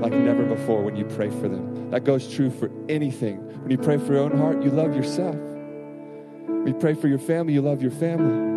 like 0.00 0.12
never 0.12 0.44
before 0.44 0.82
when 0.82 0.96
you 0.96 1.04
pray 1.04 1.30
for 1.30 1.48
them. 1.48 1.90
That 1.90 2.04
goes 2.04 2.32
true 2.32 2.50
for 2.50 2.70
anything. 2.88 3.38
When 3.62 3.70
you 3.70 3.78
pray 3.78 3.98
for 3.98 4.14
your 4.14 4.22
own 4.22 4.36
heart, 4.36 4.62
you 4.62 4.70
love 4.70 4.94
yourself. 4.94 5.36
When 5.36 6.66
you 6.66 6.74
pray 6.74 6.94
for 6.94 7.08
your 7.08 7.18
family, 7.18 7.52
you 7.52 7.62
love 7.62 7.82
your 7.82 7.90
family. 7.90 8.48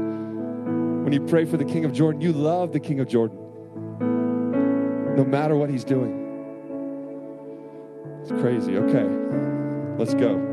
When 1.04 1.12
you 1.14 1.22
pray 1.22 1.46
for 1.46 1.58
the 1.58 1.66
King 1.66 1.86
of 1.86 1.94
Jordan, 1.94 2.22
you 2.22 2.32
love 2.32 2.72
the 2.72 2.80
King 2.80 3.00
of 3.00 3.08
Jordan. 3.08 3.38
No 5.16 5.26
matter 5.26 5.56
what 5.56 5.70
he's 5.70 5.84
doing. 5.84 6.22
It's 8.22 8.32
crazy. 8.32 8.78
Okay, 8.78 9.98
let's 9.98 10.14
go. 10.14 10.50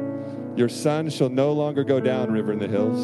Your 0.57 0.68
sun 0.68 1.09
shall 1.09 1.28
no 1.28 1.53
longer 1.53 1.84
go 1.84 2.01
down, 2.01 2.32
river 2.32 2.53
in 2.53 2.59
the 2.59 2.66
hills, 2.66 3.01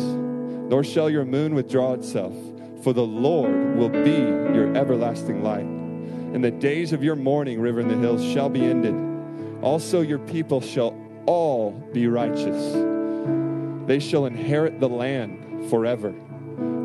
nor 0.68 0.82
shall 0.82 1.08
your 1.08 1.24
moon 1.24 1.54
withdraw 1.54 1.92
itself, 1.92 2.34
for 2.82 2.92
the 2.92 3.06
Lord 3.06 3.76
will 3.76 3.88
be 3.88 4.10
your 4.10 4.76
everlasting 4.76 5.42
light. 5.44 5.75
And 6.36 6.44
the 6.44 6.50
days 6.50 6.92
of 6.92 7.02
your 7.02 7.16
mourning, 7.16 7.58
river 7.58 7.80
in 7.80 7.88
the 7.88 7.96
hills, 7.96 8.22
shall 8.22 8.50
be 8.50 8.62
ended. 8.62 8.94
Also, 9.62 10.02
your 10.02 10.18
people 10.18 10.60
shall 10.60 10.94
all 11.24 11.70
be 11.94 12.08
righteous. 12.08 12.74
They 13.86 13.98
shall 13.98 14.26
inherit 14.26 14.78
the 14.78 14.86
land 14.86 15.70
forever, 15.70 16.12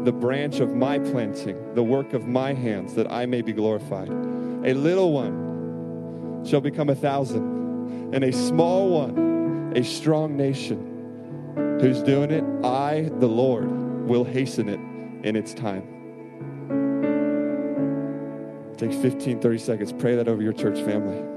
the 0.05 0.13
branch 0.13 0.61
of 0.61 0.73
my 0.73 0.99
planting, 0.99 1.75
the 1.75 1.83
work 1.83 2.13
of 2.13 2.29
my 2.29 2.53
hands, 2.53 2.93
that 2.93 3.11
I 3.11 3.25
may 3.25 3.41
be 3.41 3.51
glorified. 3.51 4.07
A 4.07 4.73
little 4.73 5.11
one 5.11 6.45
shall 6.45 6.61
become 6.61 6.87
a 6.87 6.95
thousand, 6.95 8.13
and 8.15 8.23
a 8.23 8.31
small 8.31 8.89
one, 8.89 9.73
a 9.75 9.83
strong 9.83 10.37
nation. 10.37 11.77
Who's 11.81 12.01
doing 12.01 12.31
it? 12.31 12.45
I, 12.65 13.11
the 13.19 13.27
Lord, 13.27 14.07
will 14.07 14.23
hasten 14.23 14.69
it 14.69 14.79
in 15.27 15.35
its 15.35 15.53
time. 15.53 16.00
Take 18.81 18.93
15, 18.93 19.39
30 19.39 19.57
seconds. 19.59 19.93
Pray 19.93 20.15
that 20.15 20.27
over 20.27 20.41
your 20.41 20.53
church 20.53 20.79
family. 20.83 21.30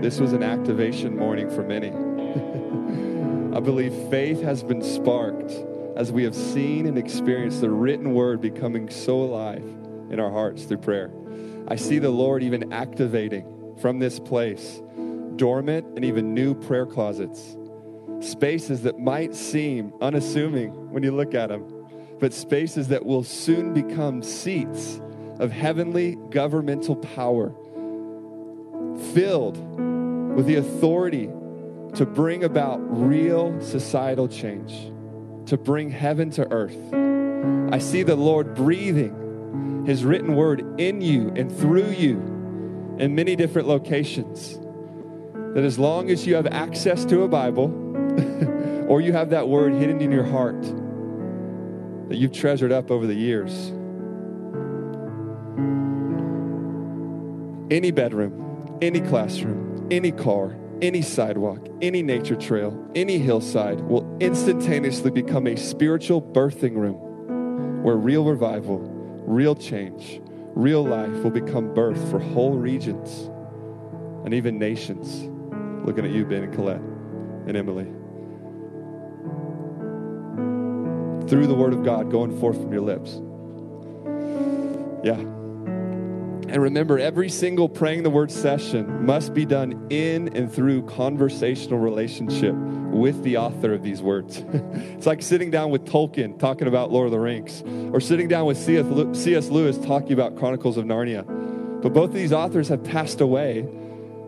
This 0.00 0.20
was 0.20 0.32
an 0.32 0.44
activation 0.44 1.16
morning 1.16 1.50
for 1.50 1.64
many. 1.64 1.88
I 3.56 3.60
believe 3.60 3.92
faith 4.10 4.40
has 4.42 4.62
been 4.62 4.80
sparked 4.80 5.52
as 5.96 6.12
we 6.12 6.22
have 6.22 6.36
seen 6.36 6.86
and 6.86 6.96
experienced 6.96 7.60
the 7.60 7.70
written 7.70 8.14
word 8.14 8.40
becoming 8.40 8.88
so 8.88 9.20
alive 9.20 9.64
in 10.10 10.20
our 10.20 10.30
hearts 10.30 10.64
through 10.64 10.78
prayer. 10.78 11.10
I 11.66 11.74
see 11.74 11.98
the 11.98 12.10
Lord 12.10 12.44
even 12.44 12.72
activating 12.72 13.74
from 13.80 13.98
this 13.98 14.20
place 14.20 14.80
dormant 15.34 15.84
and 15.96 16.04
even 16.04 16.32
new 16.32 16.54
prayer 16.54 16.86
closets, 16.86 17.56
spaces 18.20 18.82
that 18.82 19.00
might 19.00 19.34
seem 19.34 19.92
unassuming 20.00 20.70
when 20.92 21.02
you 21.02 21.10
look 21.10 21.34
at 21.34 21.48
them, 21.48 21.64
but 22.20 22.32
spaces 22.32 22.86
that 22.88 23.04
will 23.04 23.24
soon 23.24 23.74
become 23.74 24.22
seats 24.22 25.00
of 25.40 25.50
heavenly 25.50 26.16
governmental 26.30 26.94
power 26.94 27.52
filled 29.14 29.56
with 30.34 30.46
the 30.46 30.56
authority 30.56 31.28
to 31.94 32.06
bring 32.06 32.44
about 32.44 32.78
real 32.78 33.60
societal 33.60 34.28
change, 34.28 34.92
to 35.48 35.56
bring 35.56 35.90
heaven 35.90 36.30
to 36.30 36.50
earth. 36.52 36.76
I 37.72 37.78
see 37.78 38.02
the 38.02 38.16
Lord 38.16 38.54
breathing 38.54 39.84
His 39.86 40.04
written 40.04 40.36
word 40.36 40.80
in 40.80 41.00
you 41.00 41.32
and 41.34 41.50
through 41.50 41.90
you 41.90 42.18
in 42.98 43.14
many 43.14 43.36
different 43.36 43.68
locations. 43.68 44.58
That 45.54 45.64
as 45.64 45.78
long 45.78 46.10
as 46.10 46.26
you 46.26 46.34
have 46.34 46.46
access 46.46 47.04
to 47.06 47.22
a 47.22 47.28
Bible 47.28 47.64
or 48.88 49.00
you 49.00 49.12
have 49.12 49.30
that 49.30 49.48
word 49.48 49.72
hidden 49.72 50.00
in 50.00 50.12
your 50.12 50.24
heart 50.24 50.62
that 52.08 52.16
you've 52.16 52.32
treasured 52.32 52.72
up 52.72 52.90
over 52.90 53.06
the 53.06 53.14
years, 53.14 53.72
any 57.70 57.90
bedroom, 57.90 58.47
any 58.80 59.00
classroom, 59.00 59.88
any 59.90 60.12
car, 60.12 60.56
any 60.80 61.02
sidewalk, 61.02 61.66
any 61.82 62.02
nature 62.02 62.36
trail, 62.36 62.88
any 62.94 63.18
hillside 63.18 63.80
will 63.80 64.16
instantaneously 64.20 65.10
become 65.10 65.46
a 65.46 65.56
spiritual 65.56 66.22
birthing 66.22 66.76
room 66.76 67.82
where 67.82 67.96
real 67.96 68.24
revival, 68.24 68.78
real 69.26 69.54
change, 69.54 70.20
real 70.54 70.84
life 70.84 71.10
will 71.24 71.30
become 71.30 71.74
birth 71.74 72.10
for 72.10 72.18
whole 72.18 72.54
regions 72.54 73.30
and 74.24 74.34
even 74.34 74.58
nations. 74.58 75.28
Looking 75.84 76.04
at 76.04 76.10
you, 76.10 76.24
Ben 76.24 76.44
and 76.44 76.54
Colette 76.54 76.80
and 77.46 77.56
Emily. 77.56 77.86
Through 81.28 81.46
the 81.46 81.54
word 81.54 81.72
of 81.72 81.84
God 81.84 82.10
going 82.10 82.38
forth 82.38 82.60
from 82.60 82.72
your 82.72 82.82
lips. 82.82 83.20
Yeah. 85.04 85.37
And 86.48 86.62
remember, 86.62 86.98
every 86.98 87.28
single 87.28 87.68
praying 87.68 88.04
the 88.04 88.10
word 88.10 88.32
session 88.32 89.04
must 89.04 89.34
be 89.34 89.44
done 89.44 89.86
in 89.90 90.34
and 90.34 90.50
through 90.50 90.86
conversational 90.86 91.78
relationship 91.78 92.54
with 92.54 93.22
the 93.22 93.36
author 93.36 93.74
of 93.74 93.82
these 93.82 94.00
words. 94.00 94.42
it's 94.52 95.04
like 95.04 95.20
sitting 95.20 95.50
down 95.50 95.70
with 95.70 95.84
Tolkien 95.84 96.38
talking 96.38 96.66
about 96.66 96.90
Lord 96.90 97.04
of 97.04 97.12
the 97.12 97.18
Rings, 97.18 97.62
or 97.92 98.00
sitting 98.00 98.28
down 98.28 98.46
with 98.46 98.56
C.S. 98.56 99.48
Lewis 99.50 99.76
talking 99.78 100.12
about 100.12 100.38
Chronicles 100.38 100.78
of 100.78 100.86
Narnia. 100.86 101.26
But 101.82 101.92
both 101.92 102.10
of 102.10 102.14
these 102.14 102.32
authors 102.32 102.68
have 102.68 102.82
passed 102.82 103.20
away, 103.20 103.68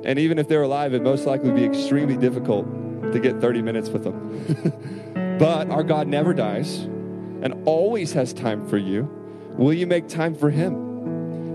and 0.05 0.18
even 0.18 0.39
if 0.39 0.47
they're 0.47 0.62
alive, 0.62 0.93
it'd 0.93 1.03
most 1.03 1.25
likely 1.25 1.53
be 1.53 1.64
extremely 1.64 2.18
difficult 2.18 2.66
to 3.12 3.18
get 3.18 3.41
30 3.41 3.62
minutes 3.62 3.89
with 3.89 4.05
them. 4.05 5.37
but 5.39 5.71
our 5.71 5.83
God 5.83 6.07
never 6.07 6.35
dies 6.35 6.81
and 6.81 7.55
always 7.64 8.12
has 8.12 8.35
time 8.35 8.66
for 8.68 8.77
you. 8.77 9.05
Will 9.57 9.73
you 9.73 9.87
make 9.87 10.07
time 10.07 10.35
for 10.35 10.51
Him? 10.51 10.89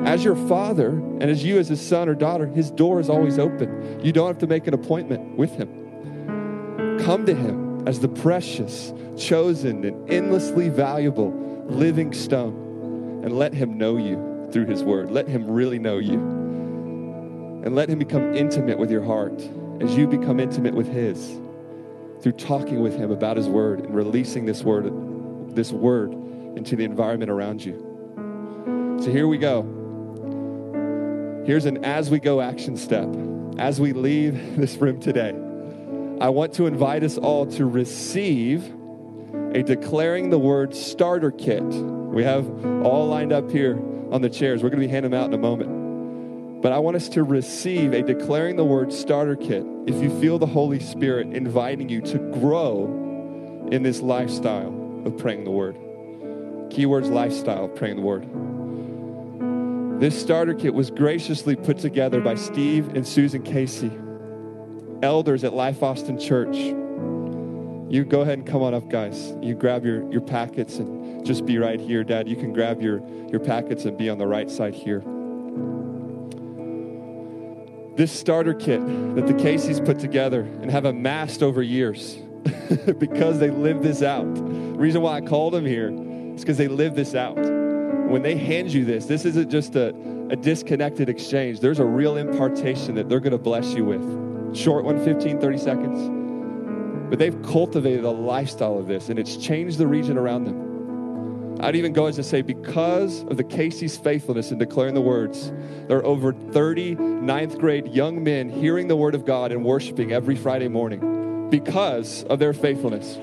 As 0.05 0.23
your 0.23 0.35
father 0.47 0.89
and 0.89 1.23
as 1.23 1.43
you 1.43 1.57
as 1.57 1.67
his 1.67 1.81
son 1.81 2.07
or 2.07 2.13
daughter, 2.13 2.45
his 2.45 2.69
door 2.69 2.99
is 2.99 3.09
always 3.09 3.39
open. 3.39 3.99
You 4.03 4.11
don't 4.11 4.27
have 4.27 4.37
to 4.39 4.47
make 4.47 4.67
an 4.67 4.73
appointment 4.75 5.35
with 5.35 5.51
him. 5.55 6.99
Come 7.03 7.25
to 7.25 7.33
him 7.33 7.87
as 7.87 7.99
the 7.99 8.07
precious, 8.07 8.93
chosen, 9.17 9.83
and 9.83 10.09
endlessly 10.09 10.69
valuable 10.69 11.31
living 11.67 12.13
stone 12.13 13.21
and 13.23 13.37
let 13.37 13.53
him 13.53 13.77
know 13.77 13.97
you 13.97 14.47
through 14.51 14.67
his 14.67 14.83
word. 14.83 15.09
Let 15.09 15.27
him 15.27 15.49
really 15.49 15.79
know 15.79 15.97
you. 15.97 16.19
And 17.65 17.75
let 17.75 17.89
him 17.89 17.97
become 17.97 18.35
intimate 18.35 18.77
with 18.77 18.91
your 18.91 19.03
heart 19.03 19.41
as 19.81 19.97
you 19.97 20.07
become 20.07 20.39
intimate 20.39 20.75
with 20.75 20.87
his 20.87 21.39
through 22.21 22.33
talking 22.33 22.79
with 22.79 22.95
him 22.95 23.09
about 23.11 23.37
his 23.37 23.47
word 23.47 23.79
and 23.79 23.95
releasing 23.95 24.45
this 24.45 24.63
word 24.63 24.85
this 25.55 25.71
word 25.71 26.13
into 26.55 26.75
the 26.75 26.83
environment 26.83 27.31
around 27.31 27.63
you. 27.63 28.97
So 29.01 29.09
here 29.09 29.27
we 29.27 29.37
go. 29.37 29.74
Here's 31.45 31.65
an 31.65 31.85
as 31.85 32.09
we 32.09 32.19
go 32.19 32.41
action 32.41 32.75
step. 32.75 33.07
As 33.59 33.79
we 33.79 33.93
leave 33.93 34.57
this 34.57 34.75
room 34.77 34.99
today, 34.99 35.29
I 36.19 36.29
want 36.29 36.53
to 36.53 36.65
invite 36.65 37.03
us 37.03 37.19
all 37.19 37.45
to 37.51 37.65
receive 37.67 38.63
a 39.53 39.61
declaring 39.61 40.31
the 40.31 40.39
word 40.39 40.75
starter 40.75 41.29
kit. 41.29 41.61
We 41.61 42.23
have 42.23 42.47
all 42.83 43.07
lined 43.07 43.31
up 43.31 43.51
here 43.51 43.77
on 44.09 44.23
the 44.23 44.29
chairs. 44.29 44.63
We're 44.63 44.69
going 44.69 44.81
to 44.81 44.87
be 44.87 44.91
handing 44.91 45.11
them 45.11 45.21
out 45.21 45.27
in 45.27 45.33
a 45.35 45.37
moment. 45.37 46.63
But 46.63 46.71
I 46.71 46.79
want 46.79 46.95
us 46.95 47.09
to 47.09 47.21
receive 47.21 47.93
a 47.93 48.01
declaring 48.01 48.55
the 48.55 48.65
word 48.65 48.91
starter 48.91 49.35
kit 49.35 49.63
if 49.85 50.01
you 50.01 50.19
feel 50.19 50.39
the 50.39 50.47
Holy 50.47 50.79
Spirit 50.79 51.27
inviting 51.27 51.89
you 51.89 52.01
to 52.01 52.17
grow 52.17 52.85
in 53.71 53.83
this 53.83 54.01
lifestyle 54.01 54.73
of 55.05 55.15
praying 55.19 55.43
the 55.43 55.51
word. 55.51 55.75
Keywords 56.71 57.11
lifestyle 57.11 57.67
praying 57.67 57.97
the 57.97 58.01
word. 58.01 58.27
This 59.99 60.19
starter 60.19 60.53
kit 60.53 60.73
was 60.73 60.91
graciously 60.91 61.55
put 61.55 61.77
together 61.77 62.19
by 62.19 62.35
Steve 62.35 62.89
and 62.89 63.07
Susan 63.07 63.41
Casey, 63.41 63.89
elders 65.01 65.45
at 65.45 65.53
Life 65.53 65.81
Austin 65.81 66.19
Church. 66.19 66.57
You 66.57 68.03
go 68.03 68.19
ahead 68.19 68.39
and 68.39 68.45
come 68.45 68.61
on 68.61 68.73
up, 68.73 68.89
guys. 68.89 69.33
You 69.41 69.55
grab 69.55 69.85
your, 69.85 70.11
your 70.11 70.19
packets 70.19 70.79
and 70.79 71.25
just 71.25 71.45
be 71.45 71.57
right 71.59 71.79
here. 71.79 72.03
Dad, 72.03 72.27
you 72.27 72.35
can 72.35 72.51
grab 72.51 72.81
your, 72.81 73.01
your 73.29 73.39
packets 73.39 73.85
and 73.85 73.97
be 73.97 74.09
on 74.09 74.17
the 74.17 74.27
right 74.27 74.51
side 74.51 74.73
here. 74.73 74.99
This 77.95 78.11
starter 78.11 78.53
kit 78.53 78.85
that 79.15 79.27
the 79.27 79.33
Caseys 79.33 79.83
put 79.83 79.97
together 79.97 80.41
and 80.41 80.69
have 80.69 80.83
amassed 80.83 81.41
over 81.41 81.63
years 81.63 82.15
because 82.97 83.39
they 83.39 83.49
live 83.49 83.81
this 83.81 84.01
out. 84.01 84.35
The 84.35 84.41
reason 84.41 85.01
why 85.01 85.15
I 85.15 85.21
called 85.21 85.53
them 85.53 85.65
here 85.65 85.87
is 86.35 86.41
because 86.41 86.57
they 86.57 86.67
live 86.67 86.95
this 86.95 87.15
out 87.15 87.54
when 88.09 88.21
they 88.21 88.35
hand 88.37 88.71
you 88.71 88.85
this, 88.85 89.05
this 89.05 89.25
isn't 89.25 89.49
just 89.49 89.75
a, 89.75 89.89
a 90.29 90.35
disconnected 90.35 91.09
exchange. 91.09 91.59
There's 91.59 91.79
a 91.79 91.85
real 91.85 92.17
impartation 92.17 92.95
that 92.95 93.09
they're 93.09 93.19
going 93.19 93.31
to 93.31 93.37
bless 93.37 93.73
you 93.73 93.85
with. 93.85 94.55
Short 94.55 94.85
one, 94.85 95.03
15, 95.03 95.39
30 95.39 95.57
seconds. 95.57 97.09
But 97.09 97.19
they've 97.19 97.41
cultivated 97.43 98.03
a 98.03 98.11
lifestyle 98.11 98.77
of 98.77 98.87
this, 98.87 99.09
and 99.09 99.19
it's 99.19 99.37
changed 99.37 99.77
the 99.77 99.87
region 99.87 100.17
around 100.17 100.45
them. 100.45 101.57
I'd 101.61 101.75
even 101.75 101.93
go 101.93 102.07
as 102.07 102.15
to 102.17 102.23
say, 102.23 102.41
because 102.41 103.23
of 103.23 103.37
the 103.37 103.43
Casey's 103.43 103.97
faithfulness 103.97 104.51
in 104.51 104.57
declaring 104.57 104.93
the 104.93 105.01
words, 105.01 105.51
there 105.87 105.97
are 105.97 106.05
over 106.05 106.33
30 106.33 106.95
ninth 106.95 107.57
grade 107.57 107.87
young 107.87 108.23
men 108.23 108.49
hearing 108.49 108.87
the 108.87 108.95
word 108.95 109.15
of 109.15 109.25
God 109.25 109.51
and 109.51 109.63
worshiping 109.63 110.11
every 110.11 110.35
Friday 110.35 110.67
morning 110.67 111.49
because 111.49 112.23
of 112.25 112.39
their 112.39 112.53
faithfulness. 112.53 113.17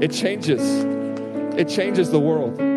It 0.00 0.12
changes. 0.12 0.62
It 1.58 1.68
changes 1.68 2.10
the 2.10 2.20
world. 2.20 2.73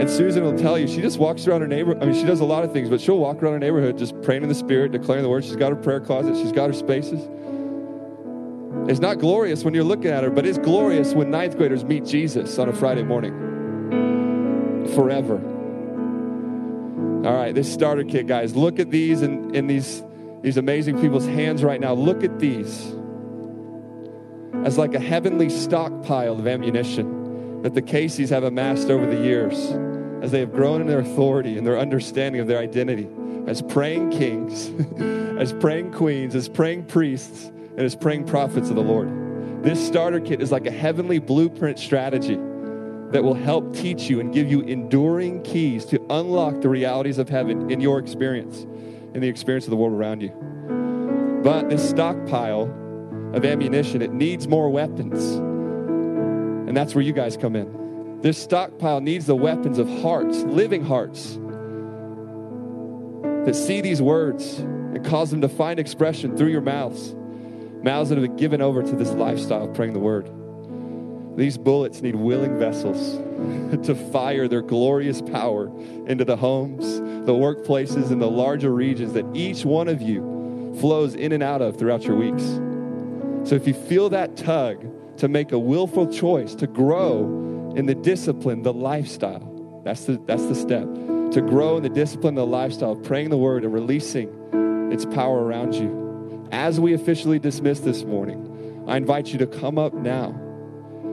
And 0.00 0.08
Susan 0.08 0.42
will 0.42 0.56
tell 0.56 0.78
you, 0.78 0.88
she 0.88 1.02
just 1.02 1.18
walks 1.18 1.46
around 1.46 1.60
her 1.60 1.66
neighborhood. 1.66 2.02
I 2.02 2.06
mean, 2.06 2.14
she 2.14 2.24
does 2.24 2.40
a 2.40 2.44
lot 2.46 2.64
of 2.64 2.72
things, 2.72 2.88
but 2.88 3.02
she'll 3.02 3.18
walk 3.18 3.42
around 3.42 3.52
her 3.52 3.58
neighborhood 3.58 3.98
just 3.98 4.18
praying 4.22 4.42
in 4.42 4.48
the 4.48 4.54
Spirit, 4.54 4.92
declaring 4.92 5.22
the 5.22 5.28
word. 5.28 5.44
She's 5.44 5.56
got 5.56 5.72
her 5.72 5.76
prayer 5.76 6.00
closet, 6.00 6.38
she's 6.38 6.52
got 6.52 6.68
her 6.68 6.72
spaces. 6.72 7.20
It's 8.88 9.00
not 9.00 9.18
glorious 9.18 9.62
when 9.62 9.74
you're 9.74 9.84
looking 9.84 10.10
at 10.10 10.24
her, 10.24 10.30
but 10.30 10.46
it's 10.46 10.56
glorious 10.56 11.12
when 11.12 11.30
ninth 11.30 11.58
graders 11.58 11.84
meet 11.84 12.06
Jesus 12.06 12.58
on 12.58 12.70
a 12.70 12.72
Friday 12.72 13.02
morning. 13.02 14.88
Forever. 14.94 15.34
All 17.26 17.34
right, 17.34 17.54
this 17.54 17.70
starter 17.70 18.04
kit, 18.04 18.26
guys. 18.26 18.56
Look 18.56 18.78
at 18.78 18.90
these 18.90 19.20
in, 19.20 19.54
in 19.54 19.66
these, 19.66 20.02
these 20.40 20.56
amazing 20.56 20.98
people's 20.98 21.26
hands 21.26 21.62
right 21.62 21.78
now. 21.78 21.92
Look 21.92 22.24
at 22.24 22.38
these 22.38 22.94
as 24.64 24.78
like 24.78 24.94
a 24.94 24.98
heavenly 24.98 25.50
stockpile 25.50 26.38
of 26.38 26.46
ammunition 26.46 27.60
that 27.60 27.74
the 27.74 27.82
Caseys 27.82 28.30
have 28.30 28.44
amassed 28.44 28.88
over 28.88 29.04
the 29.04 29.22
years 29.22 29.74
as 30.22 30.30
they 30.30 30.40
have 30.40 30.52
grown 30.52 30.80
in 30.80 30.86
their 30.86 31.00
authority 31.00 31.56
and 31.56 31.66
their 31.66 31.78
understanding 31.78 32.40
of 32.40 32.46
their 32.46 32.58
identity 32.58 33.08
as 33.46 33.62
praying 33.62 34.10
kings, 34.10 34.70
as 35.40 35.52
praying 35.52 35.92
queens, 35.92 36.34
as 36.34 36.48
praying 36.48 36.84
priests, 36.84 37.46
and 37.46 37.80
as 37.80 37.96
praying 37.96 38.24
prophets 38.24 38.68
of 38.70 38.76
the 38.76 38.82
Lord. 38.82 39.64
This 39.64 39.84
starter 39.84 40.20
kit 40.20 40.40
is 40.40 40.52
like 40.52 40.66
a 40.66 40.70
heavenly 40.70 41.18
blueprint 41.18 41.78
strategy 41.78 42.36
that 43.10 43.24
will 43.24 43.34
help 43.34 43.74
teach 43.74 44.08
you 44.08 44.20
and 44.20 44.32
give 44.32 44.50
you 44.50 44.60
enduring 44.60 45.42
keys 45.42 45.84
to 45.86 46.00
unlock 46.10 46.60
the 46.60 46.68
realities 46.68 47.18
of 47.18 47.28
heaven 47.28 47.70
in 47.70 47.80
your 47.80 47.98
experience, 47.98 48.62
in 49.14 49.20
the 49.20 49.28
experience 49.28 49.64
of 49.66 49.70
the 49.70 49.76
world 49.76 49.94
around 49.94 50.22
you. 50.22 50.30
But 51.42 51.68
this 51.68 51.88
stockpile 51.88 52.62
of 53.34 53.44
ammunition, 53.44 54.02
it 54.02 54.12
needs 54.12 54.46
more 54.46 54.70
weapons. 54.70 55.34
And 56.68 56.76
that's 56.76 56.94
where 56.94 57.02
you 57.02 57.12
guys 57.12 57.36
come 57.36 57.56
in. 57.56 57.80
This 58.22 58.36
stockpile 58.36 59.00
needs 59.00 59.24
the 59.24 59.34
weapons 59.34 59.78
of 59.78 59.88
hearts, 60.02 60.38
living 60.42 60.84
hearts, 60.84 61.38
that 63.46 63.54
see 63.54 63.80
these 63.80 64.02
words 64.02 64.58
and 64.58 65.02
cause 65.06 65.30
them 65.30 65.40
to 65.40 65.48
find 65.48 65.80
expression 65.80 66.36
through 66.36 66.50
your 66.50 66.60
mouths. 66.60 67.14
Mouths 67.82 68.10
that 68.10 68.18
have 68.18 68.26
been 68.26 68.36
given 68.36 68.60
over 68.60 68.82
to 68.82 68.92
this 68.94 69.10
lifestyle 69.12 69.64
of 69.64 69.74
praying 69.74 69.94
the 69.94 70.00
word. 70.00 70.30
These 71.38 71.56
bullets 71.56 72.02
need 72.02 72.14
willing 72.14 72.58
vessels 72.58 73.16
to 73.86 73.94
fire 73.94 74.48
their 74.48 74.60
glorious 74.60 75.22
power 75.22 75.68
into 76.06 76.26
the 76.26 76.36
homes, 76.36 77.00
the 77.24 77.32
workplaces, 77.32 78.10
and 78.10 78.20
the 78.20 78.30
larger 78.30 78.74
regions 78.74 79.14
that 79.14 79.24
each 79.34 79.64
one 79.64 79.88
of 79.88 80.02
you 80.02 80.76
flows 80.78 81.14
in 81.14 81.32
and 81.32 81.42
out 81.42 81.62
of 81.62 81.78
throughout 81.78 82.04
your 82.04 82.16
weeks. 82.16 82.42
So 83.48 83.54
if 83.54 83.66
you 83.66 83.72
feel 83.72 84.10
that 84.10 84.36
tug 84.36 84.84
to 85.16 85.28
make 85.28 85.52
a 85.52 85.58
willful 85.58 86.12
choice 86.12 86.54
to 86.56 86.66
grow 86.66 87.49
in 87.80 87.86
the 87.86 87.94
discipline, 87.94 88.62
the 88.62 88.74
lifestyle. 88.74 89.82
That's 89.84 90.04
the, 90.04 90.22
that's 90.26 90.44
the 90.44 90.54
step. 90.54 90.84
To 91.32 91.40
grow 91.40 91.78
in 91.78 91.82
the 91.82 91.88
discipline, 91.88 92.34
the 92.34 92.46
lifestyle 92.46 92.94
praying 92.94 93.30
the 93.30 93.38
word 93.38 93.64
and 93.64 93.72
releasing 93.72 94.28
its 94.92 95.06
power 95.06 95.42
around 95.42 95.74
you. 95.74 96.48
As 96.52 96.78
we 96.78 96.92
officially 96.92 97.38
dismiss 97.38 97.80
this 97.80 98.04
morning, 98.04 98.84
I 98.86 98.98
invite 98.98 99.28
you 99.28 99.38
to 99.38 99.46
come 99.46 99.78
up 99.78 99.94
now. 99.94 100.38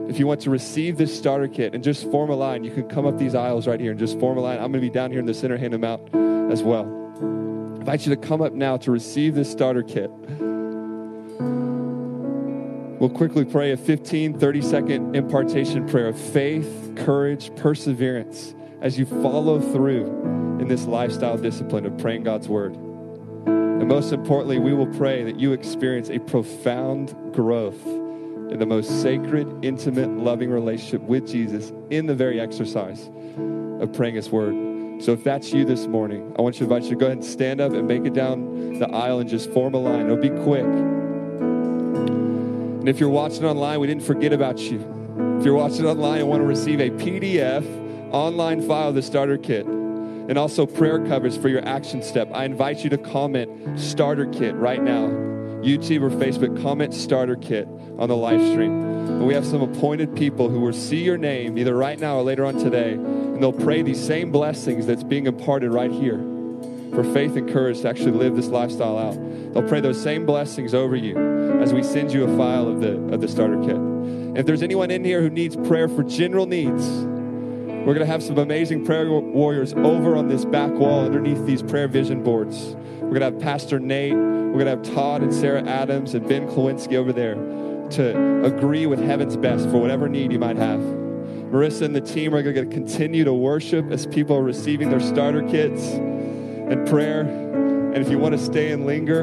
If 0.08 0.18
you 0.18 0.26
want 0.26 0.42
to 0.42 0.50
receive 0.50 0.98
this 0.98 1.16
starter 1.16 1.48
kit 1.48 1.74
and 1.74 1.82
just 1.82 2.10
form 2.10 2.28
a 2.28 2.36
line, 2.36 2.64
you 2.64 2.70
can 2.70 2.86
come 2.86 3.06
up 3.06 3.16
these 3.16 3.34
aisles 3.34 3.66
right 3.66 3.80
here 3.80 3.92
and 3.92 3.98
just 3.98 4.20
form 4.20 4.36
a 4.36 4.42
line. 4.42 4.56
I'm 4.56 4.70
going 4.70 4.74
to 4.74 4.80
be 4.80 4.90
down 4.90 5.10
here 5.10 5.20
in 5.20 5.26
the 5.26 5.34
center, 5.34 5.56
hand 5.56 5.72
them 5.72 5.84
out 5.84 6.00
as 6.52 6.62
well. 6.62 6.84
I 6.84 7.80
invite 7.80 8.06
you 8.06 8.14
to 8.14 8.20
come 8.20 8.42
up 8.42 8.52
now 8.52 8.76
to 8.78 8.90
receive 8.90 9.34
this 9.34 9.50
starter 9.50 9.82
kit. 9.82 10.10
We'll 12.98 13.10
quickly 13.10 13.44
pray 13.44 13.70
a 13.70 13.76
15, 13.76 14.40
30 14.40 14.60
second 14.60 15.14
impartation 15.14 15.86
prayer 15.86 16.08
of 16.08 16.18
faith, 16.18 16.94
courage, 16.96 17.54
perseverance 17.54 18.56
as 18.80 18.98
you 18.98 19.06
follow 19.06 19.60
through 19.60 20.06
in 20.60 20.66
this 20.66 20.84
lifestyle 20.84 21.38
discipline 21.38 21.86
of 21.86 21.96
praying 21.98 22.24
God's 22.24 22.48
word. 22.48 22.74
And 22.74 23.86
most 23.86 24.12
importantly, 24.12 24.58
we 24.58 24.74
will 24.74 24.88
pray 24.88 25.22
that 25.22 25.38
you 25.38 25.52
experience 25.52 26.10
a 26.10 26.18
profound 26.18 27.14
growth 27.32 27.86
in 27.86 28.58
the 28.58 28.66
most 28.66 29.00
sacred, 29.00 29.46
intimate, 29.64 30.10
loving 30.10 30.50
relationship 30.50 31.02
with 31.02 31.28
Jesus 31.28 31.72
in 31.90 32.06
the 32.06 32.16
very 32.16 32.40
exercise 32.40 33.08
of 33.80 33.92
praying 33.92 34.16
His 34.16 34.28
word. 34.30 35.04
So 35.04 35.12
if 35.12 35.22
that's 35.22 35.52
you 35.52 35.64
this 35.64 35.86
morning, 35.86 36.34
I 36.36 36.42
want 36.42 36.56
you 36.56 36.66
to 36.66 36.74
invite 36.74 36.82
you 36.90 36.96
to 36.96 36.96
go 36.96 37.06
ahead 37.06 37.18
and 37.18 37.24
stand 37.24 37.60
up 37.60 37.72
and 37.74 37.86
make 37.86 38.04
it 38.04 38.14
down 38.14 38.80
the 38.80 38.90
aisle 38.90 39.20
and 39.20 39.30
just 39.30 39.52
form 39.52 39.74
a 39.74 39.78
line. 39.78 40.06
It'll 40.06 40.16
be 40.16 40.30
quick. 40.42 40.66
And 42.78 42.88
if 42.88 43.00
you're 43.00 43.08
watching 43.08 43.44
online, 43.44 43.80
we 43.80 43.88
didn't 43.88 44.04
forget 44.04 44.32
about 44.32 44.58
you. 44.58 44.78
If 45.38 45.44
you're 45.44 45.54
watching 45.54 45.84
online 45.84 46.20
and 46.20 46.28
want 46.28 46.42
to 46.42 46.46
receive 46.46 46.78
a 46.78 46.90
PDF 46.90 47.64
online 48.12 48.62
file 48.62 48.90
of 48.90 48.94
the 48.94 49.02
starter 49.02 49.36
kit, 49.36 49.66
and 49.66 50.38
also 50.38 50.64
prayer 50.64 51.04
covers 51.06 51.36
for 51.36 51.48
your 51.48 51.66
action 51.66 52.02
step. 52.02 52.30
I 52.32 52.44
invite 52.44 52.84
you 52.84 52.90
to 52.90 52.98
comment 52.98 53.80
starter 53.80 54.26
kit 54.26 54.54
right 54.54 54.82
now. 54.82 55.08
YouTube 55.62 56.02
or 56.02 56.10
Facebook, 56.10 56.62
comment 56.62 56.94
starter 56.94 57.34
kit 57.34 57.66
on 57.98 58.08
the 58.08 58.16
live 58.16 58.40
stream. 58.52 58.80
And 59.08 59.26
we 59.26 59.34
have 59.34 59.44
some 59.44 59.62
appointed 59.62 60.14
people 60.14 60.48
who 60.48 60.60
will 60.60 60.72
see 60.72 61.02
your 61.02 61.18
name 61.18 61.58
either 61.58 61.74
right 61.74 61.98
now 61.98 62.18
or 62.18 62.22
later 62.22 62.44
on 62.44 62.58
today, 62.58 62.92
and 62.92 63.42
they'll 63.42 63.52
pray 63.52 63.82
these 63.82 64.00
same 64.00 64.30
blessings 64.30 64.86
that's 64.86 65.02
being 65.02 65.26
imparted 65.26 65.72
right 65.72 65.90
here 65.90 66.18
for 66.94 67.02
faith 67.12 67.34
and 67.36 67.50
courage 67.50 67.80
to 67.80 67.88
actually 67.88 68.12
live 68.12 68.36
this 68.36 68.48
lifestyle 68.48 68.98
out. 68.98 69.14
They'll 69.52 69.68
pray 69.68 69.80
those 69.80 70.00
same 70.00 70.26
blessings 70.26 70.74
over 70.74 70.94
you 70.94 71.37
as 71.60 71.72
we 71.72 71.82
send 71.82 72.12
you 72.12 72.24
a 72.24 72.36
file 72.36 72.68
of 72.68 72.80
the, 72.80 72.96
of 73.12 73.20
the 73.20 73.28
starter 73.28 73.60
kit. 73.60 73.76
If 74.38 74.46
there's 74.46 74.62
anyone 74.62 74.90
in 74.90 75.04
here 75.04 75.20
who 75.20 75.30
needs 75.30 75.56
prayer 75.56 75.88
for 75.88 76.02
general 76.02 76.46
needs, 76.46 76.86
we're 76.88 77.94
going 77.94 78.00
to 78.00 78.06
have 78.06 78.22
some 78.22 78.38
amazing 78.38 78.84
prayer 78.84 79.10
warriors 79.10 79.72
over 79.72 80.16
on 80.16 80.28
this 80.28 80.44
back 80.44 80.70
wall 80.72 81.04
underneath 81.04 81.44
these 81.46 81.62
prayer 81.62 81.88
vision 81.88 82.22
boards. 82.22 82.76
We're 83.00 83.18
going 83.18 83.20
to 83.20 83.30
have 83.30 83.40
Pastor 83.40 83.78
Nate, 83.78 84.14
we're 84.14 84.64
going 84.64 84.66
to 84.66 84.70
have 84.70 84.82
Todd 84.82 85.22
and 85.22 85.32
Sarah 85.32 85.62
Adams 85.62 86.14
and 86.14 86.28
Ben 86.28 86.46
Klawinski 86.48 86.94
over 86.94 87.12
there 87.12 87.34
to 87.34 88.44
agree 88.44 88.86
with 88.86 89.00
heaven's 89.00 89.36
best 89.36 89.68
for 89.70 89.78
whatever 89.78 90.08
need 90.08 90.32
you 90.32 90.38
might 90.38 90.56
have. 90.56 90.80
Marissa 90.80 91.82
and 91.82 91.96
the 91.96 92.00
team 92.00 92.34
are 92.34 92.42
going 92.42 92.54
to 92.54 92.66
continue 92.66 93.24
to 93.24 93.32
worship 93.32 93.90
as 93.90 94.06
people 94.06 94.36
are 94.36 94.42
receiving 94.42 94.90
their 94.90 95.00
starter 95.00 95.42
kits 95.48 95.82
and 95.92 96.86
prayer. 96.86 97.22
And 97.22 97.96
if 97.96 98.10
you 98.10 98.18
want 98.18 98.36
to 98.36 98.38
stay 98.38 98.70
and 98.70 98.84
linger, 98.84 99.22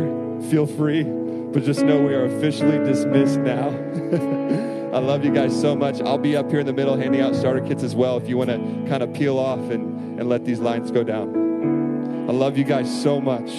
feel 0.49 0.65
free. 0.65 1.24
But 1.55 1.63
just 1.63 1.83
know 1.83 2.01
we 2.01 2.13
are 2.13 2.25
officially 2.25 2.79
dismissed 2.79 3.39
now. 3.39 3.69
I 4.93 4.99
love 4.99 5.23
you 5.23 5.31
guys 5.31 5.57
so 5.57 5.73
much. 5.73 6.01
I'll 6.01 6.17
be 6.17 6.35
up 6.35 6.51
here 6.51 6.59
in 6.59 6.65
the 6.65 6.73
middle 6.73 6.97
handing 6.97 7.21
out 7.21 7.33
starter 7.33 7.65
kits 7.65 7.81
as 7.81 7.95
well 7.95 8.17
if 8.17 8.27
you 8.27 8.35
want 8.37 8.49
to 8.49 8.57
kind 8.89 9.01
of 9.01 9.13
peel 9.13 9.39
off 9.39 9.69
and, 9.69 10.19
and 10.19 10.27
let 10.27 10.43
these 10.43 10.59
lines 10.59 10.91
go 10.91 11.01
down. 11.01 12.27
I 12.29 12.33
love 12.33 12.57
you 12.57 12.65
guys 12.65 13.01
so 13.01 13.21
much. 13.21 13.51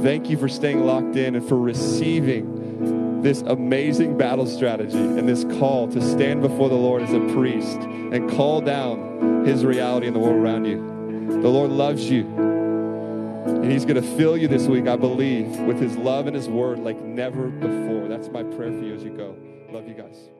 Thank 0.00 0.30
you 0.30 0.36
for 0.36 0.48
staying 0.48 0.86
locked 0.86 1.16
in 1.16 1.34
and 1.34 1.48
for 1.48 1.58
receiving 1.58 3.20
this 3.22 3.40
amazing 3.42 4.16
battle 4.16 4.46
strategy 4.46 4.96
and 4.96 5.28
this 5.28 5.42
call 5.58 5.88
to 5.88 6.00
stand 6.00 6.42
before 6.42 6.68
the 6.68 6.76
Lord 6.76 7.02
as 7.02 7.12
a 7.12 7.18
priest 7.34 7.78
and 7.78 8.30
call 8.30 8.60
down 8.60 9.44
his 9.44 9.64
reality 9.64 10.06
in 10.06 10.14
the 10.14 10.20
world 10.20 10.36
around 10.36 10.66
you. 10.66 10.76
The 11.42 11.48
Lord 11.48 11.72
loves 11.72 12.08
you. 12.08 12.49
And 13.62 13.70
he's 13.70 13.84
going 13.84 14.02
to 14.02 14.16
fill 14.16 14.38
you 14.38 14.48
this 14.48 14.66
week, 14.66 14.88
I 14.88 14.96
believe, 14.96 15.46
with 15.60 15.78
his 15.78 15.94
love 15.96 16.26
and 16.26 16.34
his 16.34 16.48
word 16.48 16.78
like 16.78 16.98
never 17.02 17.48
before. 17.48 18.08
That's 18.08 18.28
my 18.28 18.42
prayer 18.42 18.72
for 18.72 18.82
you 18.82 18.94
as 18.94 19.04
you 19.04 19.10
go. 19.10 19.36
Love 19.70 19.86
you 19.86 19.94
guys. 19.94 20.30